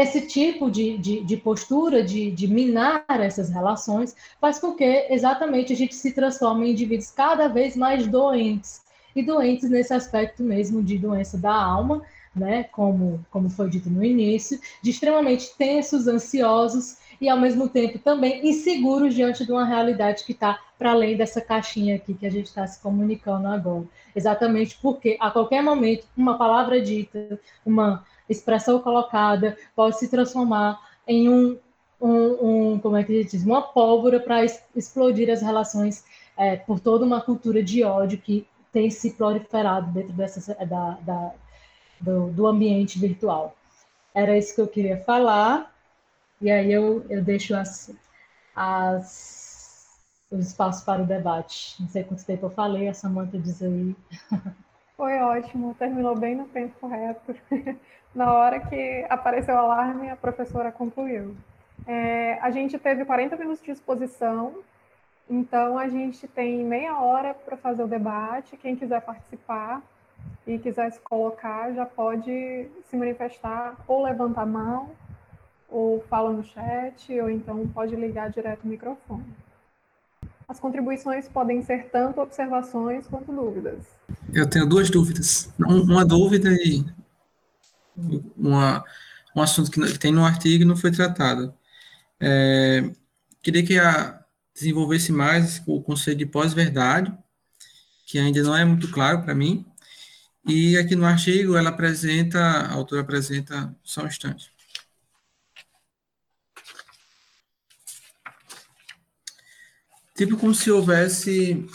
esse 0.00 0.22
tipo 0.22 0.70
de, 0.70 0.96
de, 0.96 1.24
de 1.24 1.36
postura, 1.36 2.02
de, 2.02 2.30
de, 2.30 2.48
minar 2.48 3.04
essas 3.08 3.50
relações, 3.50 4.16
faz 4.40 4.58
com 4.58 4.74
que 4.74 5.06
exatamente 5.10 5.72
a 5.72 5.76
gente 5.76 5.94
se 5.94 6.12
transforme 6.12 6.66
em 6.66 6.72
indivíduos 6.72 7.10
cada 7.10 7.48
vez 7.48 7.76
mais 7.76 8.06
doentes, 8.06 8.82
e 9.14 9.22
doentes 9.22 9.68
nesse 9.68 9.92
aspecto 9.92 10.42
mesmo 10.42 10.82
de 10.82 10.98
doença 10.98 11.36
da 11.36 11.54
alma, 11.54 12.02
né, 12.34 12.64
como, 12.64 13.24
como 13.30 13.50
foi 13.50 13.68
dito 13.68 13.90
no 13.90 14.02
início, 14.02 14.58
de 14.80 14.90
extremamente 14.90 15.54
tensos, 15.56 16.08
ansiosos 16.08 16.96
e 17.20 17.28
ao 17.28 17.38
mesmo 17.38 17.68
tempo 17.68 17.98
também 17.98 18.48
inseguros 18.48 19.14
diante 19.14 19.44
de 19.44 19.52
uma 19.52 19.66
realidade 19.66 20.24
que 20.24 20.32
está 20.32 20.58
para 20.78 20.92
além 20.92 21.16
dessa 21.16 21.40
caixinha 21.40 21.96
aqui 21.96 22.14
que 22.14 22.26
a 22.26 22.30
gente 22.30 22.46
está 22.46 22.66
se 22.66 22.80
comunicando 22.80 23.46
agora. 23.46 23.84
Exatamente 24.16 24.78
porque 24.80 25.16
a 25.20 25.30
qualquer 25.30 25.62
momento 25.62 26.06
uma 26.16 26.38
palavra 26.38 26.80
dita, 26.80 27.38
uma 27.64 28.04
expressão 28.32 28.80
colocada 28.80 29.56
pode 29.74 29.98
se 29.98 30.08
transformar 30.08 30.80
em 31.06 31.28
um, 31.28 31.58
um, 32.00 32.72
um 32.72 32.78
como 32.78 32.96
é 32.96 33.04
que 33.04 33.12
a 33.12 33.22
gente 33.22 33.32
diz, 33.32 33.44
uma 33.44 33.62
pólvora 33.62 34.18
para 34.18 34.44
explodir 34.74 35.30
as 35.30 35.40
relações 35.40 36.04
é, 36.36 36.56
por 36.56 36.80
toda 36.80 37.04
uma 37.04 37.20
cultura 37.20 37.62
de 37.62 37.84
ódio 37.84 38.18
que 38.18 38.46
tem 38.72 38.90
se 38.90 39.12
proliferado 39.12 39.92
dentro 39.92 40.12
dessa, 40.12 40.54
da, 40.64 40.98
da 41.02 41.32
do, 42.00 42.30
do, 42.30 42.46
ambiente 42.46 42.98
virtual. 42.98 43.54
Era 44.14 44.36
isso 44.36 44.54
que 44.54 44.60
eu 44.60 44.66
queria 44.66 44.98
falar, 45.04 45.72
e 46.40 46.50
aí 46.50 46.72
eu, 46.72 47.06
eu 47.08 47.22
deixo 47.22 47.54
as, 47.54 47.94
as, 48.56 49.88
os 50.30 50.48
espaços 50.48 50.82
para 50.82 51.02
o 51.02 51.06
debate. 51.06 51.80
Não 51.80 51.88
sei 51.88 52.02
quanto 52.02 52.24
tempo 52.24 52.46
eu 52.46 52.50
falei, 52.50 52.88
a 52.88 52.94
Samanta 52.94 53.38
diz 53.38 53.62
aí. 53.62 53.94
Foi 54.96 55.18
ótimo, 55.18 55.74
terminou 55.74 56.16
bem 56.16 56.34
no 56.34 56.46
tempo 56.48 56.78
correto. 56.80 57.34
Na 58.14 58.32
hora 58.34 58.60
que 58.60 59.06
apareceu 59.08 59.54
o 59.54 59.58
alarme, 59.58 60.10
a 60.10 60.16
professora 60.16 60.70
concluiu. 60.70 61.34
É, 61.86 62.38
a 62.40 62.50
gente 62.50 62.78
teve 62.78 63.04
40 63.04 63.36
minutos 63.36 63.62
de 63.62 63.70
exposição, 63.70 64.54
então 65.28 65.78
a 65.78 65.88
gente 65.88 66.28
tem 66.28 66.62
meia 66.62 66.98
hora 66.98 67.32
para 67.32 67.56
fazer 67.56 67.82
o 67.82 67.88
debate. 67.88 68.56
Quem 68.56 68.76
quiser 68.76 69.00
participar 69.00 69.82
e 70.46 70.58
quiser 70.58 70.92
se 70.92 71.00
colocar, 71.00 71.72
já 71.72 71.86
pode 71.86 72.68
se 72.84 72.96
manifestar 72.96 73.76
ou 73.88 74.02
levantar 74.02 74.42
a 74.42 74.46
mão, 74.46 74.90
ou 75.68 76.00
fala 76.02 76.30
no 76.30 76.44
chat, 76.44 77.18
ou 77.18 77.30
então 77.30 77.66
pode 77.68 77.96
ligar 77.96 78.30
direto 78.30 78.64
o 78.64 78.68
microfone. 78.68 79.24
As 80.48 80.60
contribuições 80.60 81.28
podem 81.28 81.62
ser 81.62 81.88
tanto 81.90 82.20
observações 82.20 83.06
quanto 83.06 83.32
dúvidas. 83.32 83.78
Eu 84.32 84.46
tenho 84.48 84.66
duas 84.66 84.90
dúvidas. 84.90 85.52
Uma 85.58 86.04
dúvida 86.04 86.50
e 86.52 86.84
uma, 88.36 88.84
um 89.34 89.42
assunto 89.42 89.70
que 89.70 89.98
tem 89.98 90.12
no 90.12 90.24
artigo 90.24 90.62
e 90.62 90.66
não 90.66 90.76
foi 90.76 90.90
tratado. 90.90 91.54
É, 92.20 92.90
queria 93.42 93.64
que 93.64 93.78
a, 93.78 94.22
desenvolvesse 94.54 95.10
mais 95.12 95.62
o 95.66 95.82
conceito 95.82 96.18
de 96.18 96.26
pós-verdade, 96.26 97.12
que 98.06 98.18
ainda 98.18 98.42
não 98.42 98.56
é 98.56 98.64
muito 98.64 98.90
claro 98.90 99.22
para 99.22 99.34
mim. 99.34 99.66
E 100.46 100.76
aqui 100.76 100.96
no 100.96 101.04
artigo 101.04 101.56
ela 101.56 101.70
apresenta, 101.70 102.38
a 102.38 102.72
autora 102.72 103.02
apresenta, 103.02 103.74
só 103.82 104.02
um 104.02 104.06
instante. 104.06 104.51
Tipo 110.14 110.36
como 110.36 110.54
se 110.54 110.70
houvesse, 110.70 111.66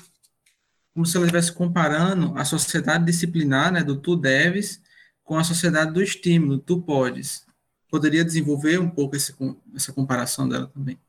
como 0.94 1.06
se 1.06 1.18
ela 1.18 1.26
estivesse 1.26 1.52
comparando 1.52 2.38
a 2.38 2.46
sociedade 2.46 3.06
disciplinar, 3.06 3.72
né, 3.72 3.84
do 3.84 3.96
tu 4.00 4.16
deves, 4.16 4.82
com 5.24 5.38
a 5.38 5.44
sociedade 5.44 5.92
do 5.92 6.02
estímulo, 6.02 6.58
tu 6.58 6.82
podes. 6.82 7.46
Poderia 7.90 8.24
desenvolver 8.24 8.80
um 8.80 8.90
pouco 8.90 9.16
esse, 9.16 9.36
essa 9.76 9.92
comparação 9.92 10.48
dela 10.48 10.68
também. 10.68 11.00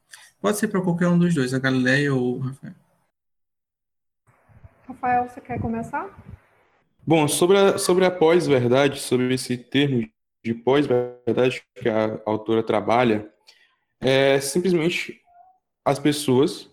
Pode 0.41 0.59
ser 0.59 0.69
para 0.69 0.81
qualquer 0.81 1.09
um 1.09 1.19
dos 1.19 1.35
dois, 1.35 1.53
a 1.53 1.59
Galileia 1.59 2.15
ou 2.15 2.37
o 2.37 2.39
Rafael. 2.39 2.75
Rafael, 4.87 5.29
você 5.29 5.41
quer 5.41 5.61
começar? 5.61 6.09
Bom, 7.07 7.27
sobre 7.27 7.59
a, 7.59 7.79
sobre 7.79 8.05
a 8.05 8.11
pós-verdade, 8.11 9.01
sobre 9.01 9.35
esse 9.35 9.57
termo 9.57 10.09
de 10.45 10.55
pós-verdade 10.55 11.63
que 11.75 11.89
a 11.89 12.21
autora 12.25 12.63
trabalha, 12.63 13.31
é 14.01 14.41
simplesmente 14.41 15.21
as 15.85 15.99
pessoas 15.99 16.68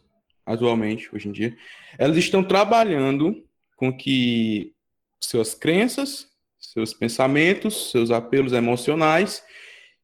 atualmente, 0.46 1.14
hoje 1.14 1.28
em 1.28 1.32
dia, 1.32 1.58
elas 1.98 2.18
estão 2.18 2.44
trabalhando 2.44 3.44
com 3.76 3.96
que 3.96 4.74
suas 5.20 5.54
crenças, 5.56 6.28
seus 6.58 6.94
pensamentos, 6.94 7.92
seus 7.92 8.12
apelos 8.12 8.54
emocionais 8.54 9.44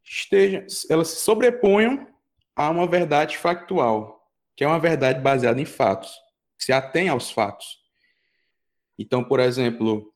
estejam, 0.04 0.66
elas 0.90 1.10
se 1.10 1.22
sobreponham 1.22 2.08
a 2.56 2.70
uma 2.70 2.88
verdade 2.88 3.38
factual, 3.38 4.28
que 4.56 4.64
é 4.64 4.68
uma 4.68 4.80
verdade 4.80 5.22
baseada 5.22 5.62
em 5.62 5.66
fatos, 5.66 6.14
se 6.58 6.72
atém 6.72 7.10
aos 7.10 7.32
fatos. 7.32 7.80
Então, 8.98 9.24
por 9.24 9.40
exemplo, 9.40 10.14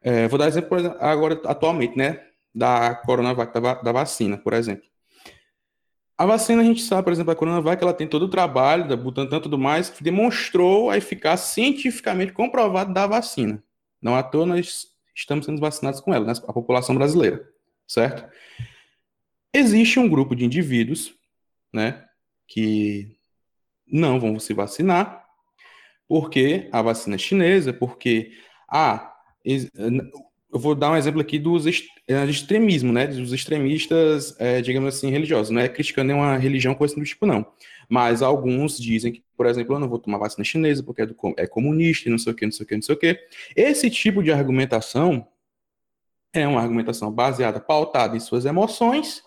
é, 0.00 0.28
vou 0.28 0.38
dar 0.38 0.48
exemplo 0.48 0.76
agora 1.00 1.40
atualmente, 1.46 1.96
né, 1.96 2.26
da 2.54 2.94
coronavac, 2.94 3.52
da, 3.52 3.74
da 3.74 3.92
vacina, 3.92 4.36
por 4.36 4.52
exemplo. 4.52 4.93
A 6.16 6.24
vacina, 6.24 6.62
a 6.62 6.64
gente 6.64 6.82
sabe, 6.82 7.02
por 7.02 7.12
exemplo, 7.12 7.32
a 7.32 7.36
Coronavac, 7.36 7.82
ela 7.82 7.92
tem 7.92 8.06
todo 8.06 8.24
o 8.24 8.28
trabalho 8.28 8.86
da 8.86 8.96
Butantan 8.96 9.38
e 9.38 9.42
tudo 9.42 9.58
mais, 9.58 9.90
que 9.90 10.02
demonstrou 10.02 10.88
a 10.88 10.96
eficácia 10.96 11.52
cientificamente 11.52 12.32
comprovada 12.32 12.92
da 12.92 13.06
vacina. 13.06 13.62
Não 14.00 14.14
à 14.14 14.22
toa 14.22 14.46
nós 14.46 14.94
estamos 15.14 15.44
sendo 15.46 15.60
vacinados 15.60 16.00
com 16.00 16.14
ela, 16.14 16.26
né? 16.26 16.32
a 16.46 16.52
população 16.52 16.94
brasileira, 16.94 17.48
certo? 17.86 18.30
Existe 19.52 19.98
um 19.98 20.08
grupo 20.08 20.36
de 20.36 20.44
indivíduos, 20.44 21.14
né, 21.72 22.04
que 22.46 23.16
não 23.86 24.20
vão 24.20 24.38
se 24.38 24.52
vacinar, 24.52 25.24
porque 26.06 26.68
a 26.72 26.82
vacina 26.82 27.16
é 27.16 27.18
chinesa, 27.18 27.72
porque, 27.72 28.32
ah, 28.68 29.12
eu 30.54 30.60
vou 30.60 30.72
dar 30.72 30.92
um 30.92 30.96
exemplo 30.96 31.20
aqui 31.20 31.36
dos 31.36 31.66
é, 31.66 32.24
extremismo, 32.26 32.92
né? 32.92 33.08
Dos 33.08 33.32
extremistas, 33.32 34.36
é, 34.38 34.60
digamos 34.60 34.94
assim, 34.94 35.10
religiosos. 35.10 35.50
Não 35.50 35.60
é 35.60 35.68
criticando 35.68 36.06
nenhuma 36.06 36.36
religião 36.36 36.76
com 36.76 36.84
esse 36.84 37.02
tipo, 37.02 37.26
não. 37.26 37.44
Mas 37.88 38.22
alguns 38.22 38.78
dizem 38.78 39.12
que, 39.12 39.24
por 39.36 39.46
exemplo, 39.46 39.74
eu 39.74 39.80
não 39.80 39.88
vou 39.88 39.98
tomar 39.98 40.18
vacina 40.18 40.44
chinesa 40.44 40.80
porque 40.80 41.02
é, 41.02 41.06
do, 41.06 41.16
é 41.36 41.44
comunista, 41.48 42.08
não 42.08 42.18
sei 42.18 42.32
o 42.32 42.36
que, 42.36 42.44
não 42.44 42.52
sei 42.52 42.64
o 42.64 42.68
que, 42.68 42.74
não 42.76 42.82
sei 42.82 42.94
o 42.94 42.98
que. 42.98 43.18
Esse 43.56 43.90
tipo 43.90 44.22
de 44.22 44.30
argumentação 44.30 45.26
é 46.32 46.46
uma 46.46 46.60
argumentação 46.60 47.10
baseada, 47.10 47.58
pautada 47.58 48.16
em 48.16 48.20
suas 48.20 48.44
emoções, 48.44 49.24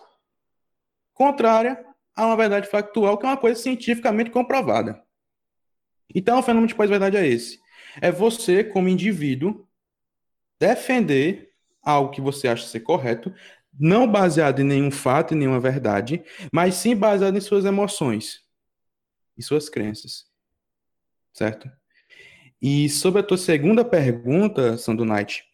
contrária 1.12 1.78
a 2.16 2.24
uma 2.24 2.36
verdade 2.38 2.66
factual, 2.70 3.18
que 3.18 3.26
é 3.26 3.28
uma 3.28 3.36
coisa 3.36 3.60
cientificamente 3.60 4.30
comprovada. 4.30 5.02
Então, 6.14 6.38
o 6.38 6.42
fenômeno 6.42 6.68
de 6.68 6.74
pós-verdade 6.74 7.18
é 7.18 7.26
esse. 7.26 7.58
É 8.00 8.10
você, 8.10 8.64
como 8.64 8.88
indivíduo, 8.88 9.67
defender 10.58 11.52
algo 11.82 12.10
que 12.10 12.20
você 12.20 12.48
acha 12.48 12.66
ser 12.66 12.80
correto, 12.80 13.32
não 13.78 14.10
baseado 14.10 14.60
em 14.60 14.64
nenhum 14.64 14.90
fato, 14.90 15.34
em 15.34 15.38
nenhuma 15.38 15.60
verdade, 15.60 16.22
mas 16.52 16.74
sim 16.74 16.96
baseado 16.96 17.36
em 17.36 17.40
suas 17.40 17.64
emoções 17.64 18.40
e 19.36 19.42
suas 19.42 19.68
crenças. 19.68 20.26
Certo? 21.32 21.70
E 22.60 22.88
sobre 22.88 23.20
a 23.20 23.24
tua 23.24 23.38
segunda 23.38 23.84
pergunta, 23.84 24.76
Sandro 24.76 25.04
Knight, 25.04 25.44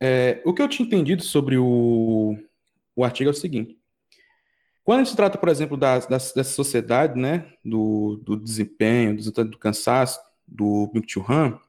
é, 0.00 0.42
o 0.44 0.52
que 0.52 0.60
eu 0.60 0.68
tinha 0.68 0.86
entendido 0.86 1.22
sobre 1.22 1.56
o, 1.56 2.38
o 2.94 3.04
artigo 3.04 3.30
é 3.30 3.32
o 3.32 3.34
seguinte. 3.34 3.78
Quando 4.84 5.00
a 5.00 5.04
gente 5.04 5.16
trata, 5.16 5.36
por 5.38 5.48
exemplo, 5.48 5.76
das, 5.76 6.06
das, 6.06 6.32
dessa 6.32 6.52
sociedade, 6.52 7.18
né, 7.18 7.52
do, 7.64 8.16
do 8.24 8.36
desempenho, 8.36 9.16
do, 9.16 9.44
do 9.44 9.58
cansaço, 9.58 10.20
do 10.46 10.90
Byung-Chul 10.92 11.26
Han, 11.28 11.60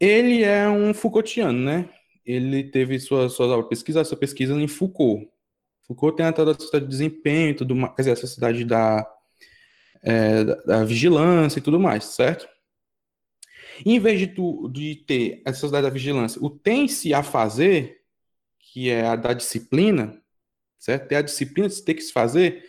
ele 0.00 0.42
é 0.42 0.68
um 0.68 0.94
Foucaultiano, 0.94 1.58
né? 1.58 1.88
Ele 2.24 2.64
teve 2.64 2.98
sua, 2.98 3.28
sua 3.28 3.62
pesquisa, 3.68 4.02
sua 4.02 4.16
pesquisa 4.16 4.54
em 4.54 4.66
Foucault. 4.66 5.28
Foucault 5.86 6.16
tem 6.16 6.26
a 6.26 6.32
tal 6.32 6.46
da 6.46 6.54
sociedade 6.54 6.86
de 6.86 6.90
desempenho, 6.90 7.56
tudo 7.56 7.76
mais, 7.76 7.94
quer 7.94 8.02
dizer, 8.02 8.12
a 8.12 8.16
sociedade 8.16 8.64
da, 8.64 9.06
é, 10.02 10.44
da, 10.44 10.54
da, 10.54 10.84
vigilância 10.84 11.58
e 11.58 11.62
tudo 11.62 11.78
mais, 11.78 12.04
certo? 12.04 12.48
em 13.84 13.98
vez 13.98 14.18
de, 14.18 14.26
tu, 14.26 14.68
de 14.68 14.96
ter 15.06 15.42
a 15.44 15.52
sociedade 15.52 15.86
da 15.86 15.92
vigilância, 15.92 16.40
o 16.42 16.50
tem-se 16.50 17.14
a 17.14 17.22
fazer, 17.22 18.02
que 18.58 18.90
é 18.90 19.06
a 19.06 19.16
da 19.16 19.32
disciplina, 19.32 20.20
certo? 20.78 21.08
Ter 21.08 21.16
a 21.16 21.22
disciplina 21.22 21.68
de 21.68 21.82
ter 21.82 21.94
que 21.94 22.02
se 22.02 22.12
fazer, 22.12 22.64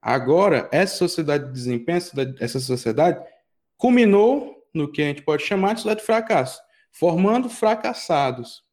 agora, 0.00 0.68
essa 0.72 0.96
sociedade 0.96 1.46
de 1.46 1.52
desempenho, 1.52 2.00
essa 2.40 2.60
sociedade, 2.60 3.24
culminou 3.76 4.56
no 4.74 4.90
que 4.90 5.02
a 5.02 5.06
gente 5.06 5.22
pode 5.22 5.44
chamar 5.44 5.74
de 5.74 5.80
sociedade 5.80 6.00
de 6.00 6.06
fracasso 6.06 6.65
formando 6.98 7.48
fracassados. 7.48 8.64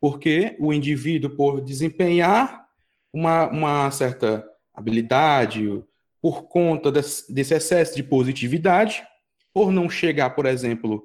Porque 0.00 0.56
o 0.58 0.72
indivíduo, 0.72 1.36
por 1.36 1.60
desempenhar 1.60 2.66
uma, 3.12 3.48
uma 3.48 3.90
certa 3.90 4.46
habilidade, 4.72 5.82
por 6.22 6.44
conta 6.44 6.90
desse, 6.90 7.32
desse 7.32 7.54
excesso 7.54 7.96
de 7.96 8.02
positividade, 8.02 9.02
por 9.52 9.70
não 9.72 9.90
chegar, 9.90 10.30
por 10.30 10.46
exemplo, 10.46 11.02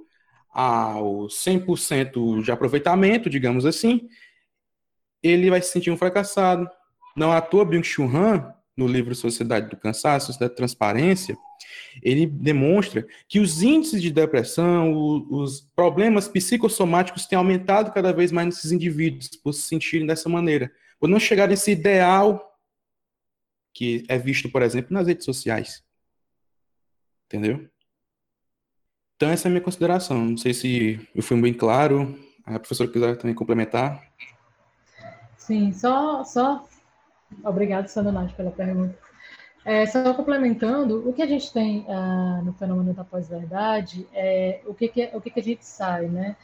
ao 0.49 1.27
100% 1.27 2.43
de 2.43 2.51
aproveitamento, 2.51 3.29
digamos 3.29 3.65
assim, 3.65 4.07
ele 5.21 5.49
vai 5.49 5.61
se 5.61 5.71
sentir 5.71 5.91
um 5.91 5.97
fracassado. 5.97 6.69
Não 7.15 7.31
à 7.31 7.41
toa, 7.41 7.65
Byung-Chul 7.65 8.07
Han, 8.15 8.53
no 8.75 8.87
livro 8.87 9.15
Sociedade 9.15 9.69
do 9.69 9.77
Cansaço, 9.77 10.27
Sociedade 10.27 10.51
da 10.51 10.57
Transparência, 10.57 11.37
ele 12.01 12.25
demonstra 12.25 13.07
que 13.27 13.39
os 13.39 13.61
índices 13.61 14.01
de 14.01 14.11
depressão, 14.11 14.93
os 15.29 15.61
problemas 15.75 16.27
psicossomáticos 16.27 17.25
têm 17.25 17.37
aumentado 17.37 17.91
cada 17.91 18.11
vez 18.11 18.31
mais 18.31 18.47
nesses 18.47 18.71
indivíduos 18.71 19.29
por 19.29 19.53
se 19.53 19.61
sentirem 19.61 20.05
dessa 20.05 20.27
maneira, 20.27 20.71
por 20.99 21.07
não 21.07 21.19
chegar 21.19 21.47
nesse 21.47 21.71
ideal 21.71 22.51
que 23.73 24.05
é 24.07 24.17
visto, 24.17 24.49
por 24.49 24.61
exemplo, 24.61 24.93
nas 24.93 25.07
redes 25.07 25.25
sociais. 25.25 25.83
Entendeu? 27.25 27.69
Então, 29.15 29.29
essa 29.29 29.47
é 29.47 29.49
a 29.49 29.51
minha 29.51 29.61
consideração. 29.61 30.25
Não 30.25 30.37
sei 30.37 30.53
se 30.53 31.09
eu 31.13 31.23
fui 31.23 31.39
bem 31.41 31.53
claro. 31.53 32.17
A 32.45 32.59
professora 32.59 32.89
quiser 32.89 33.17
também 33.17 33.35
complementar. 33.35 34.01
Sim, 35.37 35.73
só, 35.73 36.23
só 36.23 36.67
Obrigado, 37.43 37.87
Sandra 37.87 38.27
pela 38.35 38.51
pergunta. 38.51 38.97
É, 39.65 39.85
só 39.87 40.13
complementando, 40.13 41.09
o 41.09 41.11
que 41.11 41.23
a 41.23 41.25
gente 41.25 41.51
tem 41.51 41.79
uh, 41.87 42.43
no 42.45 42.53
fenômeno 42.53 42.93
da 42.93 43.03
pós-verdade 43.03 44.07
é 44.13 44.61
o 44.67 44.75
que, 44.75 44.87
que, 44.87 45.09
o 45.11 45.19
que, 45.19 45.31
que 45.31 45.39
a 45.39 45.43
gente 45.43 45.65
sai, 45.65 46.05
né? 46.05 46.35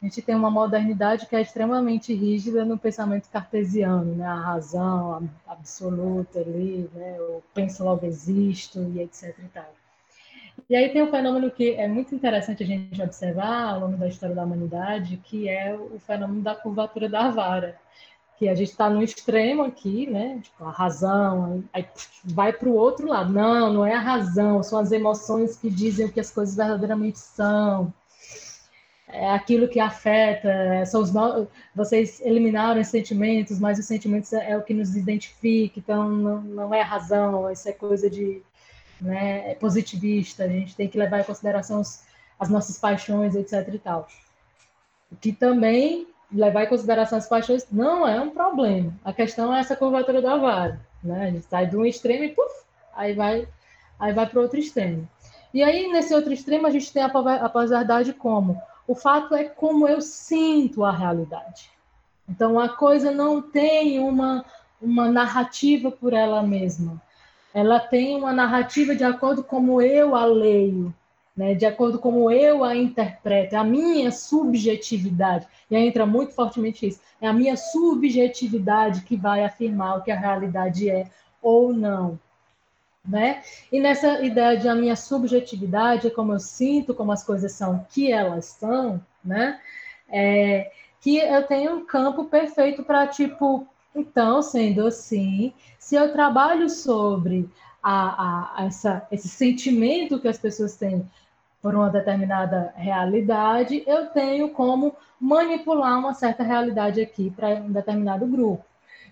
A 0.00 0.04
gente 0.04 0.22
tem 0.22 0.36
uma 0.36 0.48
modernidade 0.48 1.26
que 1.26 1.34
é 1.34 1.40
extremamente 1.40 2.14
rígida 2.14 2.64
no 2.64 2.78
pensamento 2.78 3.28
cartesiano, 3.30 4.14
né? 4.14 4.24
A 4.24 4.36
razão 4.36 5.28
absoluta 5.44 6.38
ali, 6.38 6.88
né? 6.94 7.20
O 7.20 7.42
penso 7.52 7.82
logo 7.82 8.06
existo 8.06 8.80
e 8.94 9.00
etc 9.00 9.36
e 9.36 9.48
tal. 9.48 9.74
E 10.70 10.76
aí 10.76 10.88
tem 10.90 11.02
um 11.02 11.10
fenômeno 11.10 11.50
que 11.50 11.72
é 11.72 11.88
muito 11.88 12.14
interessante 12.14 12.62
a 12.62 12.66
gente 12.66 13.02
observar 13.02 13.74
ao 13.74 13.80
longo 13.80 13.96
da 13.96 14.06
história 14.06 14.36
da 14.36 14.44
humanidade, 14.44 15.16
que 15.16 15.48
é 15.48 15.74
o 15.74 15.98
fenômeno 15.98 16.42
da 16.42 16.54
curvatura 16.54 17.08
da 17.08 17.28
vara 17.28 17.76
que 18.38 18.48
a 18.48 18.54
gente 18.54 18.70
está 18.70 18.88
no 18.88 19.02
extremo 19.02 19.64
aqui, 19.64 20.08
né? 20.08 20.38
Tipo, 20.42 20.64
a 20.64 20.70
razão, 20.70 21.64
aí 21.72 21.84
vai 22.24 22.52
para 22.52 22.68
o 22.68 22.74
outro 22.74 23.08
lado. 23.08 23.32
Não, 23.32 23.72
não 23.72 23.84
é 23.84 23.94
a 23.94 24.00
razão, 24.00 24.62
são 24.62 24.78
as 24.78 24.92
emoções 24.92 25.56
que 25.56 25.68
dizem 25.68 26.06
o 26.06 26.12
que 26.12 26.20
as 26.20 26.30
coisas 26.30 26.54
verdadeiramente 26.54 27.18
são. 27.18 27.92
É 29.08 29.30
aquilo 29.30 29.68
que 29.68 29.80
afeta, 29.80 30.48
é, 30.48 30.84
são 30.84 31.00
os 31.02 31.12
no... 31.12 31.48
vocês 31.74 32.20
eliminaram 32.20 32.80
os 32.80 32.88
sentimentos, 32.88 33.58
mas 33.58 33.78
os 33.78 33.86
sentimentos 33.86 34.32
é, 34.32 34.52
é 34.52 34.56
o 34.56 34.62
que 34.62 34.74
nos 34.74 34.94
identifica, 34.96 35.78
então 35.78 36.08
não, 36.08 36.40
não 36.42 36.74
é 36.74 36.82
a 36.82 36.84
razão, 36.84 37.50
isso 37.50 37.68
é 37.68 37.72
coisa 37.72 38.10
de 38.10 38.42
né, 39.00 39.52
é 39.52 39.54
positivista, 39.54 40.44
a 40.44 40.48
gente 40.48 40.76
tem 40.76 40.88
que 40.88 40.98
levar 40.98 41.20
em 41.20 41.24
consideração 41.24 41.80
os, 41.80 42.02
as 42.38 42.50
nossas 42.50 42.78
paixões, 42.78 43.34
etc 43.34 43.66
e 43.72 43.78
tal. 43.78 44.06
O 45.10 45.16
que 45.16 45.32
também 45.32 46.06
levar 46.32 46.64
em 46.64 46.68
consideração 46.68 47.18
as 47.18 47.28
paixões 47.28 47.66
não 47.70 48.06
é 48.06 48.20
um 48.20 48.30
problema. 48.30 48.92
A 49.04 49.12
questão 49.12 49.54
é 49.54 49.60
essa 49.60 49.76
curvatura 49.76 50.20
da 50.20 50.36
vara, 50.36 50.80
né? 51.02 51.28
A 51.28 51.30
gente 51.30 51.46
sai 51.46 51.66
de 51.66 51.76
um 51.76 51.84
extremo 51.84 52.24
e 52.24 52.28
puf, 52.30 52.54
aí 52.94 53.14
vai, 53.14 53.48
aí 53.98 54.12
vai 54.12 54.26
para 54.26 54.40
outro 54.40 54.58
extremo. 54.58 55.08
E 55.52 55.62
aí 55.62 55.90
nesse 55.90 56.14
outro 56.14 56.32
extremo 56.32 56.66
a 56.66 56.70
gente 56.70 56.92
tem 56.92 57.02
a, 57.02 57.06
a 57.06 57.48
pós-verdade 57.48 58.12
como 58.12 58.60
o 58.86 58.94
fato 58.94 59.34
é 59.34 59.44
como 59.44 59.88
eu 59.88 60.00
sinto 60.00 60.84
a 60.84 60.90
realidade. 60.90 61.70
Então 62.28 62.58
a 62.58 62.68
coisa 62.68 63.10
não 63.10 63.40
tem 63.40 63.98
uma 63.98 64.44
uma 64.80 65.10
narrativa 65.10 65.90
por 65.90 66.12
ela 66.12 66.42
mesma. 66.42 67.00
Ela 67.52 67.80
tem 67.80 68.16
uma 68.16 68.32
narrativa 68.32 68.94
de 68.94 69.04
acordo 69.04 69.42
com 69.42 69.56
como 69.56 69.82
eu 69.82 70.14
a 70.14 70.24
leio, 70.24 70.94
né, 71.38 71.54
de 71.54 71.64
acordo 71.64 72.00
com 72.00 72.08
como 72.08 72.32
eu 72.32 72.64
a 72.64 72.74
interpreto, 72.74 73.54
é 73.54 73.58
a 73.58 73.62
minha 73.62 74.10
subjetividade, 74.10 75.46
e 75.70 75.76
aí 75.76 75.86
entra 75.86 76.04
muito 76.04 76.34
fortemente 76.34 76.84
isso, 76.84 77.00
é 77.20 77.28
a 77.28 77.32
minha 77.32 77.56
subjetividade 77.56 79.02
que 79.02 79.16
vai 79.16 79.44
afirmar 79.44 79.98
o 79.98 80.02
que 80.02 80.10
a 80.10 80.18
realidade 80.18 80.90
é 80.90 81.08
ou 81.40 81.72
não. 81.72 82.18
Né? 83.06 83.40
E 83.70 83.78
nessa 83.78 84.20
ideia 84.20 84.58
de 84.58 84.68
a 84.68 84.74
minha 84.74 84.96
subjetividade, 84.96 86.08
é 86.08 86.10
como 86.10 86.32
eu 86.32 86.40
sinto, 86.40 86.92
como 86.92 87.12
as 87.12 87.22
coisas 87.22 87.52
são, 87.52 87.86
que 87.88 88.10
elas 88.10 88.46
são, 88.46 89.00
né? 89.24 89.60
É, 90.10 90.72
que 91.00 91.18
eu 91.18 91.46
tenho 91.46 91.76
um 91.76 91.86
campo 91.86 92.24
perfeito 92.24 92.82
para, 92.82 93.06
tipo, 93.06 93.66
então, 93.94 94.42
sendo 94.42 94.86
assim, 94.86 95.52
se 95.78 95.94
eu 95.94 96.12
trabalho 96.12 96.68
sobre 96.68 97.48
a, 97.82 98.60
a, 98.60 98.66
essa, 98.66 99.06
esse 99.10 99.28
sentimento 99.28 100.18
que 100.20 100.28
as 100.28 100.36
pessoas 100.36 100.76
têm 100.76 101.08
por 101.68 101.74
uma 101.74 101.90
determinada 101.90 102.72
realidade, 102.76 103.84
eu 103.86 104.06
tenho 104.06 104.48
como 104.48 104.96
manipular 105.20 105.98
uma 105.98 106.14
certa 106.14 106.42
realidade 106.42 106.98
aqui 106.98 107.28
para 107.28 107.56
um 107.56 107.70
determinado 107.70 108.26
grupo. 108.26 108.64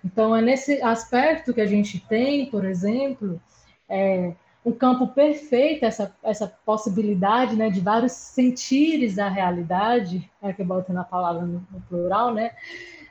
Então, 0.02 0.34
é 0.34 0.40
nesse 0.40 0.80
aspecto 0.80 1.52
que 1.52 1.60
a 1.60 1.66
gente 1.66 2.00
tem, 2.00 2.46
por 2.46 2.64
exemplo, 2.64 3.38
é, 3.86 4.32
um 4.64 4.72
campo 4.72 5.08
perfeito, 5.08 5.84
essa, 5.84 6.16
essa 6.22 6.50
possibilidade 6.64 7.54
né, 7.56 7.68
de 7.68 7.80
vários 7.80 8.12
sentires 8.12 9.16
da 9.16 9.28
realidade, 9.28 10.26
é 10.42 10.50
que 10.50 10.64
botando 10.64 10.96
a 10.96 11.04
palavra 11.04 11.42
no, 11.42 11.62
no 11.70 11.80
plural, 11.90 12.32
né, 12.32 12.52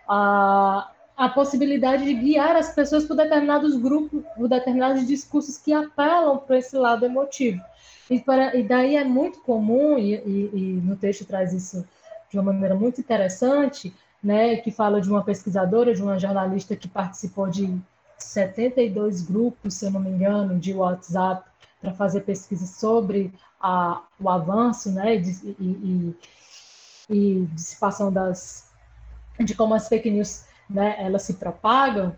a, 0.09 0.89
a 1.15 1.29
possibilidade 1.29 2.03
de 2.03 2.15
guiar 2.15 2.55
as 2.55 2.73
pessoas 2.73 3.05
por 3.05 3.15
determinados 3.15 3.77
grupos, 3.77 4.23
por 4.35 4.47
determinados 4.47 5.05
discursos 5.05 5.55
que 5.59 5.71
apelam 5.71 6.39
para 6.39 6.57
esse 6.57 6.75
lado 6.75 7.05
emotivo. 7.05 7.61
E, 8.09 8.19
para, 8.19 8.55
e 8.55 8.63
daí 8.63 8.95
é 8.95 9.03
muito 9.03 9.39
comum, 9.41 9.97
e, 9.97 10.15
e, 10.15 10.49
e, 10.53 10.81
no 10.83 10.95
texto 10.95 11.25
traz 11.25 11.53
isso 11.53 11.85
de 12.29 12.37
uma 12.37 12.53
maneira 12.53 12.75
muito 12.75 13.01
interessante, 13.01 13.93
né, 14.23 14.57
que 14.57 14.71
fala 14.71 15.01
de 15.01 15.09
uma 15.09 15.23
pesquisadora, 15.23 15.93
de 15.93 16.01
uma 16.01 16.19
jornalista 16.19 16.75
que 16.75 16.87
participou 16.87 17.47
de 17.47 17.75
72 18.17 19.21
grupos, 19.23 19.75
se 19.75 19.85
eu 19.85 19.91
não 19.91 19.99
me 19.99 20.09
engano, 20.09 20.59
de 20.59 20.73
WhatsApp, 20.73 21.49
para 21.81 21.93
fazer 21.93 22.21
pesquisa 22.21 22.65
sobre 22.65 23.33
a, 23.59 24.01
o 24.19 24.29
avanço 24.29 24.91
né, 24.91 25.15
e, 25.15 25.55
e, 25.59 26.15
e 27.09 27.47
dissipação 27.53 28.11
das, 28.11 28.69
de 29.39 29.53
como 29.55 29.73
as 29.73 29.87
fake 29.87 30.09
news 30.09 30.45
né, 30.69 30.95
elas 30.99 31.23
se 31.23 31.35
propagam, 31.35 32.15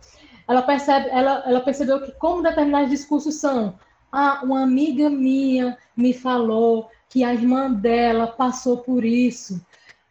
ela 0.47 0.61
percebe, 0.61 1.09
ela, 1.09 1.43
ela 1.45 1.59
percebeu 1.59 2.01
que 2.01 2.11
como 2.13 2.41
determinados 2.41 2.89
discursos 2.89 3.35
são, 3.35 3.75
ah, 4.19 4.39
uma 4.43 4.63
amiga 4.63 5.11
minha 5.11 5.77
me 5.95 6.11
falou 6.11 6.89
que 7.07 7.23
a 7.23 7.31
irmã 7.31 7.71
dela 7.71 8.25
passou 8.25 8.79
por 8.79 9.05
isso. 9.05 9.63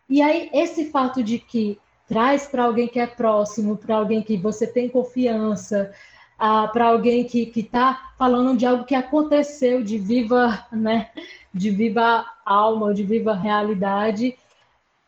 E 0.08 0.22
aí 0.22 0.48
esse 0.52 0.92
fato 0.92 1.24
de 1.24 1.40
que 1.40 1.76
traz 2.06 2.46
para 2.46 2.62
alguém 2.62 2.86
que 2.86 3.00
é 3.00 3.06
próximo, 3.08 3.76
para 3.76 3.96
alguém 3.96 4.22
que 4.22 4.36
você 4.36 4.64
tem 4.64 4.88
confiança, 4.88 5.92
ah, 6.38 6.68
para 6.68 6.86
alguém 6.86 7.24
que 7.24 7.52
está 7.56 8.12
falando 8.16 8.56
de 8.56 8.64
algo 8.64 8.84
que 8.84 8.94
aconteceu 8.94 9.82
de 9.82 9.98
viva, 9.98 10.64
né, 10.70 11.10
de 11.52 11.70
viva 11.70 12.24
alma, 12.44 12.94
de 12.94 13.02
viva 13.02 13.34
realidade, 13.34 14.38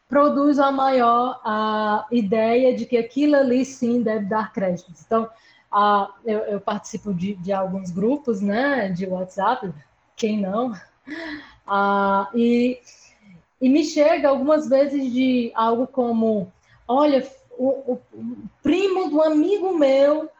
produz 0.08 0.58
a 0.58 0.72
maior 0.72 1.40
a 1.44 2.04
ideia 2.10 2.74
de 2.74 2.84
que 2.84 2.96
aquilo 2.96 3.36
ali 3.36 3.64
sim 3.64 4.02
deve 4.02 4.24
dar 4.24 4.52
créditos. 4.52 5.04
Então, 5.06 5.28
ah, 5.70 6.14
eu, 6.24 6.38
eu, 6.40 6.60
participo 6.60 7.12
de, 7.12 7.34
de, 7.34 7.52
alguns 7.52 7.90
grupos 7.90 8.40
né, 8.40 8.88
de 8.88 9.06
WhatsApp, 9.06 9.72
quem 10.16 10.40
não? 10.40 10.72
Ah, 11.66 12.30
e, 12.34 12.78
e 13.60 13.68
me 13.68 13.84
chega 13.84 14.28
algumas 14.28 14.68
vezes 14.68 15.12
de 15.12 15.52
algo 15.54 15.86
como: 15.86 16.50
olha, 16.86 17.26
o, 17.50 17.68
o, 17.92 18.00
o 18.14 18.36
primo 18.62 19.10
do 19.10 19.22
amigo 19.22 19.76
meu 19.76 20.30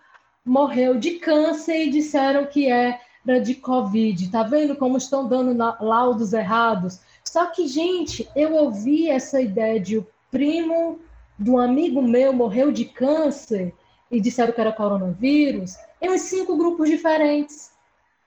morreu 0.44 0.98
de 0.98 1.12
câncer 1.18 1.86
e 1.86 1.90
disseram 1.90 2.46
que 2.46 2.66
era 2.66 3.38
de 3.44 3.54
Covid. 3.54 4.30
Tá 4.30 4.42
vendo 4.42 4.74
como 4.76 4.96
estão 4.96 5.28
dando 5.28 5.54
laudos 5.80 6.32
errados? 6.32 7.00
Só 7.22 7.46
que, 7.46 7.68
gente, 7.68 8.26
eu 8.34 8.54
ouvi 8.54 9.10
essa 9.10 9.40
ideia 9.40 9.78
de 9.78 9.98
o 9.98 10.06
primo 10.30 10.98
do 11.38 11.58
amigo 11.58 12.00
meu 12.00 12.32
morreu 12.32 12.72
de 12.72 12.86
câncer 12.86 13.74
e 14.10 14.20
disseram 14.20 14.52
que 14.52 14.60
era 14.60 14.72
coronavírus 14.72 15.76
em 16.00 16.10
uns 16.10 16.22
cinco 16.22 16.56
grupos 16.56 16.88
diferentes. 16.88 17.70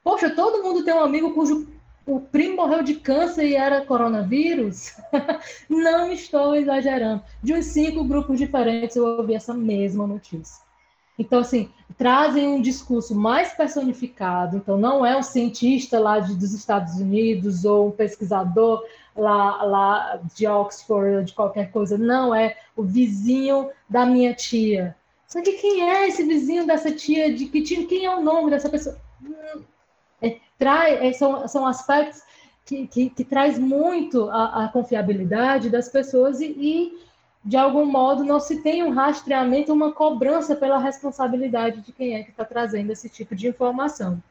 Poxa, 0.04 0.30
todo 0.30 0.64
mundo 0.64 0.84
tem 0.84 0.94
um 0.94 1.04
amigo 1.04 1.34
cujo 1.34 1.68
o 2.06 2.20
primo 2.20 2.56
morreu 2.56 2.84
de 2.84 2.96
câncer 2.96 3.46
e 3.46 3.56
era 3.56 3.86
coronavírus? 3.86 4.96
Não 5.70 6.12
estou 6.12 6.56
exagerando. 6.56 7.24
De 7.42 7.54
uns 7.54 7.66
cinco 7.66 8.04
grupos 8.04 8.40
diferentes 8.40 8.96
eu 8.96 9.06
ouvi 9.06 9.36
essa 9.36 9.54
mesma 9.54 10.08
notícia. 10.08 10.62
Então, 11.18 11.40
assim, 11.40 11.70
trazem 11.98 12.48
um 12.48 12.62
discurso 12.62 13.14
mais 13.14 13.54
personificado. 13.54 14.58
Então, 14.58 14.78
não 14.78 15.06
é 15.06 15.16
um 15.16 15.22
cientista 15.22 16.00
lá 16.00 16.20
de, 16.20 16.34
dos 16.34 16.52
Estados 16.52 16.96
Unidos 17.00 17.64
ou 17.64 17.90
um 17.90 17.92
pesquisador 17.92 18.84
lá, 19.16 19.64
lá 19.64 20.20
de 20.34 20.48
Oxford, 20.48 21.26
de 21.26 21.34
qualquer 21.34 21.72
coisa. 21.72 21.96
Não, 21.96 22.34
é 22.34 22.58
o 22.76 22.82
vizinho 22.82 23.70
da 23.88 24.04
minha 24.04 24.34
tia. 24.34 24.96
Só 25.32 25.42
que 25.42 25.54
quem 25.54 25.90
é 25.90 26.10
esse 26.10 26.24
vizinho 26.24 26.68
dessa 26.68 26.92
tia? 26.92 27.34
De 27.34 27.46
que 27.46 27.62
tia? 27.64 27.88
Quem 27.88 28.06
é 28.06 28.14
o 28.14 28.22
nome 28.22 28.52
dessa 28.52 28.70
pessoa? 28.70 29.00
É, 30.22 30.38
trai, 30.60 31.08
é, 31.08 31.14
são, 31.14 31.48
são 31.48 31.66
aspectos 31.66 32.22
que, 32.66 32.86
que, 32.86 33.10
que 33.10 33.24
traz 33.24 33.58
muito 33.58 34.30
a, 34.30 34.66
a 34.66 34.68
confiabilidade 34.68 35.70
das 35.70 35.88
pessoas 35.88 36.42
e, 36.42 36.48
e 36.48 37.00
de 37.46 37.56
algum 37.56 37.86
modo, 37.86 38.26
não 38.26 38.42
se 38.42 38.62
tem 38.62 38.84
um 38.84 38.92
rastreamento, 38.92 39.72
uma 39.72 39.94
cobrança 39.94 40.54
pela 40.54 40.78
responsabilidade 40.78 41.80
de 41.80 41.94
quem 41.94 42.16
é 42.16 42.24
que 42.24 42.32
está 42.32 42.44
trazendo 42.44 42.92
esse 42.92 43.08
tipo 43.08 43.34
de 43.34 43.48
informação. 43.48 44.22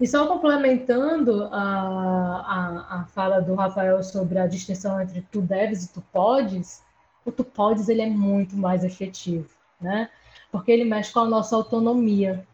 E 0.00 0.08
só 0.08 0.26
complementando 0.26 1.44
a, 1.52 1.60
a, 1.60 3.00
a, 3.00 3.04
fala 3.04 3.40
do 3.40 3.54
Rafael 3.54 4.02
sobre 4.02 4.38
a 4.38 4.46
distinção 4.46 5.00
entre 5.00 5.20
tu 5.30 5.42
deves 5.42 5.84
e 5.84 5.92
tu 5.92 6.02
podes, 6.10 6.82
o 7.22 7.30
tu 7.30 7.44
podes 7.44 7.88
ele 7.88 8.00
é 8.00 8.10
muito 8.10 8.56
mais 8.56 8.82
efetivo, 8.82 9.48
né? 9.84 10.08
Porque 10.50 10.72
ele 10.72 10.84
mexe 10.84 11.12
com 11.12 11.20
a 11.20 11.28
nossa 11.28 11.54
autonomia. 11.54 12.44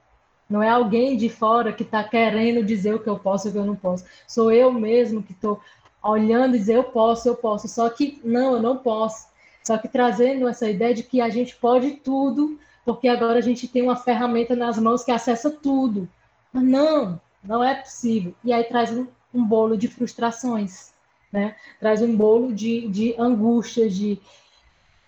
Não 0.48 0.60
é 0.60 0.68
alguém 0.68 1.16
de 1.16 1.28
fora 1.28 1.72
que 1.72 1.84
está 1.84 2.02
querendo 2.02 2.64
dizer 2.64 2.92
o 2.92 2.98
que 2.98 3.08
eu 3.08 3.16
posso 3.16 3.46
e 3.46 3.50
o 3.50 3.52
que 3.52 3.58
eu 3.58 3.64
não 3.64 3.76
posso. 3.76 4.04
Sou 4.26 4.50
eu 4.50 4.72
mesmo 4.72 5.22
que 5.22 5.32
estou 5.32 5.60
olhando 6.02 6.56
e 6.56 6.58
dizer 6.58 6.76
eu 6.76 6.84
posso, 6.84 7.28
eu 7.28 7.36
posso. 7.36 7.68
Só 7.68 7.88
que 7.88 8.20
não, 8.24 8.54
eu 8.54 8.60
não 8.60 8.76
posso. 8.76 9.28
Só 9.62 9.78
que 9.78 9.86
trazendo 9.86 10.48
essa 10.48 10.68
ideia 10.68 10.92
de 10.92 11.04
que 11.04 11.20
a 11.20 11.28
gente 11.28 11.54
pode 11.54 11.92
tudo, 11.92 12.58
porque 12.84 13.06
agora 13.06 13.38
a 13.38 13.42
gente 13.42 13.68
tem 13.68 13.82
uma 13.82 13.94
ferramenta 13.94 14.56
nas 14.56 14.76
mãos 14.76 15.04
que 15.04 15.12
acessa 15.12 15.48
tudo. 15.48 16.08
Mas 16.52 16.64
não, 16.64 17.20
não 17.44 17.62
é 17.62 17.76
possível. 17.76 18.34
E 18.42 18.52
aí 18.52 18.64
traz 18.64 18.90
um, 18.90 19.06
um 19.32 19.44
bolo 19.44 19.76
de 19.76 19.86
frustrações, 19.86 20.92
né? 21.30 21.54
Traz 21.78 22.02
um 22.02 22.16
bolo 22.16 22.52
de, 22.52 22.88
de 22.88 23.14
angústias, 23.16 23.94
de... 23.94 24.18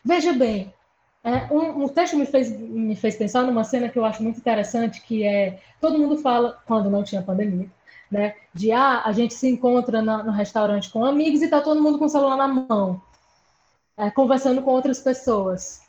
Veja 0.04 0.32
bem, 0.32 0.72
é, 1.24 1.52
um, 1.52 1.84
um, 1.84 1.88
texto 1.88 2.16
me 2.16 2.26
fez, 2.26 2.50
me 2.50 2.96
fez 2.96 3.16
pensar 3.16 3.44
numa 3.44 3.64
cena 3.64 3.88
que 3.88 3.98
eu 3.98 4.04
acho 4.04 4.22
muito 4.22 4.38
interessante, 4.38 5.02
que 5.02 5.24
é, 5.24 5.60
todo 5.80 5.98
mundo 5.98 6.18
fala, 6.18 6.60
quando 6.66 6.90
não 6.90 7.04
tinha 7.04 7.22
pandemia, 7.22 7.70
né? 8.10 8.34
De, 8.52 8.72
ah, 8.72 9.02
a 9.04 9.12
gente 9.12 9.34
se 9.34 9.48
encontra 9.48 10.02
na, 10.02 10.22
no 10.22 10.32
restaurante 10.32 10.90
com 10.90 11.04
amigos 11.04 11.42
e 11.42 11.48
tá 11.48 11.60
todo 11.60 11.82
mundo 11.82 11.98
com 11.98 12.06
o 12.06 12.08
celular 12.08 12.36
na 12.36 12.48
mão 12.48 13.00
é, 13.96 14.10
conversando 14.10 14.62
com 14.62 14.70
outras 14.70 15.00
pessoas. 15.00 15.82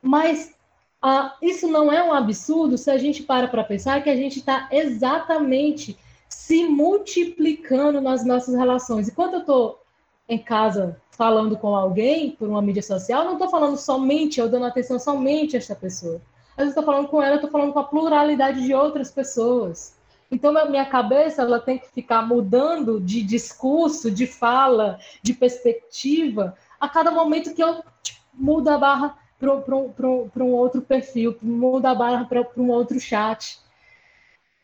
Mas 0.00 0.54
ah, 1.02 1.36
isso 1.42 1.68
não 1.68 1.92
é 1.92 2.02
um 2.02 2.12
absurdo 2.12 2.78
se 2.78 2.90
a 2.90 2.98
gente 2.98 3.22
para 3.22 3.48
para 3.48 3.64
pensar 3.64 4.02
que 4.02 4.10
a 4.10 4.16
gente 4.16 4.38
está 4.38 4.68
exatamente 4.70 5.98
se 6.28 6.66
multiplicando 6.66 8.00
nas 8.00 8.24
nossas 8.24 8.54
relações. 8.54 9.08
E 9.08 9.14
quando 9.14 9.34
eu 9.34 9.40
estou 9.40 9.83
em 10.28 10.38
casa 10.38 11.00
falando 11.10 11.56
com 11.56 11.74
alguém 11.74 12.32
por 12.32 12.48
uma 12.48 12.62
mídia 12.62 12.82
social, 12.82 13.24
não 13.24 13.34
estou 13.34 13.48
falando 13.48 13.76
somente, 13.76 14.40
eu 14.40 14.48
dando 14.48 14.66
atenção 14.66 14.98
somente 14.98 15.56
a 15.56 15.58
esta 15.58 15.74
pessoa. 15.74 16.20
Mas 16.56 16.66
eu 16.66 16.70
estou 16.70 16.84
falando 16.84 17.08
com 17.08 17.22
ela, 17.22 17.36
estou 17.36 17.50
falando 17.50 17.72
com 17.72 17.78
a 17.78 17.84
pluralidade 17.84 18.62
de 18.62 18.74
outras 18.74 19.10
pessoas. 19.10 19.96
Então, 20.30 20.52
minha 20.68 20.86
cabeça 20.86 21.42
ela 21.42 21.60
tem 21.60 21.78
que 21.78 21.88
ficar 21.88 22.22
mudando 22.22 23.00
de 23.00 23.22
discurso, 23.22 24.10
de 24.10 24.26
fala, 24.26 24.98
de 25.22 25.32
perspectiva, 25.34 26.56
a 26.80 26.88
cada 26.88 27.10
momento 27.10 27.54
que 27.54 27.62
eu 27.62 27.82
tipo, 28.02 28.20
mudo 28.32 28.68
a 28.68 28.78
barra 28.78 29.16
para 29.38 30.44
um 30.44 30.52
outro 30.52 30.82
perfil, 30.82 31.36
mudo 31.40 31.86
a 31.86 31.94
barra 31.94 32.24
para 32.24 32.44
um 32.56 32.70
outro 32.70 32.98
chat. 32.98 33.60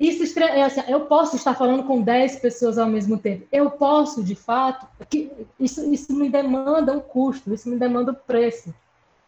Isso 0.01 0.39
é 0.41 0.63
assim, 0.63 0.81
eu 0.89 1.01
posso 1.03 1.37
estar 1.37 1.55
falando 1.55 1.85
com 1.85 2.01
10 2.01 2.37
pessoas 2.37 2.79
ao 2.79 2.89
mesmo 2.89 3.19
tempo. 3.19 3.47
Eu 3.53 3.71
posso, 3.71 4.25
de 4.25 4.35
fato, 4.35 4.87
isso, 5.59 5.93
isso 5.93 6.15
me 6.15 6.31
demanda 6.31 6.91
um 6.91 7.01
custo, 7.01 7.53
isso 7.53 7.69
me 7.69 7.77
demanda 7.77 8.13
um 8.13 8.15
preço. 8.15 8.75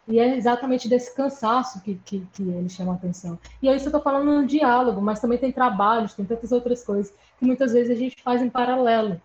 E 0.08 0.18
é 0.18 0.34
exatamente 0.34 0.88
desse 0.88 1.14
cansaço 1.14 1.82
que, 1.82 2.00
que, 2.04 2.26
que 2.32 2.42
ele 2.42 2.70
chama 2.70 2.92
a 2.92 2.94
atenção. 2.94 3.38
E 3.60 3.68
é 3.68 3.76
isso 3.76 3.90
que 3.90 3.94
eu 3.94 4.00
falando 4.00 4.32
no 4.32 4.46
diálogo, 4.46 5.00
mas 5.02 5.20
também 5.20 5.38
tem 5.38 5.52
trabalhos, 5.52 6.14
tem 6.14 6.24
tantas 6.24 6.50
outras 6.52 6.82
coisas 6.82 7.12
que 7.38 7.44
muitas 7.44 7.74
vezes 7.74 7.90
a 7.90 7.98
gente 7.98 8.22
faz 8.22 8.40
em 8.40 8.48
paralelo. 8.48 9.20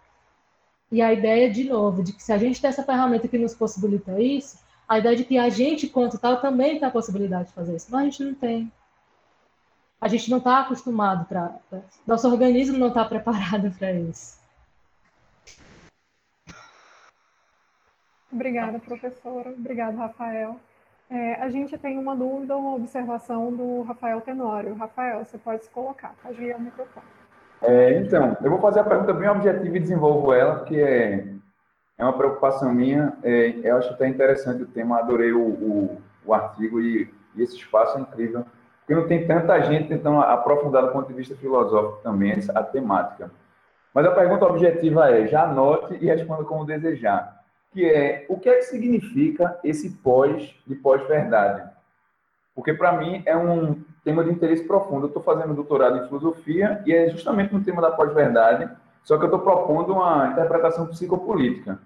E 0.91 1.01
a 1.01 1.13
ideia, 1.13 1.49
de 1.49 1.63
novo, 1.63 2.03
de 2.03 2.11
que 2.11 2.21
se 2.21 2.33
a 2.33 2.37
gente 2.37 2.61
tem 2.61 2.69
essa 2.69 2.83
ferramenta 2.83 3.27
que 3.27 3.37
nos 3.37 3.53
possibilita 3.53 4.19
isso, 4.21 4.59
a 4.87 4.99
ideia 4.99 5.15
de 5.15 5.23
que 5.23 5.37
a 5.37 5.49
gente, 5.49 5.87
quanto 5.87 6.17
tal, 6.17 6.41
também 6.41 6.77
tem 6.77 6.87
a 6.87 6.91
possibilidade 6.91 7.47
de 7.47 7.53
fazer 7.53 7.75
isso. 7.75 7.87
Mas 7.89 8.01
a 8.01 8.03
gente 8.03 8.23
não 8.23 8.33
tem. 8.33 8.71
A 9.99 10.07
gente 10.07 10.29
não 10.29 10.37
está 10.37 10.61
acostumado 10.61 11.25
para. 11.25 11.55
Nosso 12.05 12.29
organismo 12.29 12.77
não 12.77 12.89
está 12.89 13.03
preparado 13.03 13.71
para 13.77 13.91
isso. 13.93 14.37
Obrigada, 18.31 18.77
professora. 18.79 19.49
Obrigado, 19.49 19.95
Rafael. 19.97 20.59
É, 21.09 21.35
a 21.35 21.49
gente 21.49 21.77
tem 21.77 21.97
uma 21.97 22.15
dúvida, 22.15 22.55
uma 22.55 22.75
observação 22.75 23.51
do 23.55 23.81
Rafael 23.83 24.21
Tenório. 24.21 24.75
Rafael, 24.75 25.23
você 25.23 25.37
pode 25.37 25.63
se 25.63 25.69
colocar. 25.69 26.13
Pode 26.21 26.43
ir 26.43 26.51
ao 26.51 26.59
microfone. 26.59 27.05
É, 27.61 27.99
então, 27.99 28.37
eu 28.41 28.51
vou 28.51 28.59
fazer 28.59 28.81
a 28.81 28.83
pergunta 28.83 29.13
bem 29.13 29.29
objetiva 29.29 29.77
e 29.77 29.79
desenvolvo 29.79 30.31
ela, 30.33 30.57
porque 30.57 30.75
é, 30.75 31.27
é 31.97 32.03
uma 32.03 32.17
preocupação 32.17 32.73
minha. 32.73 33.17
É, 33.23 33.59
eu 33.63 33.77
acho 33.77 33.89
até 33.93 34.07
interessante 34.07 34.63
o 34.63 34.67
tema, 34.67 34.99
adorei 34.99 35.31
o, 35.31 35.41
o, 35.41 36.01
o 36.25 36.33
artigo 36.33 36.79
e, 36.79 37.11
e, 37.35 37.41
esse 37.41 37.55
espaço 37.55 37.97
é 37.97 38.01
incrível, 38.01 38.45
porque 38.87 38.95
não 38.95 39.05
tem 39.05 39.27
tanta 39.27 39.59
gente 39.63 39.89
tentando 39.89 40.21
aprofundar 40.21 40.81
do 40.81 40.93
ponto 40.93 41.09
de 41.09 41.13
vista 41.13 41.35
filosófico 41.35 41.99
também 42.01 42.39
a 42.55 42.63
temática. 42.63 43.29
Mas 43.93 44.05
a 44.05 44.11
pergunta 44.11 44.45
objetiva 44.45 45.11
é, 45.11 45.27
já 45.27 45.43
anote 45.43 45.97
e 45.99 46.05
responda 46.05 46.45
como 46.45 46.63
desejar, 46.63 47.43
que 47.73 47.85
é, 47.85 48.25
o 48.29 48.39
que 48.39 48.47
é 48.47 48.55
que 48.55 48.61
significa 48.61 49.59
esse 49.61 49.89
pós 49.97 50.55
de 50.65 50.73
pós-verdade? 50.75 51.69
Porque 52.55 52.73
para 52.73 52.93
mim 52.93 53.21
é 53.25 53.35
um 53.35 53.83
tema 54.05 54.23
de 54.23 54.31
interesse 54.31 54.63
profundo. 54.63 55.03
Eu 55.03 55.07
estou 55.07 55.21
fazendo 55.21 55.53
doutorado 55.53 55.97
em 55.97 56.07
filosofia 56.07 56.81
e 56.85 56.93
é 56.93 57.09
justamente 57.09 57.53
no 57.53 57.61
tema 57.61 57.81
da 57.81 57.91
pós-verdade, 57.91 58.69
só 59.03 59.17
que 59.17 59.23
eu 59.23 59.27
estou 59.27 59.41
propondo 59.41 59.91
uma 59.91 60.27
interpretação 60.27 60.87
psicopolítica. 60.87 61.77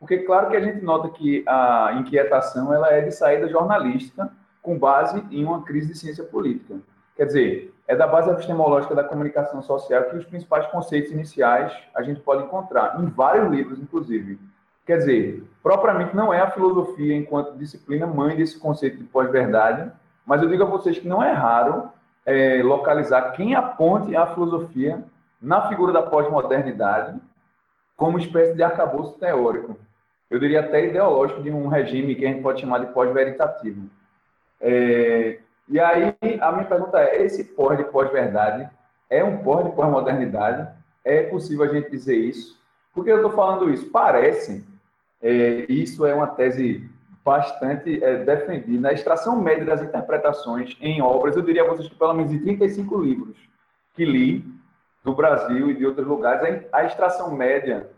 Porque 0.00 0.20
claro 0.20 0.48
que 0.48 0.56
a 0.56 0.60
gente 0.60 0.82
nota 0.82 1.10
que 1.10 1.44
a 1.46 1.98
inquietação 2.00 2.72
ela 2.72 2.90
é 2.94 3.02
de 3.02 3.10
saída 3.10 3.46
jornalística 3.46 4.30
com 4.66 4.76
base 4.76 5.24
em 5.30 5.44
uma 5.44 5.62
crise 5.62 5.92
de 5.92 5.96
ciência 5.96 6.24
política. 6.24 6.74
Quer 7.14 7.26
dizer, 7.26 7.72
é 7.86 7.94
da 7.94 8.04
base 8.04 8.28
epistemológica 8.28 8.96
da 8.96 9.04
comunicação 9.04 9.62
social 9.62 10.02
que 10.10 10.16
os 10.16 10.24
principais 10.24 10.66
conceitos 10.66 11.12
iniciais 11.12 11.72
a 11.94 12.02
gente 12.02 12.20
pode 12.20 12.42
encontrar, 12.42 13.00
em 13.00 13.06
vários 13.06 13.48
livros, 13.48 13.78
inclusive. 13.78 14.40
Quer 14.84 14.98
dizer, 14.98 15.44
propriamente 15.62 16.16
não 16.16 16.34
é 16.34 16.40
a 16.40 16.50
filosofia 16.50 17.14
enquanto 17.14 17.56
disciplina 17.56 18.08
mãe 18.08 18.36
desse 18.36 18.58
conceito 18.58 18.98
de 18.98 19.04
pós-verdade, 19.04 19.88
mas 20.26 20.42
eu 20.42 20.48
digo 20.48 20.64
a 20.64 20.66
vocês 20.66 20.98
que 20.98 21.06
não 21.06 21.22
é 21.22 21.30
raro 21.30 21.88
é, 22.24 22.60
localizar 22.60 23.30
quem 23.32 23.54
aponte 23.54 24.16
a 24.16 24.26
filosofia 24.26 25.04
na 25.40 25.68
figura 25.68 25.92
da 25.92 26.02
pós-modernidade 26.02 27.16
como 27.96 28.18
espécie 28.18 28.54
de 28.54 28.64
arcabouço 28.64 29.16
teórico. 29.16 29.78
Eu 30.28 30.40
diria 30.40 30.58
até 30.58 30.86
ideológico 30.86 31.40
de 31.40 31.52
um 31.52 31.68
regime 31.68 32.16
que 32.16 32.26
a 32.26 32.28
gente 32.28 32.42
pode 32.42 32.60
chamar 32.60 32.80
de 32.80 32.92
pós-veritativo. 32.92 33.88
É, 34.60 35.38
e 35.68 35.80
aí, 35.80 36.14
a 36.40 36.52
minha 36.52 36.64
pergunta 36.64 36.98
é: 37.00 37.22
esse 37.22 37.44
pós 37.44 37.76
de 37.76 37.84
pós-verdade 37.84 38.68
é 39.10 39.22
um 39.22 39.38
pós 39.38 39.64
de 39.64 39.72
pós-modernidade? 39.72 40.68
É 41.04 41.22
possível 41.24 41.64
a 41.64 41.68
gente 41.68 41.90
dizer 41.90 42.16
isso? 42.16 42.58
Por 42.92 43.04
que 43.04 43.10
eu 43.10 43.16
estou 43.16 43.32
falando 43.32 43.70
isso? 43.70 43.90
Parece, 43.90 44.64
é, 45.22 45.66
isso 45.68 46.04
é 46.06 46.14
uma 46.14 46.26
tese 46.28 46.88
bastante 47.26 48.02
é, 48.04 48.24
defendida, 48.24 48.88
a 48.88 48.92
extração 48.92 49.40
média 49.42 49.64
das 49.64 49.82
interpretações 49.82 50.76
em 50.80 51.02
obras, 51.02 51.34
eu 51.34 51.42
diria 51.42 51.64
a 51.64 51.66
vocês 51.66 51.88
que 51.88 51.96
pelo 51.96 52.14
menos 52.14 52.32
em 52.32 52.38
35 52.38 53.02
livros 53.02 53.36
que 53.94 54.04
li, 54.04 54.44
do 55.02 55.12
Brasil 55.12 55.70
e 55.70 55.74
de 55.74 55.84
outros 55.84 56.06
lugares, 56.06 56.64
a 56.72 56.84
extração 56.84 57.34
média 57.34 57.90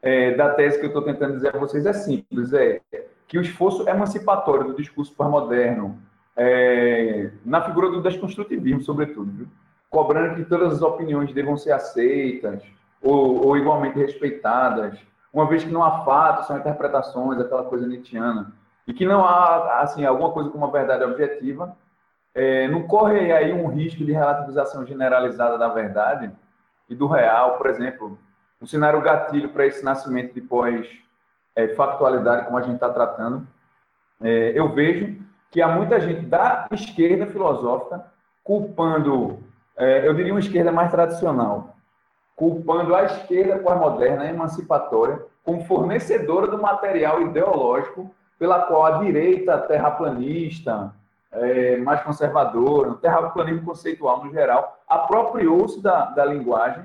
é, 0.00 0.34
da 0.34 0.54
tese 0.54 0.78
que 0.78 0.84
eu 0.84 0.88
estou 0.88 1.02
tentando 1.02 1.34
dizer 1.34 1.54
a 1.54 1.58
vocês 1.58 1.86
é 1.86 1.92
simples, 1.92 2.52
é 2.52 2.80
que 3.32 3.38
o 3.38 3.40
esforço 3.40 3.88
emancipatório 3.88 4.66
do 4.66 4.74
discurso 4.74 5.14
pós-moderno 5.14 5.98
é, 6.36 7.30
na 7.42 7.62
figura 7.62 7.88
do 7.88 8.02
desconstrutivismo, 8.02 8.82
sobretudo, 8.82 9.32
viu? 9.32 9.48
cobrando 9.88 10.34
que 10.34 10.44
todas 10.44 10.74
as 10.74 10.82
opiniões 10.82 11.32
devam 11.32 11.56
ser 11.56 11.72
aceitas 11.72 12.62
ou, 13.00 13.46
ou, 13.46 13.56
igualmente 13.56 13.98
respeitadas, 13.98 14.98
uma 15.32 15.48
vez 15.48 15.64
que 15.64 15.70
não 15.70 15.82
há 15.82 16.04
fatos, 16.04 16.46
são 16.46 16.58
interpretações, 16.58 17.40
aquela 17.40 17.64
coisa 17.64 17.86
nietzschiana, 17.86 18.52
e 18.86 18.92
que 18.92 19.06
não 19.06 19.24
há 19.24 19.80
assim 19.80 20.04
alguma 20.04 20.30
coisa 20.30 20.50
como 20.50 20.66
uma 20.66 20.70
verdade 20.70 21.02
objetiva, 21.02 21.74
é, 22.34 22.68
não 22.68 22.82
corre 22.82 23.32
aí 23.32 23.50
um 23.50 23.66
risco 23.68 24.04
de 24.04 24.12
relativização 24.12 24.84
generalizada 24.84 25.56
da 25.56 25.68
verdade 25.68 26.30
e 26.86 26.94
do 26.94 27.06
real, 27.06 27.56
por 27.56 27.68
exemplo, 27.68 28.18
um 28.60 28.66
cenário 28.66 29.00
gatilho 29.00 29.48
para 29.48 29.64
esse 29.64 29.82
nascimento 29.82 30.34
de 30.34 30.42
pós-factualidade, 30.42 31.02
é, 31.54 31.66
como 31.68 32.58
a 32.58 32.62
gente 32.62 32.74
está 32.74 32.88
tratando. 32.88 33.46
É, 34.20 34.52
eu 34.54 34.68
vejo 34.72 35.16
que 35.50 35.60
há 35.60 35.68
muita 35.68 36.00
gente 36.00 36.26
da 36.26 36.66
esquerda 36.70 37.26
filosófica 37.26 38.04
culpando, 38.42 39.38
é, 39.76 40.06
eu 40.06 40.14
diria 40.14 40.32
uma 40.32 40.40
esquerda 40.40 40.72
mais 40.72 40.90
tradicional, 40.90 41.76
culpando 42.34 42.94
a 42.94 43.04
esquerda 43.04 43.58
pós-moderna, 43.58 44.28
emancipatória, 44.28 45.20
como 45.44 45.64
fornecedora 45.64 46.46
do 46.46 46.60
material 46.60 47.22
ideológico 47.22 48.10
pela 48.38 48.62
qual 48.62 48.86
a 48.86 48.98
direita 48.98 49.58
terraplanista, 49.58 50.92
é, 51.30 51.76
mais 51.78 52.02
conservadora, 52.02 52.90
o 52.90 52.96
terraplanismo 52.96 53.64
conceitual 53.64 54.24
no 54.24 54.32
geral, 54.32 54.78
apropriou-se 54.88 55.80
da, 55.80 56.06
da 56.06 56.24
linguagem, 56.24 56.84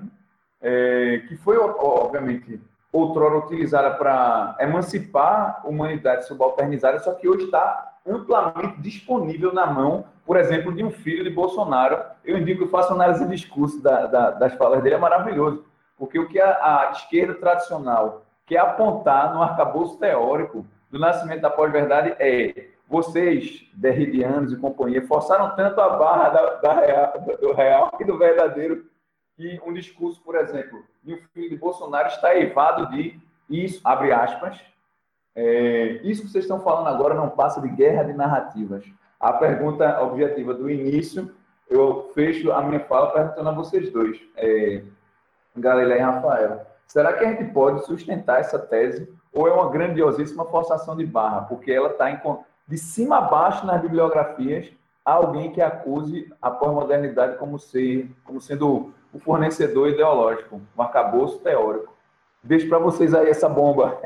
é, 0.61 1.23
que 1.27 1.35
foi, 1.37 1.57
obviamente, 1.57 2.61
outrora 2.91 3.37
utilizada 3.37 3.91
para 3.91 4.55
emancipar 4.59 5.61
a 5.63 5.67
humanidade 5.67 6.25
subalternizada, 6.25 6.99
só 6.99 7.13
que 7.13 7.27
hoje 7.27 7.45
está 7.45 7.93
amplamente 8.05 8.79
disponível 8.81 9.53
na 9.53 9.65
mão, 9.65 10.05
por 10.25 10.37
exemplo, 10.37 10.73
de 10.73 10.83
um 10.83 10.91
filho 10.91 11.23
de 11.23 11.29
Bolsonaro. 11.29 11.99
Eu 12.23 12.37
indico 12.37 12.65
que 12.65 12.71
faça 12.71 12.93
análise 12.93 13.25
de 13.25 13.31
discurso 13.31 13.81
da, 13.81 14.05
da, 14.05 14.31
das 14.31 14.53
falas 14.53 14.81
dele, 14.81 14.95
é 14.95 14.99
maravilhoso, 14.99 15.65
porque 15.97 16.17
o 16.17 16.27
que 16.27 16.39
a, 16.39 16.51
a 16.51 16.91
esquerda 16.91 17.35
tradicional 17.35 18.23
quer 18.45 18.59
apontar 18.59 19.33
no 19.33 19.41
arcabouço 19.41 19.99
teórico 19.99 20.65
do 20.89 20.97
nascimento 20.97 21.41
da 21.41 21.49
pós-verdade 21.49 22.15
é 22.17 22.69
vocês, 22.87 23.69
derridianos 23.73 24.53
e 24.53 24.57
companhia, 24.57 25.05
forçaram 25.05 25.53
tanto 25.55 25.81
a 25.81 25.89
barra 25.89 26.29
da, 26.29 26.55
da 26.55 26.73
real, 26.73 27.13
do 27.41 27.53
real 27.53 27.91
e 27.99 28.05
do 28.05 28.17
verdadeiro 28.17 28.85
que 29.37 29.61
um 29.63 29.71
discurso, 29.71 30.19
por 30.21 30.35
exemplo, 30.35 30.83
de 31.03 31.13
um 31.13 31.21
filho 31.31 31.49
de 31.51 31.55
Bolsonaro 31.55 32.07
está 32.07 32.35
evado 32.35 32.89
de 32.89 33.19
isso, 33.47 33.79
abre 33.83 34.11
aspas, 34.11 34.59
é, 35.35 36.01
isso 36.03 36.23
que 36.23 36.29
vocês 36.29 36.43
estão 36.43 36.59
falando 36.59 36.87
agora 36.87 37.13
não 37.13 37.29
passa 37.29 37.61
de 37.61 37.69
guerra 37.69 38.03
de 38.03 38.13
narrativas. 38.13 38.83
A 39.19 39.31
pergunta 39.33 40.01
objetiva 40.01 40.53
do 40.55 40.69
início, 40.69 41.33
eu 41.69 42.09
fecho 42.15 42.51
a 42.51 42.63
minha 42.63 42.79
fala 42.79 43.11
perguntando 43.11 43.49
a 43.49 43.53
vocês 43.53 43.91
dois, 43.91 44.19
é, 44.35 44.81
Galileu 45.55 45.97
e 45.97 46.01
Rafael. 46.01 46.65
Será 46.87 47.13
que 47.13 47.23
a 47.23 47.29
gente 47.29 47.45
pode 47.53 47.85
sustentar 47.85 48.39
essa 48.39 48.57
tese 48.57 49.07
ou 49.31 49.47
é 49.47 49.53
uma 49.53 49.69
grandiosíssima 49.69 50.45
forçação 50.45 50.95
de 50.95 51.05
barra? 51.05 51.41
Porque 51.41 51.71
ela 51.71 51.89
está 51.89 52.07
de 52.67 52.77
cima 52.77 53.17
a 53.17 53.21
baixo 53.21 53.65
nas 53.65 53.81
bibliografias 53.81 54.71
alguém 55.05 55.51
que 55.51 55.61
acuse 55.61 56.33
a 56.41 56.51
pós-modernidade 56.51 57.37
como, 57.37 57.57
ser, 57.57 58.11
como 58.25 58.41
sendo 58.41 58.93
o 59.17 59.19
fornecedor 59.19 59.89
ideológico, 59.89 60.61
um 60.77 60.81
arcabouço 60.81 61.39
teórico. 61.39 61.93
Deixo 62.43 62.69
para 62.69 62.77
vocês 62.77 63.13
aí 63.13 63.29
essa 63.29 63.49
bomba. 63.49 63.99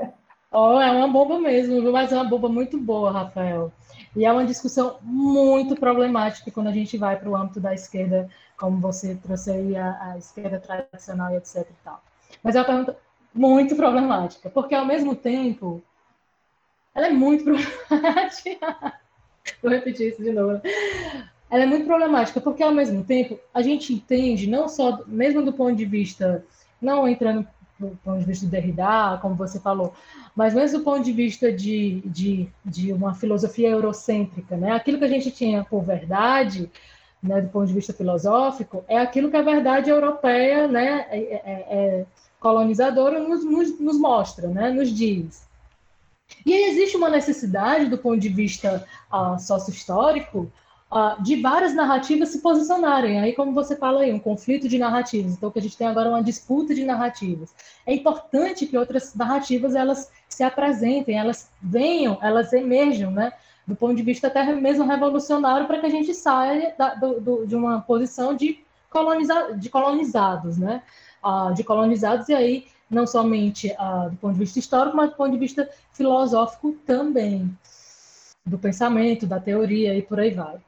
Oh, 0.52 0.80
é 0.80 0.92
uma 0.92 1.08
bomba 1.08 1.40
mesmo, 1.40 1.92
mas 1.92 2.12
é 2.12 2.16
uma 2.16 2.26
bomba 2.26 2.50
muito 2.50 2.78
boa, 2.78 3.12
Rafael. 3.12 3.72
E 4.16 4.26
é 4.26 4.32
uma 4.32 4.46
discussão 4.46 4.98
muito 5.02 5.76
problemática 5.76 6.50
quando 6.52 6.68
a 6.68 6.72
gente 6.72 6.98
vai 6.98 7.18
para 7.18 7.30
o 7.30 7.36
âmbito 7.36 7.60
da 7.60 7.74
esquerda, 7.74 8.30
como 8.58 8.80
você 8.80 9.16
trouxe 9.16 9.52
aí 9.52 9.76
a, 9.76 10.12
a, 10.12 10.18
esquerda 10.18 10.60
tradicional 10.60 11.32
e 11.32 11.38
etc 11.38 11.68
e 11.70 11.84
tal. 11.84 12.02
Mas 12.44 12.56
é 12.56 12.60
uma 12.60 12.66
pergunta 12.66 12.98
muito 13.34 13.76
problemática, 13.76 14.50
porque 14.50 14.76
ao 14.76 14.86
mesmo 14.86 15.16
tempo 15.16 15.82
ela 16.96 17.08
é 17.08 17.12
muito 17.12 17.44
problemática. 17.88 18.94
Vou 19.62 19.72
repetir 19.72 20.12
isso 20.12 20.24
de 20.24 20.32
novo. 20.32 20.62
Ela 21.52 21.64
é 21.64 21.68
muito 21.68 21.86
problemática, 21.86 22.40
porque 22.40 22.64
ao 22.64 22.74
mesmo 22.74 23.04
tempo 23.04 23.38
a 23.54 23.62
gente 23.62 23.94
entende, 23.94 24.48
não 24.48 24.70
só, 24.70 25.04
mesmo 25.06 25.44
do 25.44 25.52
ponto 25.52 25.76
de 25.76 25.86
vista, 25.86 26.46
não 26.82 27.08
entrando 27.08 27.46
do 27.78 27.98
ponto 28.04 28.20
de 28.20 28.26
vista 28.26 28.46
do 28.46 28.52
Derrida, 28.52 29.18
como 29.22 29.36
você 29.36 29.60
falou, 29.60 29.94
mas 30.36 30.54
mesmo 30.54 30.80
do 30.80 30.84
ponto 30.84 31.04
de 31.04 31.12
vista 31.12 31.52
de, 31.52 32.02
de, 32.06 32.48
de 32.64 32.94
uma 32.94 33.14
filosofia 33.14 33.70
eurocêntrica, 33.70 34.56
né? 34.56 34.72
aquilo 34.72 34.98
que 34.98 35.04
a 35.04 35.10
gente 35.10 35.32
tinha 35.32 35.64
por 35.64 35.84
verdade, 35.84 36.72
né, 37.22 37.42
do 37.42 37.50
ponto 37.50 37.68
de 37.68 37.74
vista 37.74 37.94
filosófico, 37.94 38.84
é 38.88 38.98
aquilo 38.98 39.30
que 39.30 39.38
a 39.38 39.42
verdade 39.42 39.90
europeia, 39.90 40.68
né, 40.68 41.06
é, 41.10 41.18
é, 41.18 41.66
é 41.70 42.06
colonizadora, 42.40 43.20
nos, 43.20 43.46
nos, 43.46 43.80
nos, 43.80 44.00
mostra, 44.00 44.48
né, 44.48 44.72
nos 44.72 44.90
diz. 44.90 45.48
E 46.46 46.54
aí 46.54 46.64
existe 46.72 46.98
uma 46.98 47.10
necessidade, 47.10 47.86
do 47.86 47.98
ponto 47.98 48.20
de 48.20 48.30
vista 48.30 48.84
uh, 49.14 49.38
sócio-histórico, 49.40 50.52
uh, 50.92 51.22
de 51.22 51.38
várias 51.38 51.74
narrativas 51.74 52.30
se 52.30 52.40
posicionarem. 52.40 53.20
Aí, 53.20 53.34
como 53.34 53.54
você 53.54 53.76
fala 53.76 54.02
aí, 54.02 54.12
um 54.12 54.20
conflito 54.20 54.68
de 54.68 54.78
narrativas. 54.78 55.34
Então, 55.34 55.50
que 55.50 55.60
a 55.60 55.62
gente 55.62 55.78
tem 55.78 55.88
agora 55.88 56.10
uma 56.10 56.22
disputa 56.22 56.76
de 56.76 56.84
narrativas. 56.84 57.54
É 57.86 57.94
importante 57.94 58.68
que 58.68 58.78
outras 58.78 59.16
narrativas 59.16 59.74
elas 59.74 60.12
se 60.28 60.44
apresentem, 60.44 61.18
elas 61.18 61.50
venham, 61.62 62.18
elas 62.22 62.52
emerjam, 62.52 63.12
né? 63.12 63.32
Do 63.66 63.76
ponto 63.76 63.96
de 63.96 64.04
vista 64.04 64.28
até 64.28 64.44
mesmo 64.54 64.86
revolucionário, 64.86 65.68
para 65.68 65.80
que 65.80 65.86
a 65.86 65.90
gente 65.90 66.14
saia 66.14 66.76
da, 66.78 66.96
do, 66.96 67.22
do, 67.22 67.48
de 67.48 67.56
uma 67.56 67.80
posição 67.80 68.36
de, 68.36 68.60
coloniza, 68.90 69.54
de 69.54 69.70
colonizados, 69.70 70.58
né? 70.58 70.82
Uh, 71.24 71.54
de 71.54 71.64
colonizados, 71.64 72.28
e 72.28 72.34
aí 72.34 72.66
não 72.90 73.08
somente 73.08 73.74
uh, 73.80 74.10
do 74.10 74.18
ponto 74.18 74.34
de 74.34 74.40
vista 74.40 74.60
histórico, 74.60 74.98
mas 74.98 75.12
do 75.12 75.16
ponto 75.16 75.32
de 75.32 75.38
vista 75.38 75.70
filosófico 75.94 76.76
também, 76.86 77.56
do 78.46 78.58
pensamento, 78.58 79.28
da 79.28 79.40
teoria 79.40 79.96
e 79.96 80.02
por 80.02 80.20
aí 80.20 80.32
vai. 80.32 80.60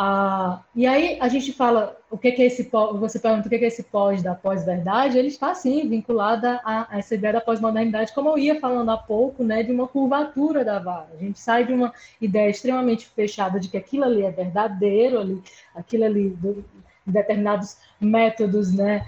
Ah, 0.00 0.62
e 0.76 0.86
aí 0.86 1.18
a 1.20 1.26
gente 1.26 1.52
fala 1.52 1.98
o 2.08 2.16
que 2.16 2.28
é 2.28 2.46
esse 2.46 2.70
você 3.00 3.18
pergunta 3.18 3.48
o 3.48 3.50
que 3.50 3.56
é 3.56 3.66
esse 3.66 3.82
pós 3.82 4.22
da 4.22 4.32
pós-verdade, 4.32 5.18
ele 5.18 5.26
está 5.26 5.52
sim 5.56 5.88
vinculado 5.88 6.46
a, 6.46 6.60
a, 6.64 6.98
essa 7.00 7.16
ideia 7.16 7.32
da 7.32 7.40
pós-modernidade, 7.40 8.14
como 8.14 8.28
eu 8.28 8.38
ia 8.38 8.60
falando 8.60 8.92
há 8.92 8.96
pouco, 8.96 9.42
né, 9.42 9.64
de 9.64 9.72
uma 9.72 9.88
curvatura 9.88 10.64
da 10.64 10.78
vara. 10.78 11.08
A 11.12 11.16
gente 11.16 11.40
sai 11.40 11.66
de 11.66 11.72
uma 11.72 11.92
ideia 12.20 12.48
extremamente 12.48 13.06
fechada 13.06 13.58
de 13.58 13.68
que 13.68 13.76
aquilo 13.76 14.04
ali 14.04 14.22
é 14.22 14.30
verdadeiro, 14.30 15.18
ali, 15.18 15.42
aquilo 15.74 16.04
ali 16.04 16.30
do, 16.30 16.64
determinados 17.10 17.76
métodos 18.00 18.72
né, 18.72 19.06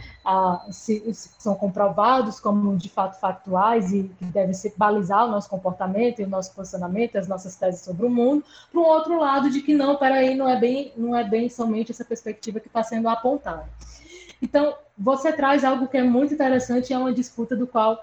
se, 0.71 1.15
se 1.15 1.31
são 1.39 1.55
comprovados 1.55 2.41
como 2.41 2.77
de 2.77 2.89
fato 2.89 3.21
factuais 3.21 3.93
e 3.93 4.11
que 4.19 4.25
devem 4.25 4.53
ser 4.53 4.75
balizar 4.77 5.27
o 5.27 5.31
nosso 5.31 5.49
comportamento 5.49 6.21
e 6.21 6.25
o 6.25 6.29
nosso 6.29 6.55
posicionamento, 6.55 7.17
as 7.17 7.29
nossas 7.29 7.57
teses 7.57 7.83
sobre 7.83 8.07
o 8.07 8.11
mundo, 8.11 8.45
para 8.71 8.81
um 8.81 8.85
outro 8.85 9.19
lado 9.19 9.51
de 9.51 9.63
que 9.63 9.75
não, 9.75 9.97
peraí, 9.97 10.35
não 10.35 10.49
é 10.49 10.59
bem, 10.59 10.93
não 10.97 11.17
é 11.17 11.23
bem 11.23 11.49
somente 11.49 11.93
essa 11.93 12.05
perspectiva 12.05 12.61
que 12.61 12.67
está 12.67 12.83
sendo 12.83 13.09
apontada. 13.09 13.69
Então, 14.43 14.75
você 14.97 15.33
traz 15.33 15.65
algo 15.65 15.87
que 15.87 15.99
é 15.99 16.03
muito 16.03 16.35
interessante, 16.35 16.93
é 16.93 16.99
uma 16.99 17.13
disputa 17.13 17.55
do 17.55 17.67
qual, 17.67 18.03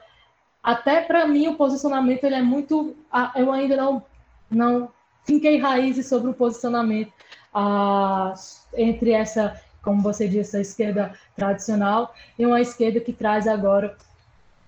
até 0.61 1.01
para 1.01 1.27
mim, 1.27 1.47
o 1.47 1.55
posicionamento 1.55 2.23
ele 2.23 2.35
é 2.35 2.41
muito. 2.41 2.95
Eu 3.35 3.51
ainda 3.51 3.75
não, 3.75 4.03
não 4.49 4.89
finquei 5.23 5.57
raízes 5.57 6.07
sobre 6.07 6.29
o 6.29 6.33
posicionamento 6.33 7.11
uh, 7.53 8.33
entre 8.75 9.11
essa 9.11 9.59
como 9.87 10.01
você 10.01 10.27
disse, 10.27 10.57
a 10.57 10.59
esquerda 10.59 11.13
tradicional, 11.33 12.13
e 12.37 12.45
uma 12.45 12.59
esquerda 12.59 12.99
que 12.99 13.13
traz 13.13 13.47
agora 13.47 13.95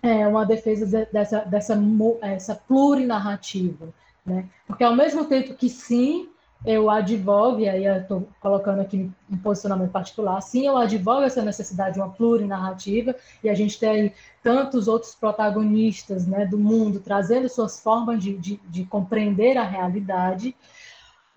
é, 0.01 0.25
uma 0.25 0.45
defesa 0.45 0.85
de, 0.85 1.11
dessa, 1.11 1.39
dessa 1.41 1.77
essa 2.21 2.55
plurinarrativa, 2.55 3.89
né? 4.25 4.45
Porque 4.65 4.81
ao 4.81 4.95
mesmo 4.95 5.25
tempo 5.25 5.55
que 5.55 5.67
sim, 5.67 6.29
eu 6.65 6.89
advogo, 6.89 7.59
e 7.59 7.67
aí 7.67 7.83
eu 7.83 7.97
estou 7.97 8.29
colocando 8.39 8.79
aqui 8.79 9.11
um 9.29 9.37
posicionamento 9.37 9.91
particular, 9.91 10.39
sim, 10.39 10.65
eu 10.65 10.77
advogo 10.77 11.23
essa 11.23 11.41
necessidade 11.41 11.95
de 11.95 11.99
uma 11.99 12.11
plurinarrativa, 12.11 13.13
e 13.43 13.49
a 13.49 13.53
gente 13.53 13.77
tem 13.77 14.13
tantos 14.41 14.87
outros 14.87 15.15
protagonistas 15.15 16.25
né, 16.25 16.45
do 16.45 16.57
mundo 16.57 17.01
trazendo 17.01 17.49
suas 17.49 17.77
formas 17.81 18.23
de, 18.23 18.37
de, 18.37 18.57
de 18.69 18.85
compreender 18.85 19.57
a 19.57 19.63
realidade, 19.63 20.55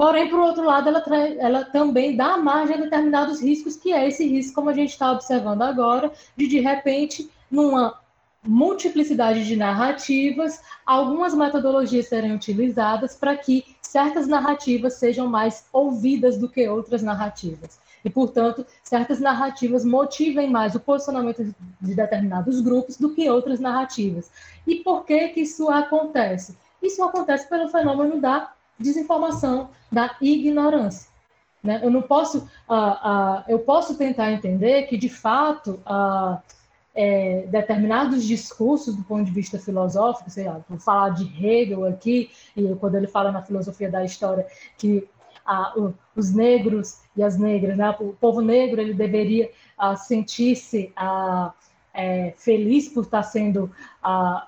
Porém, 0.02 0.28
por 0.28 0.40
outro 0.40 0.64
lado, 0.64 0.88
ela, 0.88 1.04
ela, 1.38 1.64
também 1.64 2.16
dá 2.16 2.36
margem 2.36 2.74
a 2.74 2.80
determinados 2.80 3.40
riscos, 3.40 3.76
que 3.76 3.92
é 3.92 4.08
esse 4.08 4.26
risco, 4.26 4.56
como 4.56 4.68
a 4.68 4.72
gente 4.72 4.90
está 4.90 5.12
observando 5.12 5.62
agora, 5.62 6.10
de 6.36 6.48
de 6.48 6.58
repente, 6.58 7.30
numa 7.48 8.00
multiplicidade 8.44 9.46
de 9.46 9.54
narrativas, 9.54 10.60
algumas 10.84 11.34
metodologias 11.34 12.08
serem 12.08 12.34
utilizadas 12.34 13.14
para 13.14 13.36
que 13.36 13.64
certas 13.80 14.26
narrativas 14.26 14.94
sejam 14.94 15.28
mais 15.28 15.66
ouvidas 15.72 16.36
do 16.36 16.48
que 16.48 16.68
outras 16.68 17.00
narrativas. 17.00 17.78
E, 18.04 18.10
portanto, 18.10 18.66
certas 18.82 19.20
narrativas 19.20 19.84
motivem 19.84 20.50
mais 20.50 20.74
o 20.74 20.80
posicionamento 20.80 21.54
de 21.80 21.94
determinados 21.94 22.60
grupos 22.60 22.96
do 22.96 23.14
que 23.14 23.30
outras 23.30 23.60
narrativas. 23.60 24.28
E 24.66 24.80
por 24.80 25.04
que, 25.04 25.28
que 25.28 25.42
isso 25.42 25.70
acontece? 25.70 26.56
Isso 26.82 27.04
acontece 27.04 27.48
pelo 27.48 27.68
fenômeno 27.68 28.20
da 28.20 28.50
desinformação, 28.82 29.70
da 29.90 30.16
ignorância. 30.20 31.10
Né? 31.62 31.80
Eu 31.82 31.90
não 31.90 32.02
posso, 32.02 32.38
uh, 32.68 32.74
uh, 32.74 33.44
eu 33.48 33.60
posso 33.60 33.96
tentar 33.96 34.32
entender 34.32 34.82
que, 34.84 34.96
de 34.96 35.08
fato, 35.08 35.80
uh, 35.86 36.38
é, 36.94 37.46
determinados 37.46 38.24
discursos 38.24 38.94
do 38.94 39.02
ponto 39.04 39.24
de 39.24 39.30
vista 39.30 39.58
filosófico, 39.58 40.28
sei 40.28 40.44
lá, 40.44 40.60
vou 40.68 40.78
falar 40.78 41.10
de 41.10 41.24
Hegel 41.24 41.86
aqui, 41.86 42.30
e 42.56 42.74
quando 42.76 42.96
ele 42.96 43.06
fala 43.06 43.32
na 43.32 43.42
filosofia 43.42 43.90
da 43.90 44.04
história 44.04 44.46
que 44.76 45.08
ah, 45.44 45.74
os 46.14 46.32
negros 46.32 47.00
e 47.16 47.22
as 47.22 47.38
negras, 47.38 47.76
né, 47.76 47.96
o 47.98 48.12
povo 48.12 48.40
negro 48.40 48.80
ele 48.80 48.94
deveria 48.94 49.50
ah, 49.76 49.96
sentir-se 49.96 50.92
ah, 50.94 51.52
é, 51.94 52.34
feliz 52.36 52.88
por 52.88 53.04
estar 53.04 53.22
sendo 53.22 53.70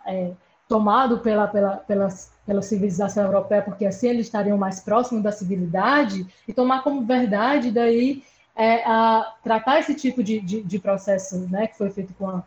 é, 0.06 0.32
tomado 0.68 1.18
pela, 1.18 1.46
pela, 1.48 1.76
pela, 1.78 2.08
pela 2.46 2.62
civilização 2.62 3.24
europeia, 3.24 3.62
porque 3.62 3.86
assim 3.86 4.08
eles 4.08 4.26
estariam 4.26 4.58
mais 4.58 4.80
próximos 4.80 5.22
da 5.22 5.32
civilidade, 5.32 6.26
e 6.46 6.52
tomar 6.52 6.82
como 6.82 7.04
verdade 7.04 7.70
daí 7.70 8.22
é, 8.54 8.84
a 8.84 9.34
tratar 9.42 9.80
esse 9.80 9.94
tipo 9.94 10.22
de, 10.22 10.40
de, 10.40 10.62
de, 10.62 10.78
processo 10.78 11.38
né, 11.50 11.66
que 11.66 11.76
foi 11.76 11.90
feito 11.90 12.14
com 12.14 12.28
a, 12.28 12.42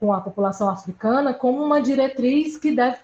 com 0.00 0.12
a 0.12 0.20
população 0.20 0.68
africana 0.68 1.32
como 1.32 1.62
uma 1.62 1.80
diretriz 1.80 2.56
que 2.56 2.72
deve 2.72 2.98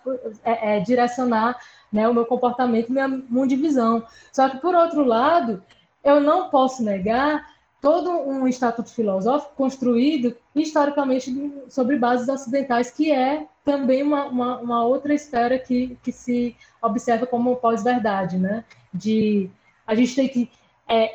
é, 0.45 0.77
é, 0.77 0.81
direcionar 0.81 1.59
né, 1.93 2.09
o 2.09 2.15
meu 2.15 2.27
comportamento, 2.27 2.91
minha 2.91 3.09
mundivisão. 3.09 4.05
Só 4.33 4.49
que, 4.49 4.59
por 4.59 4.75
outro 4.75 5.05
lado, 5.05 5.63
eu 6.03 6.21
não 6.21 6.49
posso 6.49 6.83
negar 6.83 7.52
todo 7.83 8.11
um 8.13 8.47
estatuto 8.47 8.91
filosófico 8.91 9.57
construído 9.57 10.37
historicamente 10.55 11.53
sobre 11.69 11.97
bases 11.97 12.29
ocidentais, 12.29 12.93
que 12.93 13.11
é 13.11 13.45
também 13.65 14.05
uma, 14.05 14.27
uma, 14.27 14.59
uma 14.59 14.85
outra 14.85 15.13
esfera 15.13 15.59
que, 15.59 15.99
que 16.01 16.13
se 16.13 16.57
observa 16.81 17.27
como 17.27 17.57
pós-verdade, 17.57 18.39
né? 18.39 18.65
De 18.95 19.51
a 19.85 19.97
gente 19.97 20.15
tem 20.15 20.29
que 20.29 20.51
é, 20.89 21.13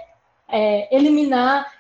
é, 0.50 0.94
eliminar 0.94 1.72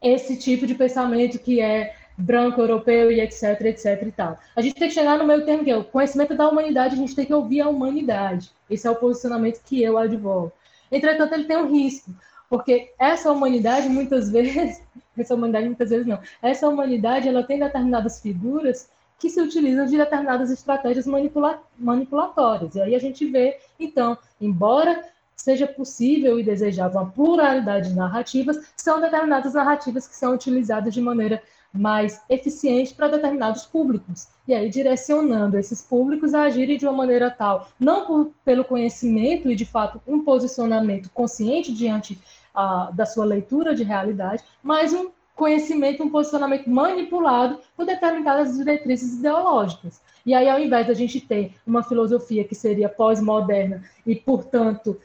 esse 0.00 0.38
tipo 0.38 0.64
de 0.64 0.76
pensamento 0.76 1.36
que 1.40 1.60
é 1.60 1.96
branco, 2.16 2.60
europeu 2.60 3.10
e 3.10 3.20
etc, 3.20 3.60
etc 3.62 4.02
e 4.06 4.12
tal. 4.12 4.38
A 4.54 4.62
gente 4.62 4.76
tem 4.76 4.88
que 4.88 4.94
chegar 4.94 5.18
no 5.18 5.26
meio 5.26 5.44
termo 5.44 5.64
que 5.64 5.72
é 5.72 5.76
o 5.76 5.82
conhecimento 5.82 6.36
da 6.36 6.48
humanidade, 6.48 6.94
a 6.94 6.98
gente 6.98 7.16
tem 7.16 7.26
que 7.26 7.34
ouvir 7.34 7.62
a 7.62 7.68
humanidade. 7.68 8.52
Esse 8.70 8.86
é 8.86 8.90
o 8.90 8.96
posicionamento 8.96 9.60
que 9.64 9.82
eu 9.82 9.98
advogo. 9.98 10.52
Entretanto, 10.92 11.34
ele 11.34 11.44
tem 11.44 11.56
um 11.56 11.70
risco, 11.70 12.12
porque 12.50 12.92
essa 12.98 13.30
humanidade 13.30 13.88
muitas 13.88 14.28
vezes, 14.28 14.82
essa 15.16 15.36
humanidade 15.36 15.66
muitas 15.66 15.88
vezes 15.88 16.06
não, 16.06 16.18
essa 16.42 16.68
humanidade 16.68 17.28
ela 17.28 17.44
tem 17.44 17.60
determinadas 17.60 18.20
figuras 18.20 18.90
que 19.20 19.30
se 19.30 19.40
utilizam 19.40 19.86
de 19.86 19.96
determinadas 19.96 20.50
estratégias 20.50 21.06
manipula 21.06 21.62
manipulatórias. 21.78 22.74
E 22.74 22.80
aí 22.80 22.94
a 22.94 22.98
gente 22.98 23.24
vê, 23.26 23.58
então, 23.78 24.18
embora 24.40 25.04
seja 25.36 25.66
possível 25.66 26.38
e 26.38 26.42
desejável 26.42 27.00
uma 27.00 27.10
pluralidade 27.10 27.90
de 27.90 27.94
narrativas, 27.94 28.58
são 28.76 29.00
determinadas 29.00 29.54
narrativas 29.54 30.08
que 30.08 30.16
são 30.16 30.34
utilizadas 30.34 30.92
de 30.92 31.00
maneira 31.00 31.42
mais 31.72 32.20
eficiente 32.28 32.94
para 32.94 33.08
determinados 33.08 33.64
públicos. 33.64 34.26
E 34.46 34.52
aí 34.52 34.68
direcionando 34.68 35.56
esses 35.56 35.80
públicos 35.82 36.34
a 36.34 36.42
agirem 36.42 36.76
de 36.76 36.86
uma 36.86 36.92
maneira 36.92 37.30
tal, 37.30 37.68
não 37.78 38.06
por, 38.06 38.32
pelo 38.44 38.64
conhecimento 38.64 39.50
e, 39.50 39.54
de 39.54 39.64
fato, 39.64 40.00
um 40.06 40.24
posicionamento 40.24 41.08
consciente 41.10 41.72
diante 41.72 42.18
ah, 42.54 42.90
da 42.92 43.06
sua 43.06 43.24
leitura 43.24 43.74
de 43.74 43.82
realidade, 43.82 44.42
mas 44.62 44.92
um 44.92 45.10
conhecimento, 45.34 46.02
um 46.02 46.10
posicionamento 46.10 46.68
manipulado 46.68 47.60
por 47.74 47.86
determinadas 47.86 48.56
diretrizes 48.58 49.18
ideológicas. 49.18 50.00
E 50.26 50.34
aí, 50.34 50.48
ao 50.48 50.60
invés 50.60 50.86
da 50.86 50.92
gente 50.92 51.20
ter 51.20 51.54
uma 51.66 51.82
filosofia 51.82 52.44
que 52.44 52.54
seria 52.54 52.90
pós-moderna 52.90 53.82
e, 54.06 54.14
portanto, 54.14 55.00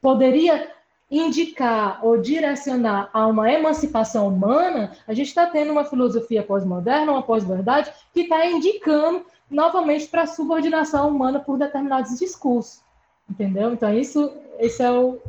poderia 0.00 0.72
indicar 1.08 2.04
ou 2.04 2.20
direcionar 2.20 3.08
a 3.12 3.26
uma 3.28 3.50
emancipação 3.50 4.26
humana, 4.26 4.92
a 5.06 5.14
gente 5.14 5.28
está 5.28 5.46
tendo 5.46 5.70
uma 5.70 5.84
filosofia 5.84 6.42
pós-moderna, 6.42 7.12
uma 7.12 7.22
pós-verdade, 7.22 7.92
que 8.12 8.22
está 8.22 8.44
indicando 8.44 9.24
novamente 9.48 10.08
para 10.08 10.22
a 10.22 10.26
subordinação 10.26 11.08
humana 11.08 11.38
por 11.38 11.56
determinados 11.56 12.18
discursos. 12.18 12.80
Entendeu? 13.30 13.72
Então, 13.72 13.92
isso, 13.96 14.32
esse 14.58 14.82
é 14.82 14.90
o, 14.90 15.20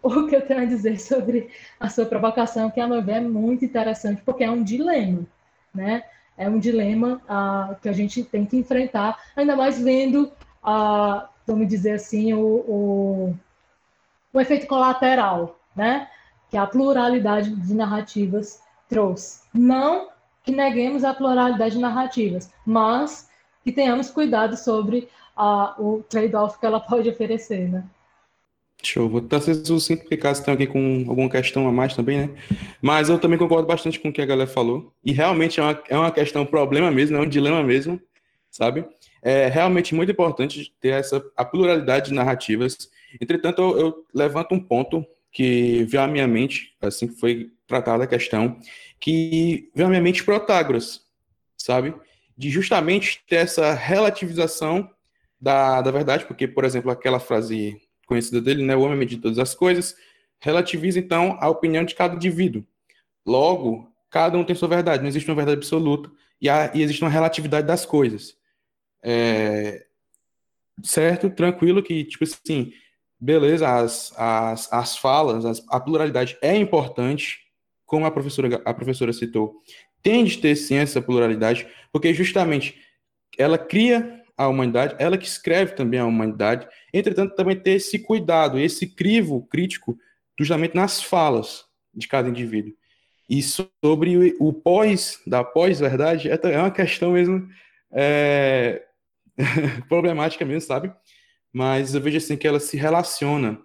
o 0.22 0.26
que 0.26 0.36
eu 0.36 0.46
tenho 0.46 0.60
a 0.60 0.64
dizer 0.64 0.98
sobre 0.98 1.50
a 1.78 1.88
sua 1.88 2.06
provocação, 2.06 2.70
que, 2.70 2.80
a 2.80 2.86
ver, 3.00 3.12
é 3.12 3.20
muito 3.20 3.64
interessante, 3.64 4.22
porque 4.22 4.44
é 4.44 4.50
um 4.50 4.62
dilema, 4.62 5.26
né? 5.74 6.04
É 6.36 6.48
um 6.48 6.58
dilema 6.58 7.20
ah, 7.28 7.76
que 7.82 7.88
a 7.88 7.92
gente 7.92 8.24
tem 8.24 8.46
que 8.46 8.56
enfrentar, 8.56 9.18
ainda 9.36 9.54
mais 9.54 9.80
vendo, 9.80 10.32
ah, 10.62 11.28
vamos 11.46 11.68
dizer 11.68 11.92
assim, 11.92 12.32
o, 12.32 12.40
o 12.40 13.34
o 14.32 14.40
efeito 14.40 14.66
colateral, 14.66 15.58
né? 15.74 16.08
Que 16.48 16.56
a 16.56 16.66
pluralidade 16.66 17.54
de 17.54 17.74
narrativas 17.74 18.62
trouxe. 18.88 19.42
Não 19.52 20.08
que 20.42 20.52
neguemos 20.52 21.04
a 21.04 21.14
pluralidade 21.14 21.74
de 21.74 21.80
narrativas, 21.80 22.50
mas 22.64 23.28
que 23.62 23.72
tenhamos 23.72 24.10
cuidado 24.10 24.56
sobre 24.56 25.08
uh, 25.36 25.82
o 25.82 26.02
trade-off 26.04 26.58
que 26.58 26.66
ela 26.66 26.80
pode 26.80 27.08
oferecer, 27.08 27.68
né? 27.68 27.84
Show. 28.86 29.08
Vou 29.08 29.20
estar 29.20 29.40
sendo 29.40 29.66
sucinto, 29.66 30.02
porque 30.02 30.16
caso 30.16 30.40
estão 30.40 30.54
aqui 30.54 30.66
com 30.66 31.04
alguma 31.08 31.28
questão 31.28 31.68
a 31.68 31.72
mais 31.72 31.94
também, 31.94 32.18
né? 32.18 32.30
Mas 32.80 33.08
eu 33.08 33.18
também 33.18 33.38
concordo 33.38 33.66
bastante 33.66 33.98
com 34.00 34.08
o 34.08 34.12
que 34.12 34.22
a 34.22 34.26
galera 34.26 34.48
falou. 34.48 34.92
E 35.04 35.12
realmente 35.12 35.60
é 35.60 35.62
uma, 35.62 35.82
é 35.88 35.98
uma 35.98 36.10
questão, 36.10 36.42
um 36.42 36.46
problema 36.46 36.90
mesmo, 36.90 37.16
é 37.16 37.20
um 37.20 37.28
dilema 37.28 37.62
mesmo, 37.62 38.00
sabe? 38.50 38.84
É 39.22 39.48
realmente 39.48 39.94
muito 39.94 40.12
importante 40.12 40.72
ter 40.80 40.90
essa 40.90 41.22
a 41.36 41.44
pluralidade 41.44 42.08
de 42.08 42.14
narrativas 42.14 42.90
Entretanto, 43.18 43.62
eu, 43.62 43.78
eu 43.78 44.06
levanto 44.14 44.54
um 44.54 44.60
ponto 44.60 45.04
que 45.32 45.84
veio 45.84 46.02
à 46.02 46.06
minha 46.06 46.26
mente, 46.26 46.76
assim 46.80 47.08
que 47.08 47.18
foi 47.18 47.50
tratada 47.66 48.04
a 48.04 48.06
questão, 48.06 48.58
que 48.98 49.70
veio 49.74 49.86
à 49.86 49.90
minha 49.90 50.02
mente 50.02 50.24
Protágoras, 50.24 51.02
sabe? 51.56 51.94
De 52.36 52.50
justamente 52.50 53.22
ter 53.28 53.36
essa 53.36 53.72
relativização 53.72 54.90
da, 55.40 55.80
da 55.80 55.90
verdade, 55.90 56.26
porque, 56.26 56.46
por 56.46 56.64
exemplo, 56.64 56.90
aquela 56.90 57.18
frase 57.18 57.80
conhecida 58.10 58.40
dele, 58.40 58.64
né, 58.64 58.74
o 58.74 58.80
homem 58.80 58.98
medita 58.98 59.22
todas 59.22 59.38
as 59.38 59.54
coisas, 59.54 59.96
relativiza, 60.40 60.98
então, 60.98 61.38
a 61.40 61.48
opinião 61.48 61.84
de 61.84 61.94
cada 61.94 62.16
indivíduo. 62.16 62.66
Logo, 63.24 63.88
cada 64.10 64.36
um 64.36 64.42
tem 64.44 64.56
sua 64.56 64.68
verdade, 64.68 65.00
não 65.00 65.08
existe 65.08 65.30
uma 65.30 65.36
verdade 65.36 65.58
absoluta, 65.58 66.10
e, 66.40 66.48
há, 66.48 66.72
e 66.74 66.82
existe 66.82 67.02
uma 67.02 67.10
relatividade 67.10 67.68
das 67.68 67.86
coisas. 67.86 68.36
É, 69.00 69.86
certo, 70.82 71.30
tranquilo 71.30 71.82
que, 71.84 72.02
tipo 72.04 72.24
assim, 72.24 72.72
beleza, 73.18 73.68
as, 73.68 74.12
as, 74.16 74.72
as 74.72 74.96
falas, 74.96 75.44
as, 75.44 75.64
a 75.68 75.78
pluralidade 75.78 76.36
é 76.42 76.56
importante, 76.56 77.38
como 77.86 78.06
a 78.06 78.10
professora, 78.10 78.60
a 78.64 78.74
professora 78.74 79.12
citou, 79.12 79.62
tem 80.02 80.24
de 80.24 80.38
ter 80.38 80.56
sim 80.56 80.76
essa 80.76 81.00
pluralidade, 81.00 81.68
porque 81.92 82.12
justamente 82.12 82.76
ela 83.38 83.56
cria 83.56 84.19
a 84.44 84.48
humanidade, 84.48 84.96
ela 84.98 85.18
que 85.18 85.26
escreve 85.26 85.74
também 85.74 86.00
a 86.00 86.06
humanidade, 86.06 86.66
entretanto, 86.92 87.34
também 87.34 87.56
ter 87.56 87.72
esse 87.72 87.98
cuidado, 87.98 88.58
esse 88.58 88.86
crivo 88.86 89.46
crítico, 89.46 89.98
justamente 90.38 90.74
nas 90.74 91.02
falas 91.02 91.64
de 91.94 92.08
cada 92.08 92.28
indivíduo. 92.28 92.72
E 93.28 93.42
sobre 93.42 94.36
o 94.40 94.52
pós, 94.52 95.20
da 95.26 95.44
pós-verdade, 95.44 96.30
é, 96.30 96.38
é 96.42 96.58
uma 96.58 96.70
questão 96.70 97.12
mesmo 97.12 97.48
é, 97.92 98.82
problemática 99.88 100.44
mesmo, 100.44 100.62
sabe? 100.62 100.92
mas 101.52 101.94
eu 101.94 102.00
vejo 102.00 102.16
assim 102.16 102.36
que 102.36 102.46
ela 102.46 102.60
se 102.60 102.76
relaciona, 102.76 103.60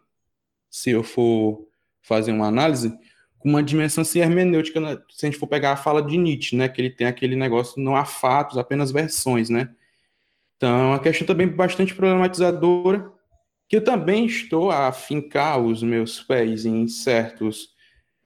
se 0.69 0.91
eu 0.91 1.03
for 1.03 1.67
fazer 2.01 2.31
uma 2.31 2.47
análise, 2.47 2.97
uma 3.43 3.61
dimensão 3.61 4.01
assim, 4.01 4.19
hermenêutica, 4.19 4.79
né? 4.79 4.97
se 5.09 5.25
a 5.25 5.29
gente 5.29 5.39
for 5.39 5.47
pegar 5.47 5.73
a 5.73 5.77
fala 5.77 6.01
de 6.01 6.17
Nietzsche, 6.17 6.55
né, 6.55 6.67
que 6.67 6.81
ele 6.81 6.89
tem 6.89 7.05
aquele 7.05 7.35
negócio, 7.35 7.81
não 7.81 7.95
há 7.95 8.03
fatos, 8.03 8.57
apenas 8.57 8.91
versões, 8.91 9.49
né? 9.49 9.69
Então, 10.57 10.69
é 10.69 10.83
uma 10.87 10.99
questão 10.99 11.27
também 11.27 11.47
bastante 11.47 11.93
problematizadora, 11.93 13.11
que 13.67 13.77
eu 13.77 13.83
também 13.83 14.25
estou 14.25 14.71
a 14.71 14.91
fincar 14.91 15.59
os 15.59 15.83
meus 15.83 16.21
pés 16.21 16.65
em 16.65 16.87
certos, 16.87 17.69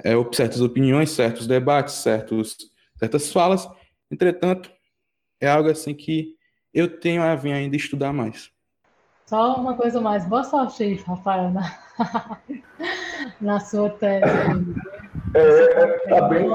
é, 0.04 0.12
certas 0.34 0.62
opiniões, 0.62 1.12
certos 1.12 1.48
debates, 1.48 1.96
certos, 1.96 2.58
certas 2.98 3.32
falas. 3.32 3.68
Entretanto, 4.12 4.72
é 5.42 5.50
algo 5.50 5.70
assim 5.70 5.94
que 5.94 6.36
eu 6.74 7.00
tenho 7.00 7.24
a 7.24 7.36
vir 7.36 7.54
ainda 7.54 7.76
estudar 7.76 8.14
mais. 8.14 8.52
Só 9.26 9.56
uma 9.56 9.76
coisa 9.76 10.02
mais. 10.02 10.26
Boa 10.26 10.44
sorte 10.44 10.84
aí, 10.84 10.96
Rafael, 10.96 11.52
na, 11.52 11.78
na 13.40 13.60
sua 13.60 13.90
tese. 13.90 14.26
É, 15.34 15.40
é, 15.40 15.98
tá 16.10 16.28
bem. 16.28 16.50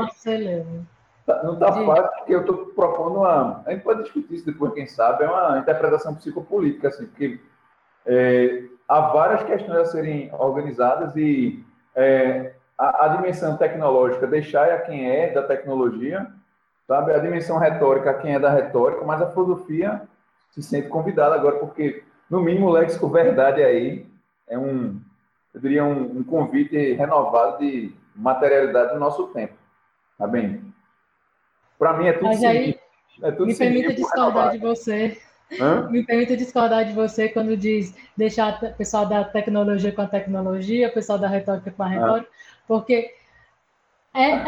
Não 1.27 1.55
está 1.55 1.73
fácil, 1.73 2.11
porque 2.19 2.35
eu 2.35 2.41
estou 2.41 2.67
propondo 2.67 3.21
uma. 3.21 3.63
A 3.67 3.71
gente 3.71 3.83
pode 3.83 4.03
discutir 4.03 4.35
isso 4.35 4.47
depois, 4.47 4.75
quem 4.75 4.87
sabe, 4.87 5.25
é 5.25 5.29
uma 5.29 5.59
interpretação 5.59 6.15
psicopolítica, 6.15 6.89
assim, 6.89 7.07
porque 7.07 7.41
é, 8.05 8.65
há 8.89 9.01
várias 9.01 9.43
questões 9.45 9.79
a 9.79 9.85
serem 9.87 10.31
organizadas 10.35 11.17
e 11.17 11.65
é, 11.95 12.55
a, 12.77 13.07
a, 13.07 13.09
dimensão 13.09 13.57
tecnológica 13.57 14.27
deixar 14.27 14.71
a 14.71 14.81
quem 14.81 15.11
é 15.11 15.31
da 15.33 15.43
tecnologia, 15.43 16.27
sabe? 16.87 17.13
A 17.13 17.19
dimensão 17.19 17.59
retórica 17.59 18.11
a 18.11 18.15
quem 18.15 18.35
é 18.35 18.39
da 18.39 18.51
retórica, 18.51 19.05
mas 19.05 19.23
a 19.23 19.31
filosofia 19.31 20.03
se 20.51 20.63
sente 20.63 20.89
convidada 20.89 21.35
agora, 21.35 21.57
porque 21.57 22.05
no 22.29 22.41
mínimo, 22.41 22.67
o 22.67 22.73
léxico 22.73 23.09
verdade 23.09 23.63
aí 23.63 24.07
é 24.47 24.59
um, 24.59 25.01
eu 25.55 25.61
diria, 25.61 25.85
um, 25.85 26.19
um 26.19 26.25
convite 26.25 26.93
renovado 26.95 27.59
de 27.59 27.95
materialidade 28.15 28.93
do 28.93 29.01
nosso 29.01 29.29
tempo. 29.29 29.55
Tá 30.19 30.27
bem? 30.27 30.74
Para 31.79 31.97
mim 31.97 32.07
é 32.07 32.13
tudo 32.13 32.27
Mas 32.27 32.45
aí, 32.45 32.79
é 33.23 33.31
tudo 33.31 33.47
me 33.47 33.57
permita 33.57 33.93
discordar 33.93 34.53
de 34.53 34.59
você. 34.59 35.19
Hã? 35.61 35.89
Me 35.91 36.05
permita 36.05 36.37
discordar 36.37 36.85
de 36.85 36.93
você 36.93 37.29
quando 37.29 37.57
diz 37.57 37.95
deixar 38.17 38.63
o 38.63 38.75
pessoal 38.75 39.07
da 39.07 39.25
tecnologia 39.25 39.93
com 39.93 40.03
a 40.03 40.07
tecnologia, 40.07 40.89
o 40.89 40.93
pessoal 40.93 41.19
da 41.19 41.29
retórica 41.29 41.71
com 41.71 41.83
a 41.83 41.89
retórica, 41.89 42.29
ah. 42.31 42.65
porque 42.67 43.15
é, 44.15 44.45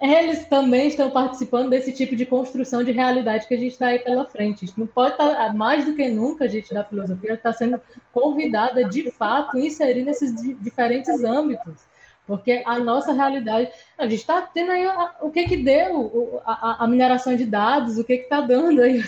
eles 0.00 0.46
também 0.46 0.88
estão 0.88 1.10
participando 1.10 1.68
desse 1.68 1.92
tipo 1.92 2.16
de 2.16 2.24
construção 2.24 2.82
de 2.82 2.90
realidade 2.90 3.46
que 3.46 3.54
a 3.54 3.58
gente 3.58 3.72
está 3.72 3.88
aí 3.88 3.98
pela 3.98 4.24
frente. 4.24 4.72
Não 4.76 4.86
pode 4.86 5.12
estar, 5.12 5.34
tá, 5.34 5.52
mais 5.52 5.84
do 5.84 5.94
que 5.94 6.08
nunca, 6.08 6.44
a 6.46 6.48
gente 6.48 6.72
da 6.72 6.82
filosofia 6.82 7.34
está 7.34 7.52
sendo 7.52 7.80
convidada, 8.12 8.84
de 8.88 9.10
fato, 9.10 9.58
a 9.58 9.60
inserir 9.60 10.04
nesses 10.04 10.34
diferentes 10.60 11.22
âmbitos. 11.22 11.89
Porque 12.26 12.62
a 12.64 12.78
nossa 12.78 13.12
realidade, 13.12 13.70
a 13.98 14.04
gente 14.04 14.20
está 14.20 14.42
tendo 14.42 14.70
aí 14.70 14.86
a, 14.86 15.16
o 15.20 15.30
que 15.30 15.48
que 15.48 15.56
deu 15.56 16.40
a, 16.44 16.84
a, 16.84 16.86
mineração 16.86 17.34
de 17.34 17.44
dados, 17.44 17.98
o 17.98 18.04
que 18.04 18.18
que 18.18 18.22
está 18.24 18.40
dando 18.40 18.80
aí, 18.82 19.02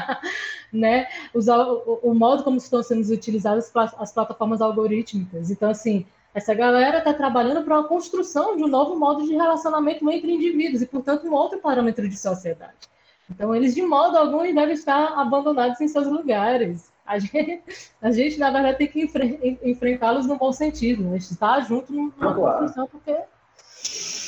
né? 0.72 1.08
Os, 1.34 1.48
o, 1.48 2.00
o, 2.02 2.14
modo 2.14 2.44
como 2.44 2.58
estão 2.58 2.82
sendo 2.82 3.10
utilizadas 3.12 3.72
as 3.98 4.12
plataformas 4.12 4.60
algorítmicas. 4.60 5.50
Então, 5.50 5.70
assim, 5.70 6.06
essa 6.34 6.54
galera 6.54 6.98
está 6.98 7.12
trabalhando 7.12 7.64
para 7.64 7.80
a 7.80 7.84
construção 7.84 8.56
de 8.56 8.62
um 8.62 8.68
novo 8.68 8.98
modo 8.98 9.26
de 9.26 9.32
relacionamento 9.32 10.08
entre 10.10 10.32
indivíduos 10.32 10.82
e, 10.82 10.86
portanto, 10.86 11.26
um 11.26 11.34
outro 11.34 11.58
parâmetro 11.58 12.08
de 12.08 12.16
sociedade. 12.16 12.92
Então, 13.34 13.54
eles, 13.54 13.74
de 13.74 13.82
modo 13.82 14.16
algum, 14.16 14.42
devem 14.42 14.72
estar 14.72 15.18
abandonados 15.18 15.80
em 15.80 15.88
seus 15.88 16.06
lugares. 16.06 16.92
A 17.06 17.18
gente, 17.20 17.62
a 18.00 18.10
gente 18.10 18.38
na 18.38 18.50
verdade, 18.50 18.78
tem 18.78 18.88
que 18.88 19.02
enfre 19.02 19.58
enfrentá-los 19.62 20.26
no 20.26 20.36
bom 20.36 20.52
sentido. 20.52 21.08
A 21.08 21.12
gente 21.12 21.32
está 21.32 21.60
junto 21.60 21.92
numa 21.92 22.10
claro. 22.34 22.58
construção, 22.58 22.86
porque... 22.86 23.16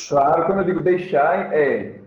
Claro, 0.09 0.47
quando 0.47 0.59
eu 0.59 0.65
digo 0.65 0.81
deixar, 0.81 1.55
é... 1.55 2.01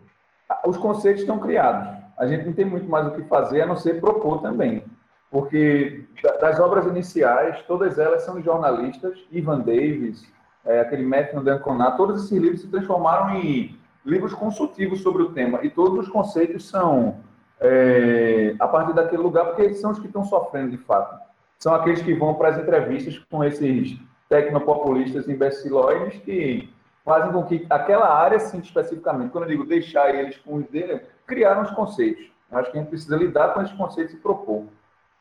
os 0.66 0.78
conceitos 0.78 1.22
estão 1.22 1.40
criados. 1.40 1.98
A 2.18 2.28
gente 2.28 2.46
não 2.46 2.54
tem 2.54 2.66
muito 2.66 2.90
mais 2.90 3.08
o 3.08 3.12
que 3.12 3.24
fazer, 3.24 3.62
a 3.62 3.66
não 3.66 3.78
ser 3.78 4.00
propor 4.00 4.42
também 4.42 4.84
porque 5.30 6.06
das 6.40 6.60
obras 6.60 6.86
iniciais, 6.86 7.62
todas 7.68 8.00
elas 8.00 8.24
são 8.24 8.40
de 8.40 8.46
jornalistas, 8.46 9.20
Ivan 9.32 9.60
Davis, 9.60 10.26
é, 10.66 10.82
aquele 10.82 11.04
Matthew 11.04 11.44
Danconá, 11.44 11.92
todos 11.92 12.24
esses 12.24 12.38
livros 12.38 12.62
se 12.62 12.68
transformaram 12.68 13.36
em 13.36 13.77
livros 14.08 14.34
consultivos 14.34 15.02
sobre 15.02 15.22
o 15.22 15.32
tema, 15.32 15.60
e 15.64 15.70
todos 15.70 16.00
os 16.00 16.10
conceitos 16.10 16.68
são 16.68 17.18
é, 17.60 18.56
a 18.58 18.68
partir 18.68 18.94
daquele 18.94 19.22
lugar, 19.22 19.46
porque 19.46 19.64
eles 19.64 19.80
são 19.80 19.92
os 19.92 20.00
que 20.00 20.08
estão 20.08 20.24
sofrendo 20.24 20.72
de 20.72 20.78
fato. 20.78 21.20
São 21.60 21.74
aqueles 21.76 22.02
que 22.02 22.14
vão 22.14 22.36
para 22.36 22.50
as 22.50 22.58
entrevistas 22.58 23.20
com 23.30 23.44
esses 23.44 24.00
tecnopopulistas 24.30 25.28
imbecilóides 25.28 26.22
que 26.22 26.74
fazem 27.04 27.32
com 27.32 27.44
que 27.44 27.66
aquela 27.70 28.08
área, 28.14 28.40
sim, 28.40 28.60
especificamente, 28.60 29.32
quando 29.32 29.46
eu 29.46 29.50
digo 29.50 29.66
deixar 29.66 30.14
eles 30.14 30.38
com 30.38 30.56
os 30.56 30.68
dele, 30.68 31.02
criaram 31.26 31.64
os 31.64 31.72
conceitos. 31.72 32.32
acho 32.52 32.72
que 32.72 32.78
a 32.78 32.82
gente 32.82 32.90
precisa 32.90 33.18
lidar 33.18 33.54
com 33.54 33.62
esses 33.62 33.76
conceitos 33.76 34.14
e 34.14 34.18
propor. 34.18 34.66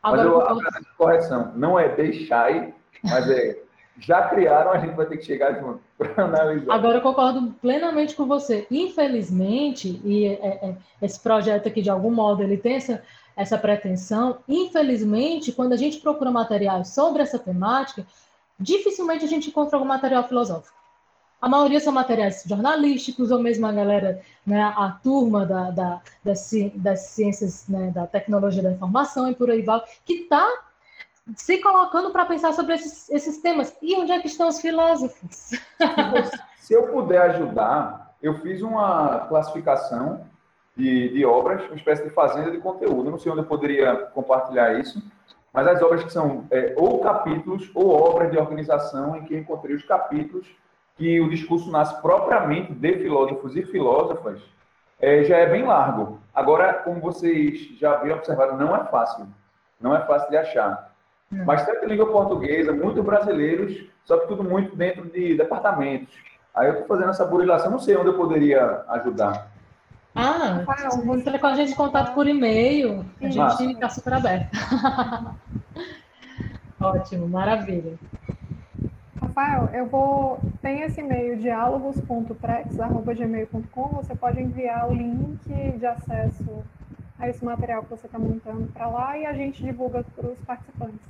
Agora, 0.02 0.24
mas 0.24 0.32
eu, 0.32 0.40
a 0.40 0.94
correção, 0.96 1.52
não 1.56 1.78
é 1.78 1.88
deixar, 1.88 2.70
mas 3.02 3.30
é 3.30 3.62
já 3.98 4.28
criaram, 4.28 4.72
a 4.72 4.78
gente 4.78 4.94
vai 4.94 5.06
ter 5.06 5.16
que 5.16 5.24
chegar 5.24 5.58
junto 5.58 5.80
para 5.96 6.24
analisar. 6.24 6.74
Agora 6.74 6.98
eu 6.98 7.02
concordo 7.02 7.54
plenamente 7.60 8.14
com 8.14 8.26
você. 8.26 8.66
Infelizmente, 8.70 10.00
e 10.04 10.26
é, 10.26 10.68
é, 10.68 10.76
esse 11.02 11.18
projeto 11.20 11.68
aqui, 11.68 11.80
de 11.80 11.90
algum 11.90 12.10
modo, 12.10 12.42
ele 12.42 12.56
tem 12.56 12.76
essa, 12.76 13.02
essa 13.34 13.58
pretensão. 13.58 14.38
Infelizmente, 14.48 15.52
quando 15.52 15.72
a 15.72 15.76
gente 15.76 15.98
procura 15.98 16.30
materiais 16.30 16.88
sobre 16.88 17.22
essa 17.22 17.38
temática, 17.38 18.06
dificilmente 18.58 19.24
a 19.24 19.28
gente 19.28 19.48
encontra 19.48 19.76
algum 19.76 19.88
material 19.88 20.26
filosófico. 20.28 20.76
A 21.40 21.48
maioria 21.48 21.78
são 21.80 21.92
materiais 21.92 22.42
jornalísticos, 22.46 23.30
ou 23.30 23.38
mesmo 23.38 23.66
a 23.66 23.72
galera, 23.72 24.22
né, 24.44 24.62
a 24.62 24.90
turma 25.02 25.44
da, 25.44 25.70
da, 25.70 26.00
das, 26.24 26.50
das 26.74 27.00
ciências, 27.00 27.68
né, 27.68 27.90
da 27.94 28.06
tecnologia 28.06 28.62
da 28.62 28.72
informação 28.72 29.30
e 29.30 29.34
por 29.34 29.50
aí 29.50 29.60
vai, 29.60 29.82
que 30.04 30.14
está 30.14 30.65
se 31.34 31.58
colocando 31.58 32.10
para 32.10 32.26
pensar 32.26 32.52
sobre 32.52 32.74
esses, 32.74 33.08
esses 33.10 33.38
temas. 33.38 33.76
E 33.82 33.96
onde 33.96 34.12
é 34.12 34.20
que 34.20 34.28
estão 34.28 34.48
os 34.48 34.60
filósofos? 34.60 35.50
Se 36.58 36.74
eu 36.74 36.88
puder 36.88 37.20
ajudar, 37.22 38.14
eu 38.22 38.34
fiz 38.34 38.62
uma 38.62 39.26
classificação 39.28 40.26
de, 40.76 41.08
de 41.08 41.24
obras, 41.24 41.64
uma 41.66 41.76
espécie 41.76 42.04
de 42.04 42.10
fazenda 42.10 42.50
de 42.50 42.58
conteúdo. 42.58 43.10
Não 43.10 43.18
sei 43.18 43.32
onde 43.32 43.40
eu 43.40 43.46
poderia 43.46 43.94
compartilhar 44.14 44.78
isso, 44.78 45.02
mas 45.52 45.66
as 45.66 45.82
obras 45.82 46.04
que 46.04 46.12
são 46.12 46.46
é, 46.50 46.74
ou 46.76 47.00
capítulos 47.00 47.70
ou 47.74 47.90
obras 47.90 48.30
de 48.30 48.38
organização 48.38 49.16
em 49.16 49.24
que 49.24 49.34
eu 49.34 49.38
encontrei 49.38 49.74
os 49.74 49.84
capítulos 49.84 50.46
que 50.96 51.20
o 51.20 51.28
discurso 51.28 51.70
nasce 51.70 52.00
propriamente 52.00 52.72
de 52.72 52.98
filósofos 52.98 53.54
e 53.54 53.62
filósofas, 53.62 54.40
é, 54.98 55.24
já 55.24 55.36
é 55.36 55.46
bem 55.46 55.64
largo. 55.64 56.18
Agora, 56.34 56.72
como 56.72 57.00
vocês 57.00 57.78
já 57.78 57.96
viram 57.96 58.16
observado, 58.16 58.56
não 58.56 58.74
é 58.74 58.84
fácil. 58.84 59.26
Não 59.80 59.94
é 59.94 60.00
fácil 60.06 60.30
de 60.30 60.36
achar. 60.38 60.95
É. 61.32 61.44
Bastante 61.44 61.86
língua 61.86 62.10
portuguesa, 62.10 62.72
muito 62.72 63.00
brasileiros, 63.02 63.84
só 64.04 64.18
que 64.18 64.28
tudo 64.28 64.44
muito 64.44 64.76
dentro 64.76 65.10
de 65.10 65.36
departamentos. 65.36 66.14
Aí 66.54 66.68
eu 66.68 66.74
estou 66.74 66.86
fazendo 66.86 67.10
essa 67.10 67.24
burilação, 67.24 67.70
não 67.70 67.78
sei 67.78 67.96
onde 67.96 68.08
eu 68.08 68.16
poderia 68.16 68.84
ajudar. 68.88 69.48
Ah, 70.14 70.64
você 71.04 71.38
com 71.38 71.46
a 71.46 71.54
gente 71.54 71.74
contato 71.74 72.14
por 72.14 72.26
e-mail, 72.26 73.04
a 73.20 73.28
gente 73.28 73.72
está 73.72 73.90
super 73.90 74.14
aberto. 74.14 74.48
Ótimo, 76.80 77.28
maravilha. 77.28 77.98
Rafael, 79.20 79.68
eu 79.74 79.84
vou. 79.86 80.40
Tem 80.62 80.80
esse 80.80 81.00
e-mail 81.00 81.36
diálogos.prex.gmail.com. 81.36 83.88
Você 83.88 84.14
pode 84.14 84.40
enviar 84.40 84.88
o 84.88 84.94
link 84.94 85.46
de 85.46 85.84
acesso 85.84 86.64
a 87.18 87.28
esse 87.28 87.44
material 87.44 87.82
que 87.82 87.90
você 87.90 88.06
está 88.06 88.18
montando 88.18 88.66
para 88.72 88.88
lá 88.88 89.18
e 89.18 89.26
a 89.26 89.32
gente 89.32 89.62
divulga 89.62 90.04
para 90.14 90.28
os 90.28 90.38
participantes. 90.40 91.00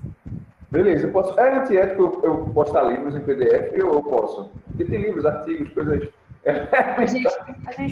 Beleza, 0.70 1.06
eu 1.06 1.12
posso. 1.12 1.38
É 1.38 1.58
antiético 1.58 2.02
eu, 2.02 2.22
eu 2.24 2.44
postar 2.52 2.82
livros 2.82 3.14
em 3.14 3.20
PDF 3.20 3.72
ou 3.84 3.94
eu 3.94 4.02
posso? 4.02 4.50
Porque 4.66 4.84
tem 4.84 5.00
livros, 5.00 5.24
artigos, 5.24 5.72
coisas. 5.72 6.08
A 6.46 7.04
gente, 7.04 7.28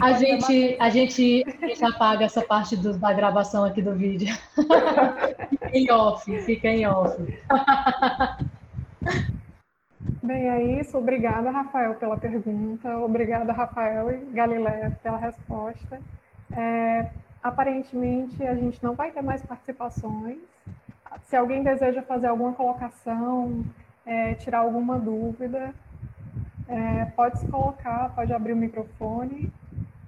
a 0.01 0.13
gente, 0.13 0.77
a 0.79 0.89
gente, 0.89 1.43
a 1.61 1.67
gente 1.67 1.83
apaga 1.83 2.23
essa 2.23 2.41
parte 2.41 2.77
do, 2.77 2.97
da 2.97 3.11
gravação 3.11 3.65
aqui 3.65 3.81
do 3.81 3.93
vídeo. 3.93 4.33
fica 5.49 5.77
em 5.77 5.91
off, 5.91 6.41
fica 6.43 6.69
em 6.69 6.87
off. 6.87 7.21
Bem, 10.23 10.49
é 10.49 10.79
isso. 10.79 10.97
Obrigada, 10.97 11.51
Rafael, 11.51 11.95
pela 11.95 12.15
pergunta. 12.15 12.97
Obrigada, 12.99 13.51
Rafael 13.51 14.09
e 14.09 14.17
Galileia, 14.33 14.97
pela 15.03 15.17
resposta. 15.17 15.99
É, 16.55 17.09
aparentemente, 17.45 18.41
a 18.43 18.55
gente 18.55 18.83
não 18.83 18.95
vai 18.95 19.11
ter 19.11 19.21
mais 19.21 19.39
participações. 19.43 20.39
Se 21.25 21.35
alguém 21.35 21.61
deseja 21.61 22.01
fazer 22.01 22.25
alguma 22.25 22.53
colocação, 22.53 23.63
é, 24.03 24.33
tirar 24.33 24.59
alguma 24.59 24.97
dúvida, 24.97 25.71
é, 26.67 27.05
pode 27.15 27.39
se 27.39 27.47
colocar, 27.47 28.09
pode 28.15 28.33
abrir 28.33 28.53
o 28.53 28.57
microfone. 28.57 29.53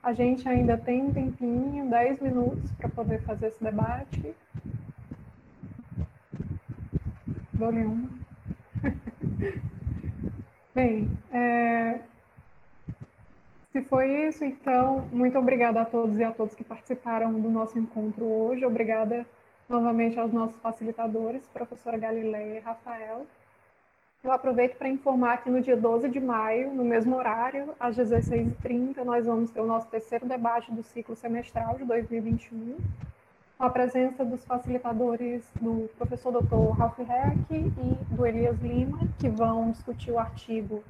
A 0.01 0.13
gente 0.13 0.49
ainda 0.49 0.79
tem 0.79 1.03
um 1.03 1.13
tempinho, 1.13 1.87
10 1.87 2.21
minutos, 2.21 2.71
para 2.71 2.89
poder 2.89 3.21
fazer 3.21 3.47
esse 3.47 3.63
debate. 3.63 4.35
Dou-lhe 7.53 7.85
uma. 7.85 8.09
Bem, 10.73 11.07
é... 11.31 11.99
Se 13.77 13.83
foi 13.83 14.27
isso, 14.27 14.43
então, 14.43 15.07
muito 15.11 15.37
obrigada 15.37 15.81
a 15.81 15.85
todos 15.85 16.17
e 16.17 16.23
a 16.23 16.31
todas 16.31 16.55
que 16.55 16.63
participaram 16.63 17.31
do 17.39 17.47
nosso 17.47 17.77
encontro 17.77 18.25
hoje. 18.25 18.65
Obrigada 18.65 19.23
novamente 19.69 20.19
aos 20.19 20.33
nossos 20.33 20.59
facilitadores, 20.59 21.45
professora 21.53 21.95
Galileia 21.95 22.57
e 22.57 22.59
Rafael. 22.59 23.27
Eu 24.23 24.31
aproveito 24.31 24.77
para 24.77 24.89
informar 24.89 25.43
que 25.43 25.51
no 25.51 25.61
dia 25.61 25.77
12 25.77 26.09
de 26.09 26.19
maio, 26.19 26.73
no 26.73 26.83
mesmo 26.83 27.15
horário, 27.15 27.75
às 27.79 27.95
16h30, 27.95 29.03
nós 29.03 29.27
vamos 29.27 29.51
ter 29.51 29.61
o 29.61 29.67
nosso 29.67 29.85
terceiro 29.89 30.25
debate 30.25 30.73
do 30.73 30.81
ciclo 30.81 31.15
semestral 31.15 31.77
de 31.77 31.85
2021, 31.85 32.77
com 33.59 33.63
a 33.63 33.69
presença 33.69 34.25
dos 34.25 34.43
facilitadores 34.43 35.47
do 35.61 35.87
professor 35.99 36.31
Dr. 36.31 36.75
Ralph 36.75 36.97
Heck 36.97 37.53
e 37.53 38.15
do 38.15 38.25
Elias 38.25 38.59
Lima, 38.59 39.07
que 39.19 39.29
vão 39.29 39.69
discutir 39.69 40.09
o 40.09 40.17
artigo 40.17 40.83